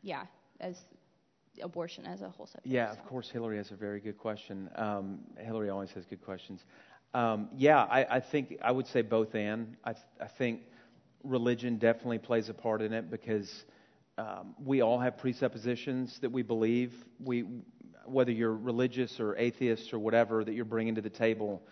yeah 0.03 0.25
as 0.59 0.77
abortion 1.63 2.05
as 2.07 2.23
a 2.23 2.29
whole 2.29 2.47
subject. 2.47 2.67
Yeah, 2.67 2.91
of 2.91 3.05
course, 3.07 3.31
Hillary 3.31 3.57
has 3.57 3.71
a 3.71 3.77
very 3.77 4.01
good 4.01 4.19
question. 4.19 4.69
Um, 4.77 5.21
Hillary 5.39 5.71
always 5.71 5.91
has 5.93 6.05
good 6.07 6.23
questions. 6.23 6.61
Um, 7.15 7.49
yeah, 7.57 7.83
I, 7.83 8.17
I 8.17 8.21
think 8.21 8.59
I 8.63 8.73
would 8.73 8.87
say 8.87 9.03
both 9.03 9.35
and. 9.35 9.77
I, 9.85 9.95
I 10.21 10.29
think 10.39 10.63
religion 11.25 11.77
definitely 11.77 12.19
plays 12.19 12.49
a 12.49 12.55
part 12.55 12.83
in 12.83 12.93
it 12.93 13.11
because 13.11 13.65
um, 14.19 14.55
we 14.65 14.81
all 14.83 14.99
have 14.99 15.19
presuppositions 15.19 16.19
that 16.21 16.31
we 16.31 16.43
believe. 16.43 16.93
We, 17.23 17.45
whether 18.07 18.33
you're 18.33 18.55
religious 18.55 19.21
or 19.21 19.37
atheist 19.37 19.93
or 19.93 19.99
whatever, 19.99 20.45
that 20.45 20.53
you're 20.53 20.65
bringing 20.65 20.95
to 20.97 21.01
the 21.01 21.11
table, 21.11 21.63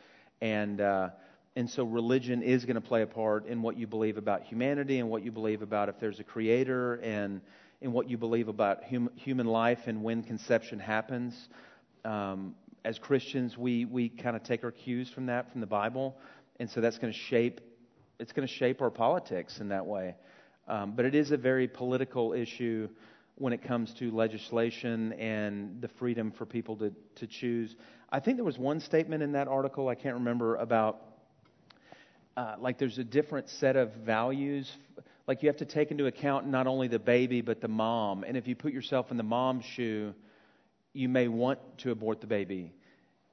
and 0.41 0.80
uh, 0.80 1.11
and 1.57 1.68
so 1.68 1.84
religion 1.84 2.43
is 2.43 2.64
going 2.64 2.76
to 2.76 2.80
play 2.80 3.03
a 3.03 3.07
part 3.07 3.47
in 3.47 3.62
what 3.62 3.76
you 3.76 3.86
believe 3.86 4.16
about 4.16 4.43
humanity 4.43 4.99
and 5.01 5.11
what 5.11 5.24
you 5.24 5.32
believe 5.32 5.62
about 5.62 5.88
if 5.88 5.99
there's 5.99 6.20
a 6.20 6.24
creator 6.24 6.95
and 6.97 7.41
in 7.81 7.93
what 7.93 8.09
you 8.09 8.18
believe 8.18 8.49
about 8.49 8.85
hum, 8.85 9.11
human 9.14 9.47
life 9.47 9.81
and 9.87 10.03
when 10.03 10.22
conception 10.22 10.78
happens. 10.78 11.49
Um, 12.05 12.55
as 12.85 12.99
Christians, 12.99 13.57
we, 13.59 13.85
we 13.85 14.09
kind 14.09 14.37
of 14.37 14.43
take 14.43 14.64
our 14.64 14.70
cues 14.70 15.11
from 15.11 15.26
that, 15.26 15.51
from 15.53 15.61
the 15.61 15.66
Bible, 15.66 16.16
and 16.59 16.68
so 16.68 16.81
that's 16.81 16.99
going 16.99 17.12
to 17.12 17.18
shape 17.18 17.61
it's 18.20 18.33
going 18.33 18.47
to 18.47 18.53
shape 18.53 18.83
our 18.83 18.91
politics 18.91 19.61
in 19.61 19.68
that 19.70 19.87
way. 19.87 20.14
Um, 20.68 20.93
but 20.95 21.07
it 21.07 21.14
is 21.14 21.31
a 21.31 21.39
very 21.39 21.66
political 21.66 22.35
issue 22.35 22.89
when 23.37 23.55
it 23.55 23.62
comes 23.62 23.95
to 23.95 24.11
legislation 24.11 25.14
and 25.14 25.81
the 25.81 25.89
freedom 25.89 26.31
for 26.31 26.45
people 26.45 26.76
to, 26.76 26.93
to 27.16 27.26
choose. 27.26 27.74
I 28.12 28.20
think 28.20 28.37
there 28.37 28.45
was 28.45 28.59
one 28.59 28.78
statement 28.78 29.22
in 29.22 29.33
that 29.33 29.49
article, 29.49 29.89
I 29.89 29.95
can't 29.95 30.16
remember, 30.16 30.57
about 30.57 31.01
uh, 32.37 32.57
like 32.59 32.78
there's 32.78 32.99
a 32.99 33.05
different 33.05 33.49
set 33.49 33.76
of 33.76 33.93
values. 33.95 34.70
Like 35.27 35.43
you 35.43 35.49
have 35.49 35.59
to 35.59 35.64
take 35.64 35.91
into 35.91 36.07
account 36.07 36.47
not 36.47 36.66
only 36.66 36.89
the 36.89 36.99
baby, 36.99 37.41
but 37.41 37.61
the 37.61 37.68
mom. 37.68 38.25
And 38.25 38.37
if 38.37 38.47
you 38.49 38.57
put 38.57 38.73
yourself 38.73 39.11
in 39.11 39.16
the 39.16 39.23
mom's 39.23 39.64
shoe, 39.64 40.14
you 40.93 41.09
may 41.09 41.29
want 41.29 41.59
to 41.79 41.91
abort 41.91 42.21
the 42.21 42.27
baby. 42.27 42.75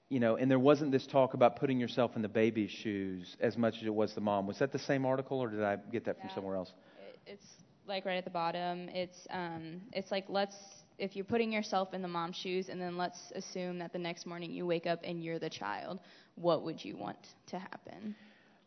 You 0.10 0.20
know, 0.20 0.36
and 0.38 0.50
there 0.50 0.60
wasn't 0.60 0.92
this 0.92 1.06
talk 1.06 1.34
about 1.34 1.58
putting 1.58 1.80
yourself 1.80 2.16
in 2.16 2.22
the 2.22 2.30
baby's 2.30 2.72
shoes 2.72 3.36
as 3.42 3.58
much 3.58 3.78
as 3.78 3.84
it 3.84 3.94
was 3.94 4.14
the 4.14 4.22
mom. 4.22 4.48
Was 4.48 4.60
that 4.60 4.72
the 4.72 4.80
same 4.80 5.06
article, 5.06 5.40
or 5.40 5.50
did 5.50 5.64
I 5.64 5.78
get 5.92 6.06
that 6.06 6.20
from 6.20 6.30
somewhere 6.34 6.56
else? 6.56 6.74
It's 7.26 7.46
like 7.88 8.06
right 8.06 8.18
at 8.18 8.24
the 8.24 8.32
bottom. 8.32 8.90
It's 8.90 9.28
um, 9.30 9.82
it's 9.92 10.12
like 10.12 10.26
let's 10.30 10.56
if 10.98 11.16
you're 11.16 11.26
putting 11.26 11.52
yourself 11.52 11.94
in 11.94 12.02
the 12.02 12.08
mom's 12.08 12.36
shoes, 12.38 12.70
and 12.70 12.80
then 12.82 12.98
let's 12.98 13.32
assume 13.36 13.80
that 13.80 13.92
the 13.92 14.00
next 14.00 14.26
morning 14.26 14.52
you 14.52 14.66
wake 14.66 14.88
up 14.88 15.00
and 15.04 15.24
you're 15.24 15.40
the 15.40 15.50
child. 15.50 16.00
What 16.36 16.64
would 16.64 16.84
you 16.84 16.96
want 16.96 17.36
to 17.48 17.60
happen? 17.60 18.16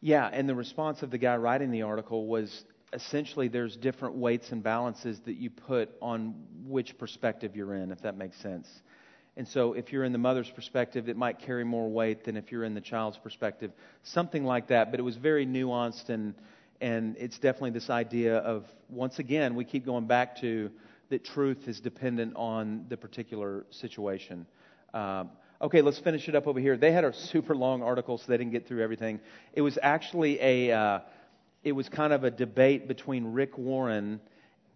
Yeah, 0.01 0.29
and 0.33 0.49
the 0.49 0.55
response 0.55 1.03
of 1.03 1.11
the 1.11 1.18
guy 1.18 1.37
writing 1.37 1.71
the 1.71 1.83
article 1.83 2.27
was 2.27 2.64
essentially 2.93 3.49
there's 3.49 3.76
different 3.76 4.16
weights 4.16 4.51
and 4.53 4.62
balances 4.62 5.20
that 5.26 5.34
you 5.34 5.51
put 5.51 5.91
on 6.01 6.34
which 6.66 6.99
perspective 6.99 7.55
you're 7.55 7.74
in, 7.74 7.91
if 7.93 8.03
that 8.03 8.16
makes 8.16 8.36
sense. 8.38 8.68
And 9.36 9.47
so 9.47 9.74
if 9.74 9.93
you're 9.93 10.05
in 10.05 10.12
the 10.12 10.18
mother's 10.18 10.51
perspective, 10.51 11.09
it 11.09 11.16
might 11.16 11.38
carry 11.38 11.64
more 11.64 11.88
weight 11.88 12.24
than 12.24 12.36
if 12.36 12.51
you're 12.51 12.64
in 12.64 12.74
the 12.74 12.80
child's 12.80 13.16
perspective, 13.16 13.70
something 14.03 14.45
like 14.45 14.68
that. 14.68 14.91
But 14.91 15.01
it 15.01 15.03
was 15.05 15.16
very 15.16 15.47
nuanced, 15.47 16.09
and, 16.09 16.34
and 16.80 17.16
it's 17.16 17.38
definitely 17.38 17.70
this 17.70 17.91
idea 17.91 18.38
of, 18.38 18.64
once 18.88 19.18
again, 19.18 19.55
we 19.55 19.64
keep 19.64 19.86
going 19.86 20.07
back 20.07 20.41
to 20.41 20.70
that 21.11 21.24
truth 21.24 21.68
is 21.68 21.80
dependent 21.80 22.34
on 22.36 22.86
the 22.88 22.97
particular 22.97 23.66
situation. 23.70 24.47
Um, 24.93 25.30
okay, 25.62 25.80
let's 25.80 25.99
finish 25.99 26.28
it 26.28 26.34
up 26.34 26.47
over 26.47 26.59
here. 26.59 26.76
They 26.76 26.93
had 26.93 27.05
a 27.05 27.12
super 27.12 27.55
long 27.55 27.82
article, 27.82 28.18
so 28.18 28.24
they 28.28 28.36
didn't 28.36 28.53
get 28.53 28.66
through 28.66 28.82
everything. 28.82 29.20
It 29.53 29.62
was 29.62 29.78
actually 29.80 30.41
a, 30.41 30.72
uh, 30.72 31.01
it 31.63 31.73
was 31.73 31.89
kind 31.89 32.13
of 32.13 32.25
a 32.25 32.31
debate 32.31 32.89
between 32.89 33.33
Rick 33.33 33.59
Warren 33.59 34.21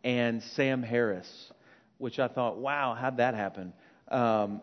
and 0.02 0.42
Sam 0.42 0.82
Harris, 0.82 1.52
which 1.98 2.18
I 2.18 2.28
thought, 2.28 2.58
wow, 2.58 2.94
how'd 2.94 3.16
that 3.16 3.34
happen? 3.34 3.72
Um, 4.08 4.60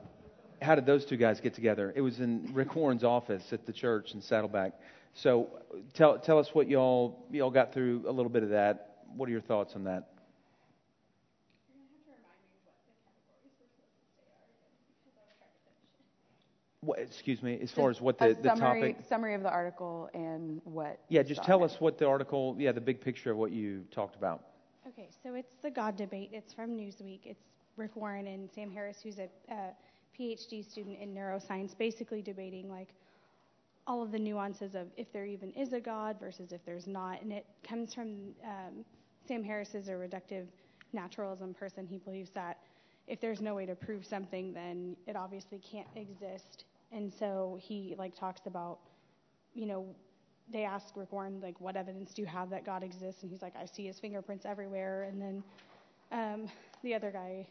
how 0.62 0.76
did 0.76 0.86
those 0.86 1.06
two 1.06 1.18
guys 1.18 1.42
get 1.42 1.56
together? 1.56 1.92
It 1.96 2.02
was 2.02 2.20
in 2.20 2.52
Rick 2.54 2.76
Warren's 2.76 3.04
office 3.04 3.52
at 3.52 3.66
the 3.66 3.74
church 3.74 4.14
in 4.14 4.22
Saddleback. 4.22 4.74
So 5.16 5.50
tell, 5.96 6.20
tell 6.20 6.38
us 6.38 6.50
what 6.54 6.70
y'all, 6.70 7.26
y'all 7.32 7.50
got 7.50 7.74
through 7.74 8.04
a 8.08 8.12
little 8.12 8.30
bit 8.30 8.44
of 8.44 8.50
that. 8.50 8.98
What 9.16 9.28
are 9.28 9.32
your 9.32 9.42
thoughts 9.42 9.74
on 9.76 9.84
that? 9.86 10.11
What, 16.84 16.98
excuse 16.98 17.44
me, 17.44 17.60
as 17.62 17.70
far 17.70 17.92
as 17.92 18.02
what 18.02 18.18
the, 18.18 18.32
a 18.32 18.34
the 18.34 18.56
summary, 18.56 18.94
topic. 18.94 19.06
summary 19.08 19.36
of 19.36 19.44
the 19.44 19.52
article 19.52 20.10
and 20.16 20.62
what. 20.64 21.00
Yeah, 21.10 21.22
just 21.22 21.44
tell 21.44 21.62
it. 21.62 21.66
us 21.66 21.80
what 21.80 22.00
the 22.00 22.08
article, 22.08 22.56
yeah, 22.58 22.72
the 22.72 22.82
big 22.82 23.00
picture 23.00 23.30
of 23.30 23.38
what 23.38 23.52
you 23.52 23.84
talked 23.92 24.16
about. 24.16 24.46
Okay, 24.88 25.08
so 25.22 25.36
it's 25.36 25.54
the 25.62 25.70
God 25.70 25.96
debate. 25.96 26.32
It's 26.34 26.52
from 26.52 26.72
Newsweek. 26.72 27.20
It's 27.26 27.44
Rick 27.78 27.96
Warren 27.96 28.26
and 28.26 28.50
Sam 28.50 28.72
Harris, 28.72 28.98
who's 29.04 29.20
a, 29.20 29.30
a 29.52 29.76
PhD 30.20 30.68
student 30.68 30.98
in 31.00 31.14
neuroscience, 31.14 31.78
basically 31.78 32.24
debating 32.24 32.68
like 32.68 32.96
all 33.86 34.02
of 34.02 34.12
the 34.12 34.18
nuances 34.18 34.74
of 34.74 34.88
if 34.98 35.14
there 35.14 35.28
even 35.28 35.52
is 35.52 35.74
a 35.74 35.80
God 35.80 36.20
versus 36.20 36.52
if 36.52 36.66
there's 36.66 36.88
not. 36.88 37.22
And 37.22 37.32
it 37.32 37.46
comes 37.62 37.94
from 37.94 38.34
um, 38.44 38.84
Sam 39.28 39.44
Harris 39.44 39.76
is 39.76 39.88
a 39.88 39.92
reductive 39.92 40.48
naturalism 40.94 41.54
person. 41.54 41.86
He 41.86 42.00
believes 42.00 42.32
that 42.32 42.58
if 43.08 43.22
there's 43.22 43.40
no 43.40 43.54
way 43.54 43.68
to 43.68 43.76
prove 43.76 44.04
something, 44.04 44.52
then 44.52 44.96
it 45.06 45.16
obviously 45.16 45.60
can't 45.60 45.88
exist. 45.96 46.66
And 46.92 47.12
so 47.12 47.58
he 47.62 47.96
like 47.98 48.16
talks 48.16 48.42
about, 48.46 48.80
you 49.54 49.66
know, 49.66 49.86
they 50.52 50.64
ask 50.64 50.96
Rick 50.96 51.12
Warren 51.12 51.40
like, 51.42 51.60
what 51.62 51.76
evidence 51.76 52.14
do 52.14 52.22
you 52.22 52.28
have 52.28 52.50
that 52.50 52.66
God 52.66 52.84
exists? 52.84 53.24
And 53.24 53.32
he's 53.32 53.42
like, 53.42 53.56
I 53.56 53.66
see 53.66 53.86
his 53.86 54.00
fingerprints 54.00 54.46
everywhere. 54.46 55.04
And 55.04 55.22
then 55.22 55.44
um, 56.12 56.48
the 56.84 56.94
other 56.94 57.12
guy 57.12 57.48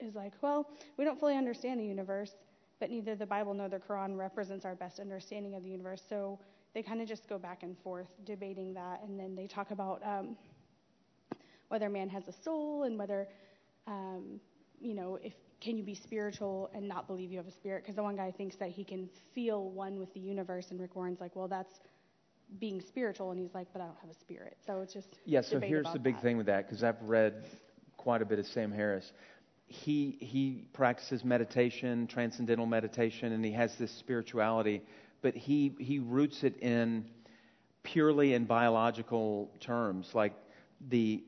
is 0.00 0.14
like, 0.14 0.32
well, 0.40 0.68
we 0.96 1.04
don't 1.04 1.18
fully 1.18 1.36
understand 1.36 1.80
the 1.80 1.84
universe, 1.84 2.32
but 2.80 2.90
neither 2.90 3.14
the 3.14 3.26
Bible 3.26 3.54
nor 3.54 3.68
the 3.68 3.78
Quran 3.78 4.16
represents 4.16 4.64
our 4.64 4.74
best 4.74 5.00
understanding 5.00 5.54
of 5.54 5.62
the 5.62 5.70
universe. 5.70 6.02
So 6.08 6.38
they 6.74 6.82
kind 6.82 7.00
of 7.00 7.08
just 7.08 7.28
go 7.28 7.38
back 7.38 7.62
and 7.62 7.76
forth 7.78 8.08
debating 8.24 8.74
that, 8.74 9.02
and 9.02 9.18
then 9.18 9.34
they 9.34 9.46
talk 9.46 9.70
about 9.70 10.02
um, 10.04 10.36
whether 11.68 11.88
man 11.88 12.08
has 12.08 12.28
a 12.28 12.32
soul 12.32 12.84
and 12.84 12.98
whether, 12.98 13.28
um, 13.86 14.40
you 14.80 14.94
know, 14.94 15.18
if 15.22 15.32
can 15.60 15.76
you 15.76 15.82
be 15.82 15.94
spiritual 15.94 16.70
and 16.74 16.86
not 16.86 17.06
believe 17.06 17.30
you 17.30 17.38
have 17.38 17.46
a 17.46 17.52
spirit? 17.52 17.82
Because 17.82 17.96
the 17.96 18.02
one 18.02 18.16
guy 18.16 18.30
thinks 18.30 18.56
that 18.56 18.70
he 18.70 18.84
can 18.84 19.08
feel 19.34 19.70
one 19.70 19.98
with 19.98 20.12
the 20.14 20.20
universe, 20.20 20.66
and 20.70 20.80
Rick 20.80 20.96
Warren's 20.96 21.20
like, 21.20 21.34
well, 21.34 21.48
that's 21.48 21.72
being 22.60 22.80
spiritual, 22.80 23.30
and 23.30 23.40
he's 23.40 23.54
like, 23.54 23.66
but 23.72 23.82
I 23.82 23.86
don't 23.86 23.98
have 24.00 24.10
a 24.10 24.18
spirit. 24.20 24.56
So 24.66 24.80
it's 24.80 24.92
just 24.92 25.08
Yeah, 25.24 25.40
so 25.40 25.58
here's 25.58 25.90
the 25.92 25.98
big 25.98 26.14
that. 26.14 26.22
thing 26.22 26.36
with 26.36 26.46
that 26.46 26.66
because 26.66 26.84
I've 26.84 27.00
read 27.02 27.46
quite 27.96 28.22
a 28.22 28.24
bit 28.24 28.38
of 28.38 28.46
Sam 28.46 28.70
Harris. 28.70 29.10
He 29.66 30.16
he 30.20 30.68
practices 30.72 31.24
meditation, 31.24 32.06
transcendental 32.06 32.66
meditation, 32.66 33.32
and 33.32 33.44
he 33.44 33.50
has 33.52 33.74
this 33.78 33.90
spirituality, 33.98 34.82
but 35.22 35.34
he 35.34 35.74
he 35.80 35.98
roots 35.98 36.44
it 36.44 36.56
in 36.58 37.06
purely 37.82 38.34
in 38.34 38.44
biological 38.44 39.50
terms, 39.60 40.08
like 40.14 40.34
the 40.88 41.24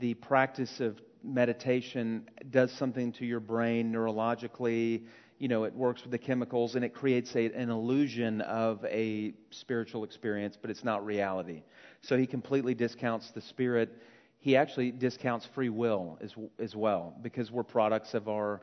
the 0.00 0.14
practice 0.14 0.80
of 0.80 0.98
meditation 1.22 2.28
does 2.50 2.72
something 2.72 3.12
to 3.12 3.26
your 3.26 3.40
brain 3.40 3.92
neurologically. 3.92 5.04
You 5.38 5.48
know, 5.48 5.64
it 5.64 5.74
works 5.74 6.02
with 6.02 6.10
the 6.10 6.18
chemicals 6.18 6.74
and 6.74 6.84
it 6.84 6.94
creates 6.94 7.34
a, 7.34 7.46
an 7.52 7.70
illusion 7.70 8.40
of 8.42 8.84
a 8.84 9.34
spiritual 9.50 10.04
experience, 10.04 10.56
but 10.60 10.70
it's 10.70 10.84
not 10.84 11.04
reality. 11.04 11.62
So 12.02 12.16
he 12.16 12.26
completely 12.26 12.74
discounts 12.74 13.30
the 13.30 13.40
spirit. 13.40 13.90
He 14.38 14.56
actually 14.56 14.90
discounts 14.90 15.46
free 15.54 15.68
will 15.68 16.18
as, 16.20 16.34
as 16.58 16.74
well 16.74 17.14
because 17.22 17.50
we're 17.50 17.62
products 17.62 18.14
of 18.14 18.28
our 18.28 18.60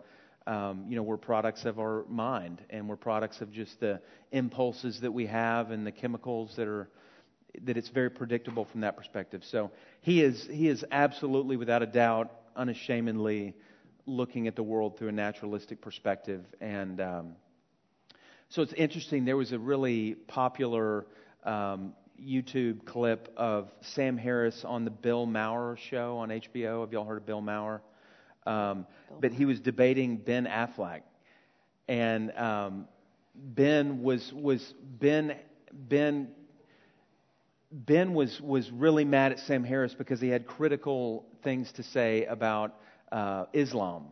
um, 0.47 0.85
you 0.87 0.95
know, 0.95 1.03
we're 1.03 1.17
products 1.17 1.65
of 1.65 1.77
our 1.77 2.05
mind, 2.07 2.61
and 2.69 2.87
we're 2.87 2.95
products 2.95 3.41
of 3.41 3.51
just 3.51 3.81
the 3.81 3.99
impulses 4.31 5.01
that 5.01 5.11
we 5.11 5.25
have 5.25 5.71
and 5.71 5.85
the 5.85 5.91
chemicals 5.91 6.55
that 6.55 6.69
are 6.69 6.87
that 7.63 7.75
it's 7.75 7.89
very 7.89 8.09
predictable 8.09 8.65
from 8.65 8.81
that 8.81 8.95
perspective. 8.95 9.43
So 9.43 9.71
he 10.01 10.21
is 10.21 10.47
he 10.49 10.69
is 10.69 10.85
absolutely, 10.91 11.57
without 11.57 11.83
a 11.83 11.85
doubt, 11.85 12.31
unashamedly 12.57 13.55
looking 14.05 14.47
at 14.47 14.55
the 14.55 14.63
world 14.63 14.97
through 14.97 15.09
a 15.09 15.13
naturalistic 15.13 15.81
perspective. 15.81 16.43
And 16.59 16.99
um, 16.99 17.35
so 18.49 18.61
it's 18.61 18.73
interesting. 18.73 19.25
There 19.25 19.37
was 19.37 19.51
a 19.51 19.59
really 19.59 20.15
popular 20.15 21.05
um, 21.43 21.93
YouTube 22.21 22.85
clip 22.85 23.31
of 23.37 23.69
Sam 23.81 24.17
Harris 24.17 24.63
on 24.65 24.85
the 24.85 24.91
Bill 24.91 25.25
Maher 25.25 25.77
show 25.77 26.17
on 26.17 26.29
HBO. 26.29 26.81
Have 26.81 26.93
y'all 26.93 27.05
heard 27.05 27.17
of 27.17 27.25
Bill 27.25 27.41
Maher? 27.41 27.81
Um, 28.45 28.87
but 29.19 29.33
he 29.33 29.45
was 29.45 29.59
debating 29.59 30.17
Ben 30.17 30.45
Affleck, 30.45 31.01
and 31.89 32.31
um, 32.37 32.87
Ben 33.35 34.01
was 34.01 34.31
was 34.33 34.73
Ben 34.81 35.35
Ben 35.73 36.29
Ben 37.71 38.13
was 38.13 38.39
was 38.41 38.71
really 38.71 39.05
mad 39.05 39.31
at 39.33 39.39
Sam 39.39 39.63
Harris 39.63 39.93
because 39.93 40.21
he 40.21 40.29
had 40.29 40.47
critical 40.47 41.25
things 41.43 41.71
to 41.73 41.83
say 41.83 42.25
about 42.25 42.75
uh, 43.11 43.45
Islam. 43.53 44.05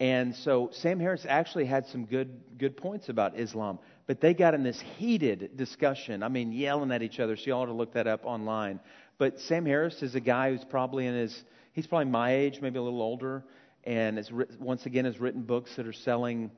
And 0.00 0.34
so 0.34 0.70
Sam 0.72 0.98
Harris 0.98 1.24
actually 1.28 1.66
had 1.66 1.86
some 1.86 2.04
good 2.04 2.58
good 2.58 2.76
points 2.76 3.08
about 3.08 3.38
Islam, 3.38 3.78
but 4.06 4.20
they 4.20 4.34
got 4.34 4.54
in 4.54 4.64
this 4.64 4.80
heated 4.98 5.56
discussion. 5.56 6.22
I 6.22 6.28
mean, 6.28 6.52
yelling 6.52 6.90
at 6.90 7.02
each 7.02 7.20
other. 7.20 7.36
So 7.36 7.44
you 7.46 7.52
ought 7.52 7.66
to 7.66 7.72
look 7.72 7.92
that 7.94 8.08
up 8.08 8.26
online. 8.26 8.80
But 9.18 9.38
Sam 9.38 9.64
Harris 9.64 10.02
is 10.02 10.16
a 10.16 10.20
guy 10.20 10.50
who's 10.50 10.64
probably 10.64 11.06
in 11.06 11.14
his 11.14 11.44
he's 11.72 11.86
probably 11.86 12.10
my 12.10 12.34
age, 12.34 12.60
maybe 12.60 12.78
a 12.78 12.82
little 12.82 13.02
older, 13.02 13.44
and 13.84 14.16
has 14.16 14.32
once 14.58 14.86
again 14.86 15.04
has 15.04 15.20
written 15.20 15.42
books 15.42 15.76
that 15.76 15.86
are 15.86 15.92
selling, 15.92 16.50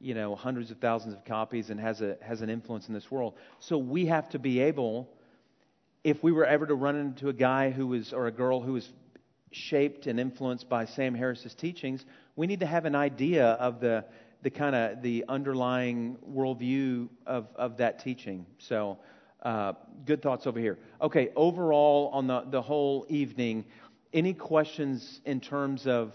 you 0.00 0.14
know, 0.14 0.36
hundreds 0.36 0.70
of 0.70 0.78
thousands 0.78 1.14
of 1.14 1.24
copies 1.24 1.70
and 1.70 1.80
has 1.80 2.00
a 2.00 2.16
has 2.22 2.42
an 2.42 2.48
influence 2.48 2.86
in 2.86 2.94
this 2.94 3.10
world. 3.10 3.34
So 3.58 3.76
we 3.76 4.06
have 4.06 4.28
to 4.30 4.38
be 4.38 4.60
able, 4.60 5.08
if 6.04 6.22
we 6.22 6.30
were 6.30 6.44
ever 6.44 6.66
to 6.66 6.74
run 6.74 6.96
into 6.96 7.28
a 7.30 7.32
guy 7.32 7.70
who 7.70 7.86
was 7.88 8.12
or 8.12 8.26
a 8.26 8.30
girl 8.30 8.60
who 8.60 8.74
was 8.74 8.92
shaped 9.50 10.06
and 10.06 10.20
influenced 10.20 10.68
by 10.68 10.84
Sam 10.84 11.14
Harris's 11.14 11.54
teachings, 11.54 12.04
we 12.36 12.46
need 12.46 12.60
to 12.60 12.66
have 12.66 12.84
an 12.84 12.94
idea 12.94 13.46
of 13.52 13.80
the 13.80 14.04
the 14.42 14.50
kind 14.50 14.76
of 14.76 15.00
the 15.00 15.24
underlying 15.28 16.18
worldview 16.30 17.08
of 17.26 17.48
of 17.56 17.78
that 17.78 18.04
teaching. 18.04 18.46
So. 18.58 18.98
Uh, 19.42 19.74
good 20.06 20.22
thoughts 20.22 20.46
over 20.46 20.58
here. 20.58 20.78
Okay, 21.02 21.28
overall 21.36 22.08
on 22.14 22.26
the, 22.26 22.46
the 22.50 22.62
whole 22.62 23.04
evening, 23.10 23.66
any 24.14 24.32
questions 24.32 25.20
in 25.26 25.38
terms 25.38 25.86
of 25.86 26.14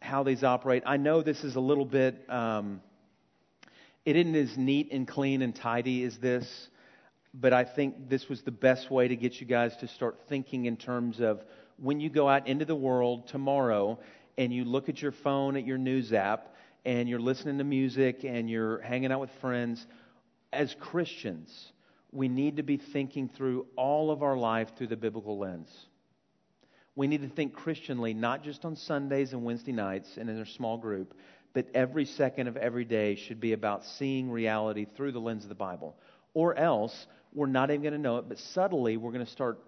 how 0.00 0.24
these 0.24 0.42
operate? 0.42 0.82
I 0.84 0.96
know 0.96 1.22
this 1.22 1.44
is 1.44 1.54
a 1.54 1.60
little 1.60 1.84
bit, 1.84 2.28
um, 2.28 2.80
it 4.04 4.16
isn't 4.16 4.34
as 4.34 4.58
neat 4.58 4.90
and 4.90 5.06
clean 5.06 5.40
and 5.42 5.54
tidy 5.54 6.02
as 6.02 6.18
this, 6.18 6.68
but 7.34 7.52
I 7.52 7.64
think 7.64 8.08
this 8.08 8.28
was 8.28 8.42
the 8.42 8.52
best 8.52 8.90
way 8.90 9.08
to 9.08 9.16
get 9.16 9.40
you 9.40 9.46
guys 9.46 9.76
to 9.78 9.88
start 9.88 10.20
thinking 10.28 10.66
in 10.66 10.76
terms 10.76 11.20
of 11.20 11.44
when 11.76 12.00
you 12.00 12.08
go 12.08 12.28
out 12.28 12.46
into 12.46 12.64
the 12.64 12.76
world 12.76 13.26
tomorrow 13.26 13.98
and 14.38 14.52
you 14.52 14.64
look 14.64 14.88
at 14.88 15.02
your 15.02 15.10
phone 15.10 15.56
at 15.56 15.66
your 15.66 15.78
news 15.78 16.12
app 16.12 16.54
and 16.84 17.08
you're 17.08 17.18
listening 17.18 17.58
to 17.58 17.64
music 17.64 18.24
and 18.24 18.48
you're 18.48 18.80
hanging 18.80 19.10
out 19.10 19.20
with 19.20 19.30
friends, 19.40 19.84
as 20.52 20.76
Christians, 20.78 21.72
we 22.12 22.28
need 22.28 22.56
to 22.56 22.62
be 22.62 22.76
thinking 22.76 23.28
through 23.28 23.66
all 23.74 24.12
of 24.12 24.22
our 24.22 24.36
life 24.36 24.68
through 24.76 24.86
the 24.86 24.96
biblical 24.96 25.36
lens. 25.36 25.68
We 26.94 27.08
need 27.08 27.22
to 27.22 27.28
think 27.28 27.54
Christianly, 27.54 28.14
not 28.14 28.44
just 28.44 28.64
on 28.64 28.76
Sundays 28.76 29.32
and 29.32 29.44
Wednesday 29.44 29.72
nights 29.72 30.16
and 30.16 30.30
in 30.30 30.38
a 30.38 30.46
small 30.46 30.78
group, 30.78 31.14
but 31.52 31.66
every 31.74 32.04
second 32.04 32.46
of 32.46 32.56
every 32.56 32.84
day 32.84 33.16
should 33.16 33.40
be 33.40 33.52
about 33.52 33.84
seeing 33.84 34.30
reality 34.30 34.84
through 34.84 35.10
the 35.10 35.20
lens 35.20 35.42
of 35.42 35.48
the 35.48 35.56
Bible. 35.56 35.96
Or 36.34 36.56
else, 36.56 37.06
we're 37.34 37.46
not 37.46 37.70
even 37.70 37.82
going 37.82 37.94
to 37.94 37.98
know 37.98 38.18
it, 38.18 38.28
but 38.28 38.38
subtly, 38.38 38.96
we're 38.96 39.12
going 39.12 39.24
to 39.24 39.30
start 39.30 39.58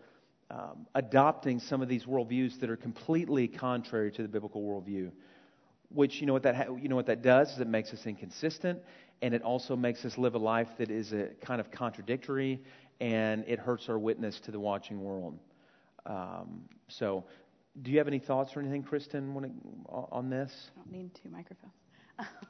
um, 0.51 0.87
adopting 0.95 1.59
some 1.59 1.83
of 1.83 1.89
these 1.89 2.05
worldviews 2.05 2.59
that 2.61 2.71
are 2.71 2.77
completely 2.77 3.49
contrary 3.49 4.12
to 4.12 4.23
the 4.23 4.29
biblical 4.29 4.62
worldview. 4.62 5.11
Which, 5.89 6.21
you 6.21 6.27
know 6.27 6.33
what 6.33 6.45
that, 6.45 6.57
ha- 6.57 6.75
you 6.81 6.89
know 6.89 6.97
what 6.97 7.07
that 7.07 7.23
does? 7.23 7.51
Is 7.51 7.61
it 7.61 7.69
makes 7.69 7.93
us 7.93 8.07
inconsistent, 8.07 8.81
and 9.23 9.35
it 9.35 9.43
also 9.43 9.77
makes 9.77 10.05
us 10.05 10.17
live 10.19 10.35
a 10.35 10.39
life 10.39 10.69
that 10.79 10.91
is 10.91 11.12
a 11.12 11.29
kind 11.45 11.61
of 11.61 11.71
contradictory, 11.71 12.61
and 13.01 13.45
it 13.47 13.59
hurts 13.59 13.89
our 13.89 13.99
witness 13.99 14.41
to 14.45 14.51
the 14.51 14.61
watching 14.61 15.03
world. 15.03 15.39
Um, 16.07 16.62
so, 16.89 17.25
do 17.83 17.91
you 17.91 17.99
have 17.99 18.09
any 18.09 18.19
thoughts 18.19 18.57
or 18.57 18.61
anything, 18.61 18.83
Kristen, 18.83 19.35
when 19.35 19.45
it, 19.45 19.53
on 19.89 20.31
this? 20.31 20.53
I 20.77 20.81
don't 20.81 20.93
need 20.93 21.11
two 21.23 21.31
microphones. 21.31 21.73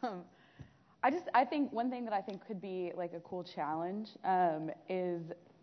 I 1.02 1.10
just 1.10 1.24
I 1.34 1.44
think 1.44 1.72
one 1.72 1.90
thing 1.90 2.04
that 2.04 2.14
I 2.14 2.20
think 2.20 2.44
could 2.46 2.60
be 2.60 2.92
like 2.96 3.12
a 3.12 3.20
cool 3.20 3.44
challenge 3.44 4.10
um, 4.24 4.70
is 4.88 5.22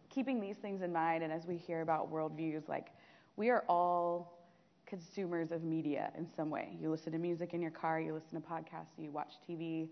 keeping 0.10 0.40
these 0.40 0.58
things 0.58 0.82
in 0.82 0.94
mind. 0.94 1.24
And 1.24 1.34
as 1.34 1.46
we 1.46 1.58
hear 1.58 1.82
about 1.82 2.12
worldviews, 2.12 2.70
like 2.70 2.90
we 3.36 3.50
are 3.50 3.64
all 3.68 4.40
consumers 4.86 5.52
of 5.52 5.64
media 5.64 6.12
in 6.18 6.28
some 6.28 6.50
way. 6.50 6.78
You 6.80 6.90
listen 6.92 7.12
to 7.14 7.18
music 7.18 7.54
in 7.54 7.62
your 7.62 7.72
car, 7.72 8.00
you 8.00 8.14
listen 8.14 8.40
to 8.40 8.48
podcasts, 8.48 8.98
you 8.98 9.12
watch 9.12 9.34
TV, 9.48 9.90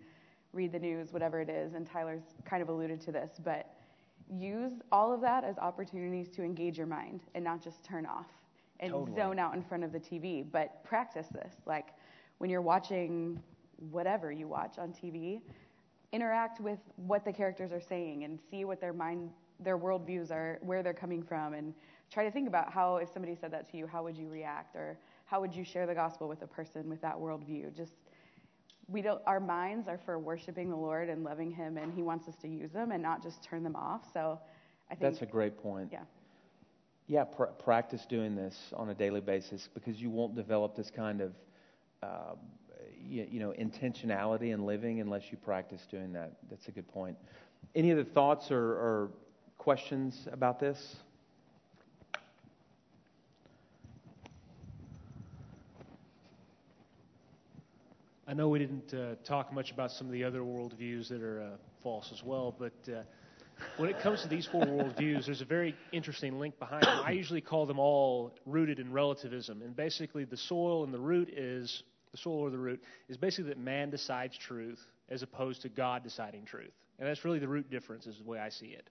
read 0.53 0.71
the 0.71 0.79
news, 0.79 1.11
whatever 1.11 1.41
it 1.41 1.49
is. 1.49 1.73
And 1.73 1.89
Tyler's 1.89 2.21
kind 2.45 2.61
of 2.61 2.69
alluded 2.69 3.01
to 3.01 3.11
this, 3.11 3.39
but 3.43 3.73
use 4.31 4.73
all 4.91 5.11
of 5.11 5.21
that 5.21 5.43
as 5.43 5.57
opportunities 5.57 6.29
to 6.29 6.43
engage 6.43 6.77
your 6.77 6.87
mind 6.87 7.21
and 7.35 7.43
not 7.43 7.63
just 7.63 7.83
turn 7.83 8.05
off 8.05 8.27
and 8.79 8.91
Totally. 8.91 9.15
zone 9.15 9.39
out 9.39 9.55
in 9.55 9.63
front 9.63 9.83
of 9.83 9.91
the 9.91 9.99
TV. 9.99 10.45
But 10.49 10.83
practice 10.83 11.27
this. 11.27 11.53
Like 11.65 11.87
when 12.37 12.49
you're 12.49 12.61
watching 12.61 13.41
whatever 13.89 14.31
you 14.31 14.47
watch 14.47 14.77
on 14.77 14.93
TV, 14.93 15.41
interact 16.11 16.59
with 16.59 16.79
what 16.95 17.25
the 17.25 17.33
characters 17.33 17.71
are 17.71 17.81
saying 17.81 18.23
and 18.23 18.39
see 18.49 18.65
what 18.65 18.79
their 18.79 18.93
mind, 18.93 19.29
their 19.59 19.77
worldviews 19.77 20.31
are, 20.31 20.59
where 20.61 20.83
they're 20.83 20.93
coming 20.93 21.23
from, 21.23 21.53
and 21.53 21.73
try 22.11 22.23
to 22.23 22.31
think 22.31 22.47
about 22.47 22.71
how, 22.71 22.97
if 22.97 23.09
somebody 23.11 23.35
said 23.35 23.51
that 23.51 23.69
to 23.71 23.77
you, 23.77 23.87
how 23.87 24.03
would 24.03 24.17
you 24.17 24.29
react, 24.29 24.75
or 24.75 24.97
how 25.25 25.39
would 25.41 25.53
you 25.55 25.63
share 25.63 25.87
the 25.87 25.95
gospel 25.95 26.27
with 26.27 26.41
a 26.41 26.47
person 26.47 26.89
with 26.89 27.01
that 27.01 27.15
worldview? 27.15 27.75
Just 27.75 27.93
we 28.91 29.01
don't 29.01 29.21
our 29.25 29.39
minds 29.39 29.87
are 29.87 29.99
for 30.05 30.19
worshiping 30.19 30.69
the 30.69 30.75
Lord 30.75 31.09
and 31.09 31.23
loving 31.23 31.51
him 31.51 31.77
and 31.77 31.93
he 31.93 32.03
wants 32.03 32.27
us 32.27 32.35
to 32.41 32.47
use 32.47 32.71
them 32.71 32.91
and 32.91 33.01
not 33.01 33.23
just 33.23 33.41
turn 33.41 33.63
them 33.63 33.75
off. 33.75 34.01
So 34.13 34.39
I 34.89 34.95
think 34.95 35.13
That's 35.13 35.21
a 35.21 35.25
great 35.25 35.57
point. 35.57 35.89
Yeah. 35.91 36.01
Yeah, 37.07 37.23
pr- 37.23 37.45
practice 37.45 38.05
doing 38.07 38.35
this 38.35 38.55
on 38.73 38.89
a 38.89 38.93
daily 38.93 39.21
basis 39.21 39.69
because 39.73 40.01
you 40.01 40.09
won't 40.09 40.35
develop 40.35 40.75
this 40.75 40.89
kind 40.89 41.21
of, 41.21 41.33
uh, 42.03 42.35
you, 43.07 43.27
you 43.29 43.39
know, 43.39 43.53
intentionality 43.59 44.53
in 44.53 44.65
living 44.65 45.01
unless 45.01 45.23
you 45.31 45.37
practice 45.37 45.81
doing 45.89 46.13
that. 46.13 46.33
That's 46.49 46.67
a 46.67 46.71
good 46.71 46.87
point. 46.87 47.17
Any 47.75 47.91
other 47.91 48.03
thoughts 48.03 48.51
or, 48.51 48.59
or 48.59 49.11
questions 49.57 50.27
about 50.31 50.59
this? 50.59 50.95
I 58.27 58.33
know 58.33 58.47
we 58.47 58.59
didn't 58.59 58.93
uh, 58.93 59.15
talk 59.25 59.51
much 59.51 59.71
about 59.71 59.91
some 59.91 60.07
of 60.07 60.13
the 60.13 60.23
other 60.23 60.39
worldviews 60.39 61.09
that 61.09 61.21
are 61.21 61.41
uh, 61.41 61.57
false 61.83 62.11
as 62.13 62.23
well, 62.23 62.55
but 62.57 62.71
uh, 62.89 63.01
when 63.77 63.89
it 63.89 63.99
comes 63.99 64.21
to 64.21 64.29
these 64.29 64.47
four 64.47 64.63
worldviews, 64.63 65.25
there's 65.25 65.41
a 65.41 65.45
very 65.45 65.75
interesting 65.91 66.39
link 66.39 66.57
behind 66.57 66.83
them. 66.83 67.01
I 67.05 67.11
usually 67.11 67.41
call 67.41 67.65
them 67.65 67.77
all 67.77 68.33
rooted 68.45 68.79
in 68.79 68.91
relativism, 68.91 69.61
and 69.61 69.75
basically 69.75 70.23
the 70.23 70.37
soil 70.37 70.83
and 70.83 70.93
the 70.93 70.99
root 70.99 71.29
is 71.29 71.83
the 72.11 72.17
soil 72.17 72.39
or 72.39 72.49
the 72.49 72.57
root 72.57 72.81
is 73.09 73.17
basically 73.17 73.49
that 73.49 73.57
man 73.59 73.89
decides 73.89 74.37
truth 74.37 74.79
as 75.09 75.23
opposed 75.23 75.61
to 75.63 75.69
God 75.69 76.03
deciding 76.03 76.45
truth, 76.45 76.73
and 76.99 77.07
that's 77.07 77.23
really 77.25 77.39
the 77.39 77.47
root 77.47 77.69
difference, 77.69 78.07
is 78.07 78.17
the 78.17 78.23
way 78.23 78.39
I 78.39 78.49
see 78.49 78.67
it. 78.67 78.89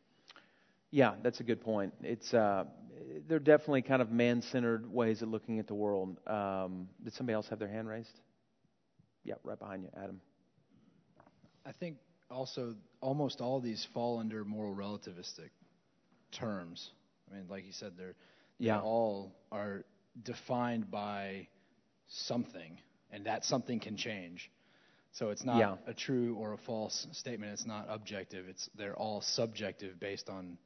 Yeah, 0.91 1.15
that's 1.23 1.41
a 1.41 1.45
good 1.45 1.61
point. 1.61 1.95
It's 2.03 2.35
uh, 2.35 2.65
they're 3.29 3.39
definitely 3.39 3.83
kind 3.83 4.03
of 4.03 4.11
man-centered 4.11 4.93
ways 4.93 5.23
of 5.23 5.29
looking 5.29 5.59
at 5.61 5.67
the 5.69 5.75
world. 5.75 6.19
Um, 6.27 6.89
did 7.05 7.13
somebody 7.15 7.35
else 7.35 7.49
have 7.49 7.59
their 7.59 7.69
hand 7.69 7.89
raised? 7.89 8.21
Yeah, 9.23 9.35
right 9.45 9.59
behind 9.59 9.85
you, 9.85 9.91
Adam. 9.97 10.21
I 11.65 11.73
think 11.73 11.99
also 12.31 12.75
almost 13.01 13.41
all 13.41 13.61
these 13.61 13.87
fall 13.95 14.19
under 14.19 14.45
moral 14.45 14.75
relativistic 14.75 15.51
terms. 16.33 16.91
I 17.31 17.37
mean, 17.37 17.45
like 17.49 17.65
you 17.67 17.73
said, 17.73 17.93
they're 17.97 18.17
Yeah. 18.59 18.79
they 18.79 18.83
all 18.83 19.33
are 19.53 19.85
defined 20.23 20.91
by 20.91 21.47
something, 22.09 22.79
and 23.13 23.27
that 23.27 23.45
something 23.45 23.81
can 23.81 23.97
change. 23.97 24.51
So 25.13 25.31
it's 25.31 25.45
not 25.45 25.59
Yeah. 25.59 25.77
a 25.87 25.95
true 25.95 26.37
or 26.37 26.53
a 26.53 26.59
false 26.59 27.07
statement. 27.13 27.53
It's 27.53 27.67
not 27.67 27.87
objective. 27.89 28.49
It's 28.49 28.69
they're 28.77 28.97
all 28.97 29.21
subjective 29.21 29.99
based 29.99 30.29
on 30.29 30.57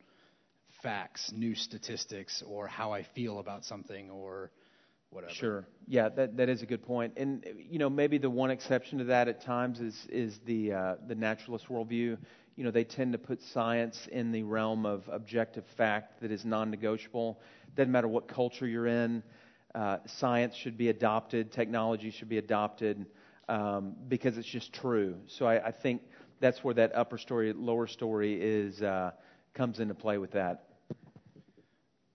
facts, 0.82 1.32
new 1.32 1.54
statistics, 1.54 2.42
or 2.42 2.66
how 2.66 2.92
I 2.92 3.02
feel 3.02 3.38
about 3.38 3.64
something, 3.64 4.10
or 4.10 4.50
whatever. 5.10 5.32
Sure. 5.32 5.66
Yeah, 5.86 6.10
that 6.10 6.36
that 6.36 6.48
is 6.48 6.62
a 6.62 6.66
good 6.66 6.82
point. 6.82 7.14
And 7.16 7.46
you 7.56 7.78
know, 7.78 7.88
maybe 7.88 8.18
the 8.18 8.28
one 8.28 8.50
exception 8.50 8.98
to 8.98 9.04
that 9.04 9.28
at 9.28 9.40
times 9.42 9.80
is 9.80 10.06
is 10.10 10.38
the 10.44 10.72
uh, 10.72 10.94
the 11.06 11.14
naturalist 11.14 11.68
worldview. 11.68 12.18
You 12.56 12.62
know, 12.64 12.70
they 12.70 12.84
tend 12.84 13.12
to 13.12 13.18
put 13.18 13.42
science 13.42 14.06
in 14.12 14.30
the 14.30 14.42
realm 14.42 14.86
of 14.86 15.08
objective 15.08 15.64
fact 15.76 16.20
that 16.20 16.30
is 16.30 16.44
non-negotiable. 16.44 17.40
Doesn't 17.74 17.90
matter 17.90 18.06
what 18.06 18.28
culture 18.28 18.66
you're 18.66 18.86
in. 18.86 19.22
Uh, 19.74 19.98
science 20.06 20.54
should 20.54 20.76
be 20.78 20.88
adopted. 20.88 21.52
Technology 21.52 22.10
should 22.10 22.28
be 22.28 22.38
adopted. 22.38 23.06
um, 23.48 23.94
because 24.08 24.38
it's 24.38 24.48
just 24.48 24.72
true. 24.72 25.16
So 25.26 25.46
I, 25.46 25.68
I 25.68 25.70
think 25.72 26.02
that's 26.40 26.64
where 26.64 26.74
that 26.74 26.94
upper 26.94 27.18
story, 27.18 27.52
lower 27.52 27.86
story 27.86 28.40
is 28.40 28.82
uh, 28.82 29.12
comes 29.54 29.80
into 29.80 29.94
play 29.94 30.18
with 30.18 30.32
that. 30.32 30.64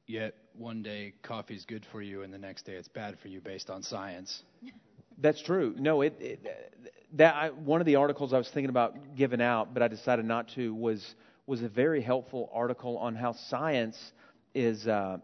Yet 0.07 0.35
one 0.57 0.81
day 0.81 1.13
coffee's 1.21 1.65
good 1.65 1.85
for 1.91 2.01
you, 2.01 2.23
and 2.23 2.33
the 2.33 2.37
next 2.37 2.63
day 2.65 2.73
it's 2.73 2.87
bad 2.87 3.17
for 3.19 3.27
you 3.27 3.41
based 3.41 3.69
on 3.69 3.83
science. 3.83 4.43
That's 5.21 5.41
true. 5.41 5.75
No, 5.77 6.01
it, 6.01 6.15
it 6.19 6.75
that 7.13 7.35
I, 7.35 7.49
one 7.49 7.81
of 7.81 7.85
the 7.85 7.95
articles 7.95 8.33
I 8.33 8.37
was 8.37 8.49
thinking 8.49 8.69
about 8.69 9.15
giving 9.15 9.41
out, 9.41 9.73
but 9.73 9.83
I 9.83 9.87
decided 9.87 10.25
not 10.25 10.47
to 10.55 10.73
was 10.73 11.15
was 11.45 11.61
a 11.61 11.67
very 11.69 12.01
helpful 12.01 12.49
article 12.53 12.97
on 12.97 13.15
how 13.15 13.33
science 13.33 14.13
is 14.53 14.87
uh, 14.87 15.17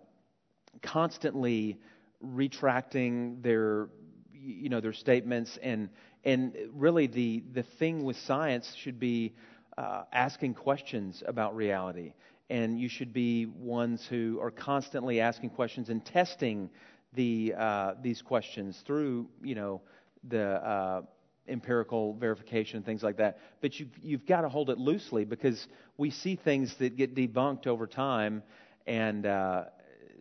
constantly 0.83 1.79
retracting 2.21 3.41
their 3.41 3.89
you 4.33 4.69
know 4.69 4.79
their 4.81 4.93
statements. 4.93 5.57
And 5.61 5.89
and 6.23 6.55
really 6.73 7.07
the 7.07 7.43
the 7.53 7.63
thing 7.63 8.03
with 8.03 8.17
science 8.17 8.73
should 8.75 8.99
be 8.99 9.33
uh, 9.77 10.03
asking 10.11 10.53
questions 10.55 11.23
about 11.25 11.55
reality. 11.55 12.13
And 12.49 12.79
you 12.79 12.89
should 12.89 13.11
be 13.11 13.47
ones 13.47 14.05
who 14.07 14.39
are 14.39 14.51
constantly 14.51 15.19
asking 15.19 15.49
questions 15.51 15.89
and 15.89 16.05
testing 16.05 16.69
the 17.13 17.53
uh, 17.57 17.93
these 18.01 18.21
questions 18.21 18.81
through 18.85 19.27
you 19.43 19.55
know 19.55 19.81
the 20.27 20.43
uh, 20.43 21.01
empirical 21.47 22.13
verification 22.13 22.77
and 22.77 22.85
things 22.85 23.03
like 23.03 23.17
that. 23.17 23.39
But 23.61 23.79
you 23.79 23.87
you've 24.01 24.25
got 24.25 24.41
to 24.41 24.49
hold 24.49 24.69
it 24.69 24.77
loosely 24.77 25.25
because 25.25 25.67
we 25.97 26.11
see 26.11 26.35
things 26.35 26.75
that 26.79 26.95
get 26.95 27.15
debunked 27.15 27.67
over 27.67 27.87
time, 27.87 28.43
and 28.85 29.25
uh, 29.25 29.65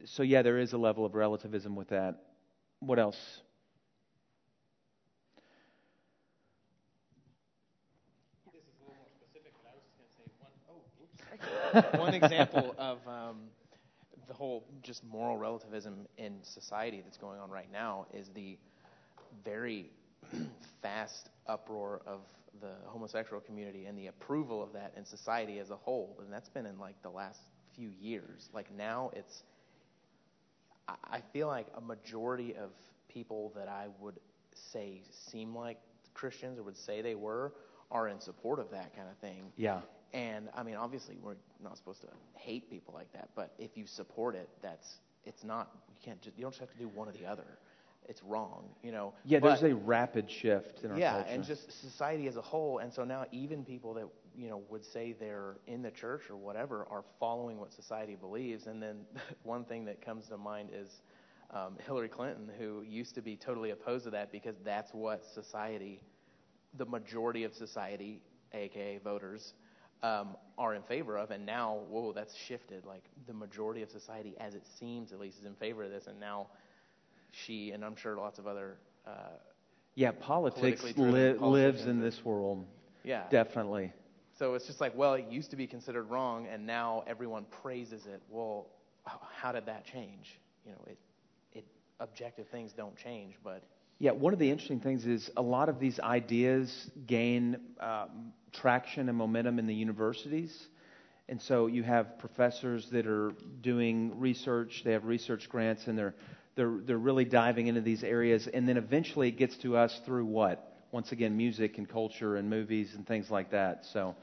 so 0.05 0.23
yeah, 0.23 0.43
there 0.43 0.59
is 0.59 0.73
a 0.73 0.79
level 0.79 1.05
of 1.05 1.15
relativism 1.15 1.77
with 1.77 1.89
that. 1.89 2.17
What 2.81 2.99
else? 2.99 3.41
one 11.97 12.15
example 12.15 12.75
of 12.79 12.99
um, 13.09 13.37
the 14.29 14.35
whole 14.35 14.65
just 14.83 15.05
moral 15.05 15.37
relativism 15.37 16.07
in 16.19 16.35
society 16.43 17.01
that's 17.03 17.17
going 17.17 17.41
on 17.41 17.51
right 17.51 17.71
now 17.73 18.07
is 18.13 18.29
the 18.35 18.57
very 19.45 19.91
fast 20.83 21.31
uproar 21.47 22.01
of 22.07 22.21
the 22.61 22.71
homosexual 22.87 23.41
community 23.41 23.87
and 23.87 23.99
the 23.99 24.07
approval 24.07 24.63
of 24.63 24.73
that 24.73 24.93
in 24.97 25.05
society 25.05 25.59
as 25.59 25.71
a 25.71 25.77
whole. 25.77 26.17
And 26.23 26.33
that's 26.33 26.49
been 26.49 26.67
in 26.67 26.79
like 26.79 27.01
the 27.03 27.11
last 27.11 27.41
few 27.75 27.91
years. 28.01 28.49
Like 28.53 28.73
now 28.77 29.11
it's, 29.15 29.43
I 30.89 31.21
feel 31.33 31.47
like 31.47 31.67
a 31.77 31.81
majority 31.81 32.55
of 32.55 32.71
people 33.09 33.53
that 33.57 33.69
I 33.69 33.87
would 34.01 34.19
say 34.55 35.03
seem 35.11 35.55
like 35.55 35.79
Christians 36.15 36.59
or 36.59 36.63
would 36.63 36.77
say 36.77 37.03
they 37.03 37.15
were 37.15 37.53
are 37.91 38.09
in 38.09 38.21
support 38.21 38.59
of 38.59 38.71
that 38.71 38.95
kind 38.95 39.09
of 39.09 39.17
thing. 39.19 39.45
Yeah. 39.57 39.81
And 40.13 40.49
I 40.55 40.63
mean, 40.63 40.77
obviously, 40.77 41.17
we're 41.23 41.37
not 41.63 41.77
supposed 41.77 42.01
to 42.03 42.09
hate 42.35 42.71
people 42.71 42.95
like 42.95 43.13
that, 43.13 43.29
but 43.35 43.53
if 43.59 43.77
you 43.77 43.87
support 43.87 44.35
it, 44.35 44.49
that's 44.63 44.99
it's 45.25 45.45
not. 45.45 45.71
You 45.89 45.95
can't 46.05 46.21
just. 46.21 46.37
You 46.37 46.43
don't 46.43 46.53
just 46.53 46.61
have 46.61 46.71
to 46.71 46.79
do 46.79 46.89
one 46.89 47.09
or 47.09 47.13
the 47.13 47.27
other. 47.27 47.59
It's 48.07 48.23
wrong, 48.23 48.65
you 48.83 48.93
know. 48.93 49.15
Yeah, 49.25 49.39
but, 49.39 49.61
there's 49.61 49.73
a 49.73 49.75
rapid 49.75 50.31
shift 50.31 50.85
in 50.85 50.91
our 50.91 50.99
yeah, 50.99 51.13
culture. 51.15 51.29
and 51.31 51.45
just 51.45 51.81
society 51.81 52.29
as 52.29 52.37
a 52.37 52.43
whole. 52.43 52.79
And 52.79 52.93
so 52.93 53.03
now, 53.03 53.25
even 53.33 53.65
people 53.65 53.95
that 53.95 54.07
you 54.37 54.49
know 54.49 54.63
would 54.69 54.85
say 54.85 55.13
they're 55.13 55.57
in 55.67 55.83
the 55.83 55.91
church 55.91 56.29
or 56.31 56.37
whatever 56.37 56.87
are 56.91 57.05
following 57.19 57.59
what 57.59 57.73
society 57.73 58.17
believes. 58.17 58.67
And 58.67 58.83
then 58.83 59.01
one 59.43 59.65
thing 59.65 59.85
that 59.87 60.05
comes 60.05 60.29
to 60.29 60.37
mind 60.37 60.71
is 60.73 61.03
um, 61.51 61.77
Hillary 61.87 62.09
Clinton, 62.09 62.51
who 62.59 62.83
used 62.83 63.15
to 63.15 63.23
be 63.23 63.37
totally 63.37 63.71
opposed 63.71 64.05
to 64.05 64.11
that 64.11 64.33
because 64.33 64.57
that's 64.65 64.93
what 64.93 65.25
society, 65.25 66.01
the 66.77 66.87
majority 66.87 67.45
of 67.45 67.55
society, 67.55 68.21
aka 68.53 68.99
voters, 68.99 69.55
um, 70.03 70.37
are 70.59 70.75
in 70.75 70.83
favor 70.83 71.17
of, 71.17 71.31
and 71.31 71.47
now, 71.47 71.79
whoa, 71.89 72.13
that's 72.13 72.35
shifted. 72.35 72.85
Like 72.85 73.05
the 73.27 73.33
majority 73.33 73.83
of 73.83 73.91
society, 73.91 74.35
as 74.39 74.55
it 74.55 74.67
seems 74.79 75.13
at 75.13 75.21
least, 75.21 75.39
is 75.39 75.47
in 75.47 75.55
favor 75.55 75.85
of 75.85 75.91
this, 75.91 76.07
and 76.07 76.19
now 76.21 76.49
she 77.33 77.71
and 77.71 77.85
I'm 77.85 77.97
sure 77.97 78.17
lots 78.17 78.39
of 78.39 78.47
other. 78.47 78.79
Uh, 79.07 79.11
yeah, 79.95 80.11
politics 80.11 80.83
li- 80.97 81.33
lives 81.35 81.87
in 81.87 82.01
this 82.01 82.25
world. 82.25 82.67
Yeah, 83.05 83.23
definitely. 83.31 83.93
So 84.39 84.55
it's 84.55 84.67
just 84.67 84.81
like, 84.81 84.97
well, 84.97 85.15
it 85.15 85.27
used 85.31 85.51
to 85.51 85.57
be 85.57 85.67
considered 85.67 86.11
wrong, 86.11 86.47
and 86.47 86.67
now 86.67 87.05
everyone 87.07 87.45
praises 87.63 88.07
it. 88.07 88.21
Well, 88.29 88.67
how 89.05 89.53
did 89.53 89.67
that 89.67 89.85
change? 89.85 90.39
You 90.65 90.73
know, 90.73 90.85
it, 90.87 90.99
it 91.53 91.65
objective 92.01 92.49
things 92.49 92.73
don't 92.73 92.97
change, 92.97 93.35
but 93.45 93.63
yeah, 93.99 94.11
one 94.11 94.33
of 94.33 94.39
the 94.39 94.51
interesting 94.51 94.81
things 94.81 95.07
is 95.07 95.31
a 95.37 95.43
lot 95.43 95.69
of 95.69 95.79
these 95.79 96.01
ideas 96.01 96.91
gain 97.07 97.57
um, 97.79 98.33
traction 98.53 99.09
and 99.09 99.17
momentum 99.17 99.59
in 99.59 99.67
the 99.67 99.75
universities. 99.75 100.67
And 101.29 101.41
so 101.41 101.69
you 101.69 101.83
have 101.85 102.19
professors 102.19 102.89
that 102.91 103.07
are 103.07 103.33
doing 103.63 104.19
research, 104.19 104.83
they 104.85 104.93
have 104.93 105.05
research 105.05 105.49
grants, 105.49 105.87
and 105.87 105.97
they're, 105.97 106.15
they're, 106.57 106.81
they're 106.85 106.99
really 106.99 107.25
diving 107.25 107.69
into 107.69 107.81
these 107.81 108.03
areas. 108.03 108.49
And 108.53 108.69
then 108.69 108.77
eventually 108.77 109.29
it 109.29 109.39
gets 109.39 109.57
to 109.59 109.77
us 109.77 109.99
through 110.05 110.27
what? 110.27 110.74
Once 110.95 111.11
again, 111.11 111.37
music 111.37 111.77
and 111.79 111.89
culture 111.89 112.37
and 112.37 112.49
movies 112.49 112.95
and 112.95 113.05
things 113.05 113.29
like 113.29 113.51
that. 113.51 113.85
So 113.93 114.15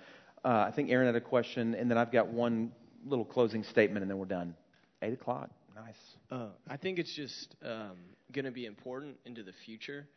uh, 0.45 0.63
I 0.69 0.71
think 0.71 0.89
Aaron 0.89 1.05
had 1.05 1.17
a 1.17 1.19
question, 1.19 1.75
and 1.75 1.91
then 1.91 1.97
I've 1.97 2.13
got 2.13 2.29
one 2.29 2.71
little 3.05 3.25
closing 3.25 3.61
statement, 3.65 4.03
and 4.03 4.09
then 4.09 4.17
we're 4.17 4.23
done. 4.23 4.55
Eight 5.01 5.11
o'clock. 5.11 5.49
Nice. 5.75 5.95
Uh, 6.31 6.47
I 6.69 6.77
think 6.77 6.97
it's 6.97 7.13
just 7.13 7.57
um, 7.65 7.97
going 8.31 8.45
to 8.45 8.51
be 8.51 8.67
important 8.67 9.17
into 9.25 9.43
the 9.43 9.51
future. 9.65 10.07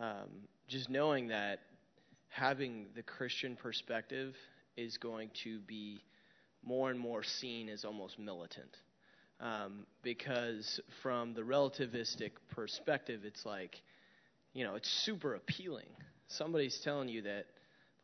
Um, 0.00 0.48
just 0.66 0.90
knowing 0.90 1.28
that 1.28 1.60
having 2.30 2.86
the 2.96 3.02
Christian 3.04 3.54
perspective 3.54 4.34
is 4.76 4.96
going 4.96 5.30
to 5.44 5.60
be 5.60 6.02
more 6.64 6.90
and 6.90 6.98
more 6.98 7.22
seen 7.22 7.68
as 7.68 7.84
almost 7.84 8.18
militant. 8.18 8.76
Um, 9.38 9.86
because 10.02 10.80
from 11.00 11.34
the 11.34 11.42
relativistic 11.42 12.32
perspective, 12.50 13.20
it's 13.24 13.46
like, 13.46 13.80
you 14.52 14.64
know, 14.64 14.74
it's 14.74 14.88
super 15.04 15.34
appealing. 15.34 15.88
Somebody's 16.28 16.78
telling 16.82 17.08
you 17.08 17.22
that, 17.22 17.46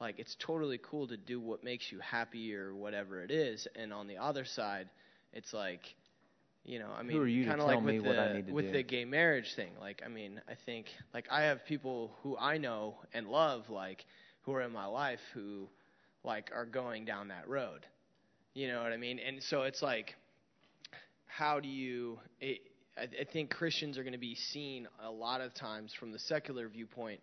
like, 0.01 0.19
it's 0.19 0.37
totally 0.39 0.79
cool 0.83 1.09
to 1.09 1.17
do 1.17 1.41
what 1.41 1.65
makes 1.65 1.91
you 1.91 1.99
happy 1.99 2.55
or 2.55 2.75
whatever 2.75 3.23
it 3.23 3.31
is. 3.31 3.67
And 3.75 3.93
on 3.93 4.07
the 4.07 4.19
other 4.19 4.45
side, 4.45 4.89
it's 5.33 5.53
like, 5.53 5.81
you 6.65 6.79
know, 6.79 6.91
I 6.97 7.03
mean, 7.03 7.47
kind 7.47 7.61
of 7.61 7.67
like 7.67 7.83
with 7.83 8.03
the 8.05 8.45
with 8.53 8.67
do? 8.67 8.73
the 8.73 8.83
gay 8.83 9.05
marriage 9.05 9.55
thing. 9.55 9.71
Like, 9.81 10.03
I 10.05 10.09
mean, 10.09 10.41
I 10.49 10.53
think 10.67 10.87
like 11.15 11.27
I 11.31 11.43
have 11.45 11.65
people 11.65 12.13
who 12.23 12.37
I 12.37 12.59
know 12.59 12.97
and 13.15 13.27
love, 13.27 13.71
like 13.71 14.05
who 14.43 14.53
are 14.53 14.63
in 14.63 14.73
my 14.73 14.85
life, 14.85 15.21
who 15.33 15.69
like 16.25 16.51
are 16.55 16.67
going 16.67 17.07
down 17.07 17.29
that 17.29 17.49
road. 17.49 17.87
You 18.55 18.69
know 18.69 18.83
what 18.83 18.93
I 18.93 18.99
mean? 18.99 19.19
And 19.19 19.43
so 19.43 19.63
it's 19.63 19.83
like, 19.83 20.15
how 21.27 21.59
do 21.61 21.69
you? 21.69 22.19
It, 22.41 22.61
I, 22.99 23.05
I 23.21 23.25
think 23.25 23.51
Christians 23.51 23.99
are 23.99 24.03
going 24.03 24.13
to 24.13 24.19
be 24.19 24.35
seen 24.35 24.89
a 25.03 25.11
lot 25.11 25.41
of 25.41 25.55
times 25.55 25.93
from 25.93 26.13
the 26.13 26.19
secular 26.19 26.69
viewpoint 26.69 27.21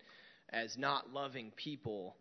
as 0.51 0.77
not 0.77 1.11
loving 1.11 1.51
people 1.55 2.15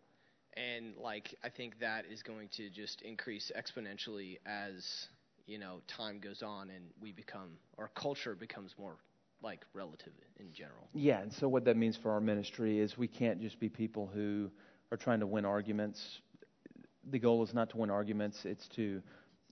and 0.57 0.95
like 0.97 1.35
I 1.43 1.49
think 1.49 1.81
that 1.81 2.05
is 2.11 2.23
going 2.23 2.49
to 2.57 2.71
just 2.71 3.03
increase 3.03 3.51
exponentially 3.57 4.39
as 4.47 5.09
you 5.47 5.59
know 5.59 5.81
time 5.89 6.21
goes 6.21 6.43
on 6.43 6.71
and 6.71 6.85
we 7.01 7.13
become 7.13 7.51
our 7.79 7.89
culture 7.95 8.35
becomes 8.35 8.75
more 8.79 8.97
like 9.43 9.65
relative 9.75 10.13
in 10.41 10.53
general. 10.53 10.89
Yeah, 10.95 11.21
and 11.21 11.33
so 11.33 11.49
what 11.49 11.67
that 11.67 11.77
means 11.77 11.99
for 12.03 12.11
our 12.11 12.21
ministry 12.21 12.79
is 12.79 12.97
we 12.97 13.09
can't 13.09 13.43
just 13.43 13.61
be 13.61 13.69
people 13.69 14.11
who 14.13 14.51
are 14.91 14.97
trying 14.97 15.21
to 15.21 15.27
win 15.27 15.45
arguments. 15.45 16.21
The 17.11 17.19
goal 17.19 17.43
is 17.43 17.53
not 17.53 17.69
to 17.71 17.77
win 17.77 17.91
arguments, 17.91 18.47
it's 18.47 18.67
to 18.77 19.03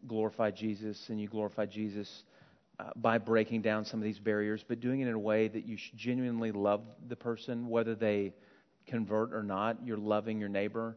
glorify 0.06 0.50
Jesus, 0.50 1.10
and 1.10 1.20
you 1.20 1.28
glorify 1.28 1.66
Jesus 1.66 2.24
uh, 2.82 2.90
by 2.96 3.18
breaking 3.18 3.62
down 3.62 3.84
some 3.84 4.00
of 4.00 4.04
these 4.04 4.18
barriers, 4.18 4.64
but 4.66 4.80
doing 4.80 5.00
it 5.00 5.08
in 5.08 5.14
a 5.14 5.18
way 5.18 5.46
that 5.46 5.66
you 5.66 5.76
genuinely 5.94 6.50
love 6.50 6.82
the 7.08 7.14
person, 7.14 7.68
whether 7.68 7.94
they 7.94 8.32
convert 8.86 9.32
or 9.32 9.42
not. 9.42 9.76
You're 9.84 9.98
loving 9.98 10.40
your 10.40 10.48
neighbor. 10.48 10.96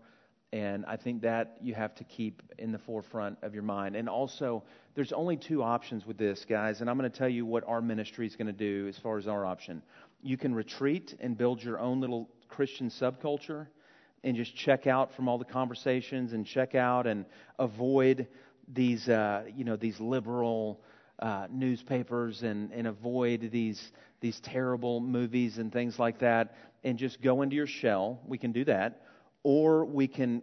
And 0.52 0.86
I 0.86 0.96
think 0.96 1.22
that 1.24 1.58
you 1.62 1.74
have 1.74 1.94
to 1.96 2.04
keep 2.06 2.42
in 2.58 2.72
the 2.72 2.80
forefront 2.80 3.38
of 3.42 3.54
your 3.54 3.64
mind. 3.64 3.96
And 3.96 4.08
also, 4.08 4.64
there's 4.96 5.12
only 5.12 5.36
two 5.36 5.62
options 5.62 6.06
with 6.06 6.18
this, 6.18 6.46
guys. 6.48 6.82
And 6.82 6.90
I'm 6.90 6.98
going 6.98 7.12
to 7.12 7.18
tell 7.18 7.30
you 7.30 7.46
what 7.46 7.64
our 7.68 7.82
ministry 7.82 8.26
is 8.26 8.36
going 8.36 8.48
to 8.48 8.54
do 8.54 8.88
as 8.88 8.98
far 8.98 9.18
as 9.18 9.28
our 9.28 9.46
option. 9.46 9.82
You 10.24 10.38
can 10.38 10.56
retreat 10.56 11.16
and 11.20 11.38
build 11.38 11.62
your 11.62 11.80
own 11.80 12.00
little 12.00 12.30
Christian 12.48 12.90
subculture 12.90 13.68
and 14.24 14.36
just 14.36 14.56
check 14.56 14.88
out 14.88 15.14
from 15.14 15.28
all 15.28 15.38
the 15.38 15.46
conversations 15.46 16.34
and 16.34 16.46
check 16.46 16.74
out 16.74 17.06
and 17.06 17.26
avoid 17.60 18.28
these, 18.74 19.08
uh, 19.08 19.44
you 19.56 19.66
know, 19.66 19.76
these 19.76 20.00
liberal 20.00 20.82
uh, 21.20 21.47
newspapers 21.49 22.43
and, 22.43 22.72
and 22.72 22.88
avoid 22.88 23.49
these, 23.51 23.91
these 24.22 24.39
terrible 24.41 24.99
movies 24.99 25.57
and 25.57 25.72
things 25.72 25.97
like 25.99 26.20
that 26.20 26.55
and 26.84 26.97
just 26.97 27.22
go 27.22 27.41
into 27.41 27.55
your 27.55 27.68
shell. 27.68 28.20
We 28.26 28.38
can 28.38 28.51
do 28.51 28.66
that 28.66 29.01
or 29.43 29.86
we 29.86 30.07
can 30.07 30.41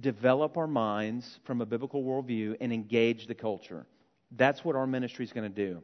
develop 0.00 0.56
our 0.56 0.66
minds 0.66 1.38
from 1.44 1.60
a 1.60 1.66
biblical 1.66 2.02
worldview 2.02 2.56
and 2.60 2.72
engage 2.72 3.26
the 3.26 3.34
culture. 3.34 3.86
That's 4.32 4.64
what 4.64 4.74
our 4.76 4.86
ministry 4.86 5.24
is 5.24 5.32
going 5.32 5.52
to 5.52 5.66
do. 5.66 5.82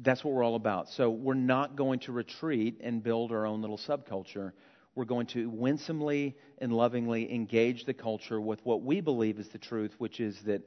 that's 0.00 0.24
what 0.24 0.34
we're 0.34 0.44
all 0.44 0.56
about. 0.56 0.88
So 0.88 1.10
we're 1.10 1.34
not 1.34 1.76
going 1.76 2.00
to 2.00 2.12
retreat 2.12 2.80
and 2.82 3.02
build 3.02 3.32
our 3.32 3.46
own 3.46 3.60
little 3.60 3.78
subculture. 3.78 4.52
We're 4.94 5.04
going 5.04 5.26
to 5.28 5.48
winsomely 5.50 6.36
and 6.58 6.72
lovingly 6.72 7.32
engage 7.32 7.84
the 7.84 7.94
culture 7.94 8.40
with 8.40 8.64
what 8.64 8.82
we 8.82 9.00
believe 9.00 9.38
is 9.38 9.48
the 9.48 9.58
truth, 9.58 9.94
which 9.98 10.20
is 10.20 10.40
that 10.42 10.62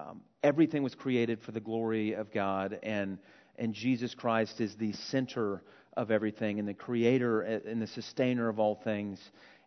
um, 0.00 0.20
everything 0.42 0.82
was 0.82 0.94
created 0.94 1.40
for 1.42 1.52
the 1.52 1.60
glory 1.60 2.12
of 2.12 2.32
God, 2.32 2.78
and 2.82 3.18
and 3.56 3.74
Jesus 3.74 4.14
Christ 4.14 4.60
is 4.60 4.74
the 4.76 4.92
center 4.92 5.62
of 5.96 6.10
everything, 6.10 6.58
and 6.58 6.66
the 6.66 6.74
creator 6.74 7.42
and 7.42 7.82
the 7.82 7.86
sustainer 7.86 8.48
of 8.48 8.58
all 8.58 8.74
things, 8.74 9.20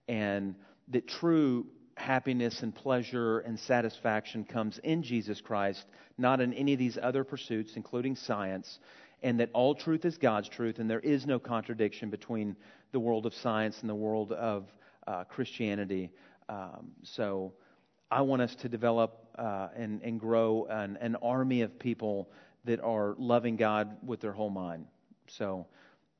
and 0.08 0.56
that 0.90 1.08
true 1.08 1.68
happiness 1.96 2.64
and 2.64 2.74
pleasure 2.74 3.40
and 3.40 3.60
satisfaction 3.60 4.44
comes 4.44 4.80
in 4.80 5.04
Jesus 5.04 5.42
Christ, 5.42 5.86
not 6.18 6.42
in 6.42 6.54
any 6.54 6.74
of 6.74 6.80
these 6.80 6.98
other 7.02 7.24
pursuits, 7.24 7.74
including 7.76 8.16
science, 8.16 8.80
and 9.22 9.40
that 9.40 9.50
all 9.54 9.76
truth 9.76 10.06
is 10.06 10.18
God's 10.18 10.50
truth, 10.50 10.80
and 10.80 10.90
there 10.90 11.00
is 11.00 11.28
no 11.28 11.38
contradiction 11.38 12.10
between 12.10 12.56
the 12.94 13.00
world 13.00 13.28
of 13.28 13.34
science 13.36 13.82
and 13.82 13.90
the 13.90 13.96
world 13.96 14.32
of 14.32 14.66
uh, 15.06 15.24
Christianity. 15.26 16.10
Um, 16.50 16.92
so 17.04 17.54
I 18.14 18.22
want 18.22 18.44
us 18.44 18.54
to 18.58 18.70
develop 18.70 19.26
uh, 19.40 19.70
and, 19.76 20.00
and 20.04 20.20
grow 20.20 20.68
an, 20.70 21.00
an 21.02 21.16
army 21.16 21.62
of 21.62 21.80
people 21.80 22.30
that 22.64 22.80
are 22.80 23.16
loving 23.18 23.56
God 23.56 23.98
with 24.06 24.22
their 24.22 24.32
whole 24.32 24.52
mind. 24.52 24.86
So 25.28 25.66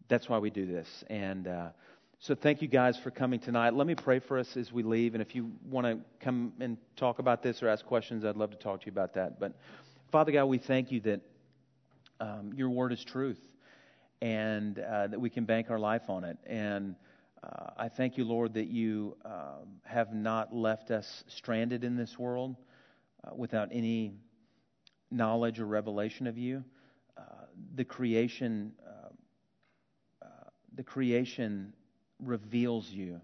that's 0.08 0.28
why 0.28 0.40
we 0.40 0.50
do 0.50 0.66
this. 0.66 0.88
And 1.12 1.48
uh, 1.48 1.68
so 2.18 2.34
thank 2.34 2.64
you 2.64 2.68
guys 2.68 2.98
for 2.98 3.12
coming 3.12 3.40
tonight. 3.40 3.76
Let 3.76 3.86
me 3.86 3.94
pray 3.94 4.18
for 4.18 4.40
us 4.40 4.58
as 4.58 4.74
we 4.74 4.82
leave. 4.82 5.14
And 5.14 5.22
if 5.22 5.36
you 5.36 5.52
want 5.70 5.86
to 5.86 6.00
come 6.20 6.54
and 6.60 6.78
talk 6.96 7.20
about 7.20 7.44
this 7.44 7.62
or 7.62 7.68
ask 7.68 7.86
questions, 7.86 8.26
I'd 8.26 8.38
love 8.38 8.50
to 8.50 8.58
talk 8.58 8.80
to 8.82 8.86
you 8.88 8.92
about 8.92 9.14
that. 9.14 9.40
But 9.40 9.54
Father 10.12 10.32
God, 10.32 10.46
we 10.46 10.58
thank 10.58 10.92
you 10.92 11.00
that 11.02 11.22
um, 12.20 12.54
your 12.56 12.72
word 12.72 12.92
is 12.92 13.04
truth 13.04 13.40
and 14.20 14.80
uh, 14.80 15.06
that 15.08 15.22
we 15.22 15.30
can 15.30 15.46
bank 15.46 15.70
our 15.70 15.80
life 15.80 16.10
on 16.10 16.24
it. 16.24 16.40
And 16.48 16.96
uh, 17.44 17.72
I 17.78 17.90
thank 17.90 18.18
you, 18.18 18.24
Lord, 18.24 18.54
that 18.54 18.68
you 18.68 19.18
um, 19.26 19.82
have 19.84 20.14
not 20.14 20.56
left 20.56 20.92
us 20.92 21.24
stranded 21.28 21.84
in 21.84 21.98
this 21.98 22.18
world 22.18 22.56
uh, 23.24 23.32
without 23.36 23.70
any 23.72 24.14
knowledge 25.12 25.60
or 25.60 25.66
revelation 25.66 26.28
of 26.28 26.38
you. 26.38 26.64
Uh, 27.18 27.22
the 27.76 27.84
creation, 27.84 28.72
uh, 28.88 30.26
uh, 30.26 30.50
the 30.76 30.84
creation 30.84 31.74
reveals 32.20 32.90
you. 32.90 33.20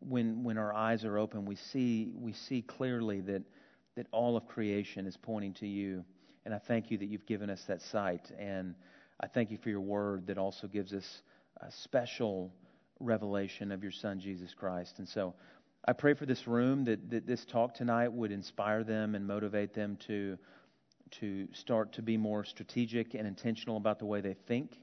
when 0.00 0.44
when 0.44 0.56
our 0.56 0.72
eyes 0.72 1.04
are 1.04 1.18
open, 1.18 1.44
we 1.44 1.56
see 1.56 2.12
we 2.14 2.32
see 2.32 2.62
clearly 2.62 3.20
that 3.20 3.42
that 3.96 4.06
all 4.12 4.36
of 4.36 4.46
creation 4.46 5.06
is 5.06 5.16
pointing 5.16 5.54
to 5.54 5.66
you. 5.66 6.04
And 6.44 6.54
I 6.54 6.58
thank 6.58 6.90
you 6.90 6.98
that 6.98 7.06
you've 7.06 7.26
given 7.26 7.50
us 7.50 7.64
that 7.66 7.82
sight. 7.82 8.30
And 8.38 8.74
I 9.18 9.26
thank 9.26 9.50
you 9.50 9.58
for 9.58 9.70
your 9.70 9.80
word 9.80 10.28
that 10.28 10.38
also 10.38 10.68
gives 10.68 10.92
us 10.92 11.22
a 11.60 11.72
special 11.72 12.52
revelation 13.00 13.72
of 13.72 13.82
your 13.82 13.92
Son, 13.92 14.18
Jesus 14.18 14.54
Christ. 14.54 14.98
And 14.98 15.08
so 15.08 15.34
I 15.86 15.92
pray 15.92 16.14
for 16.14 16.26
this 16.26 16.46
room 16.46 16.84
that, 16.84 17.10
that 17.10 17.26
this 17.26 17.44
talk 17.44 17.74
tonight 17.74 18.12
would 18.12 18.32
inspire 18.32 18.82
them 18.82 19.14
and 19.14 19.26
motivate 19.26 19.72
them 19.72 19.96
to, 20.06 20.36
to 21.12 21.48
start 21.52 21.92
to 21.92 22.02
be 22.02 22.16
more 22.16 22.44
strategic 22.44 23.14
and 23.14 23.26
intentional 23.26 23.76
about 23.76 23.98
the 23.98 24.06
way 24.06 24.20
they 24.20 24.34
think. 24.34 24.80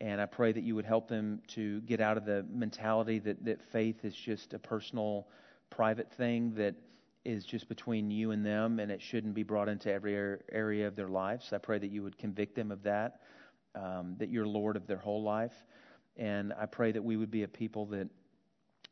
And 0.00 0.20
I 0.20 0.26
pray 0.26 0.52
that 0.52 0.62
you 0.62 0.74
would 0.74 0.84
help 0.84 1.08
them 1.08 1.40
to 1.48 1.80
get 1.82 2.00
out 2.00 2.16
of 2.16 2.26
the 2.26 2.44
mentality 2.52 3.20
that, 3.20 3.44
that 3.44 3.62
faith 3.62 4.04
is 4.04 4.14
just 4.14 4.52
a 4.52 4.58
personal, 4.58 5.28
private 5.70 6.12
thing 6.12 6.52
that 6.56 6.74
is 7.24 7.44
just 7.44 7.68
between 7.68 8.10
you 8.10 8.32
and 8.32 8.44
them, 8.44 8.80
and 8.80 8.92
it 8.92 9.00
shouldn't 9.00 9.34
be 9.34 9.42
brought 9.42 9.68
into 9.68 9.90
every 9.90 10.36
area 10.52 10.86
of 10.86 10.94
their 10.94 11.08
lives. 11.08 11.52
I 11.54 11.58
pray 11.58 11.78
that 11.78 11.90
you 11.90 12.02
would 12.02 12.18
convict 12.18 12.54
them 12.54 12.70
of 12.70 12.82
that, 12.82 13.22
um, 13.74 14.16
that 14.18 14.28
you're 14.28 14.46
Lord 14.46 14.76
of 14.76 14.86
their 14.86 14.98
whole 14.98 15.22
life. 15.22 15.54
And 16.16 16.52
I 16.52 16.66
pray 16.66 16.92
that 16.92 17.02
we 17.02 17.16
would 17.16 17.30
be 17.30 17.42
a 17.42 17.48
people 17.48 17.86
that 17.86 18.08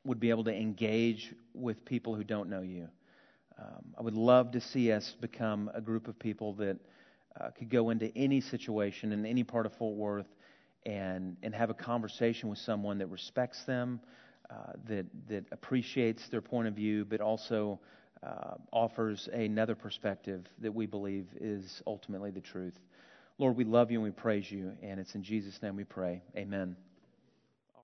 would 0.05 0.18
be 0.18 0.31
able 0.31 0.45
to 0.45 0.55
engage 0.55 1.33
with 1.55 1.85
people 1.85 2.14
who 2.14 2.25
don't 2.25 2.49
know 2.49 2.62
you. 2.62 2.89
Um, 3.59 3.95
I 3.99 4.03
would 4.03 4.16
love 4.16 4.53
to 4.53 4.61
see 4.61 4.91
us 4.91 5.14
become 5.20 5.70
a 5.75 5.81
group 5.81 6.09
of 6.09 6.18
people 6.18 6.55
that 6.55 6.79
uh, 7.41 7.51
could 7.51 7.70
go 7.70 7.91
into 7.91 8.11
any 8.16 8.41
situation 8.41 9.12
in 9.12 9.25
any 9.25 9.45
part 9.45 9.66
of 9.66 9.73
Fort 9.75 9.97
Worth 9.97 10.27
and, 10.85 11.37
and 11.43 11.55
have 11.55 11.70
a 11.70 11.75
conversation 11.75 12.49
with 12.49 12.59
someone 12.59 12.99
that 12.99 13.07
respects 13.07 13.64
them, 13.64 14.01
uh, 14.51 14.73
that, 14.89 15.07
that 15.29 15.45
appreciates 15.53 16.29
their 16.29 16.41
point 16.41 16.66
of 16.66 16.75
view, 16.75 17.05
but 17.05 17.20
also 17.20 17.79
uh, 18.23 18.55
offers 18.73 19.29
another 19.33 19.75
perspective 19.75 20.47
that 20.61 20.73
we 20.73 20.87
believe 20.87 21.27
is 21.41 21.83
ultimately 21.87 22.31
the 22.31 22.41
truth. 22.41 22.79
Lord, 23.39 23.57
we 23.57 23.64
love 23.64 23.91
you 23.91 23.99
and 23.99 24.05
we 24.05 24.11
praise 24.11 24.51
you, 24.51 24.73
and 24.83 25.01
it's 25.01 25.14
in 25.14 25.23
Jesus' 25.23 25.61
name 25.62 25.77
we 25.77 25.85
pray. 25.85 26.23
Amen. 26.37 26.77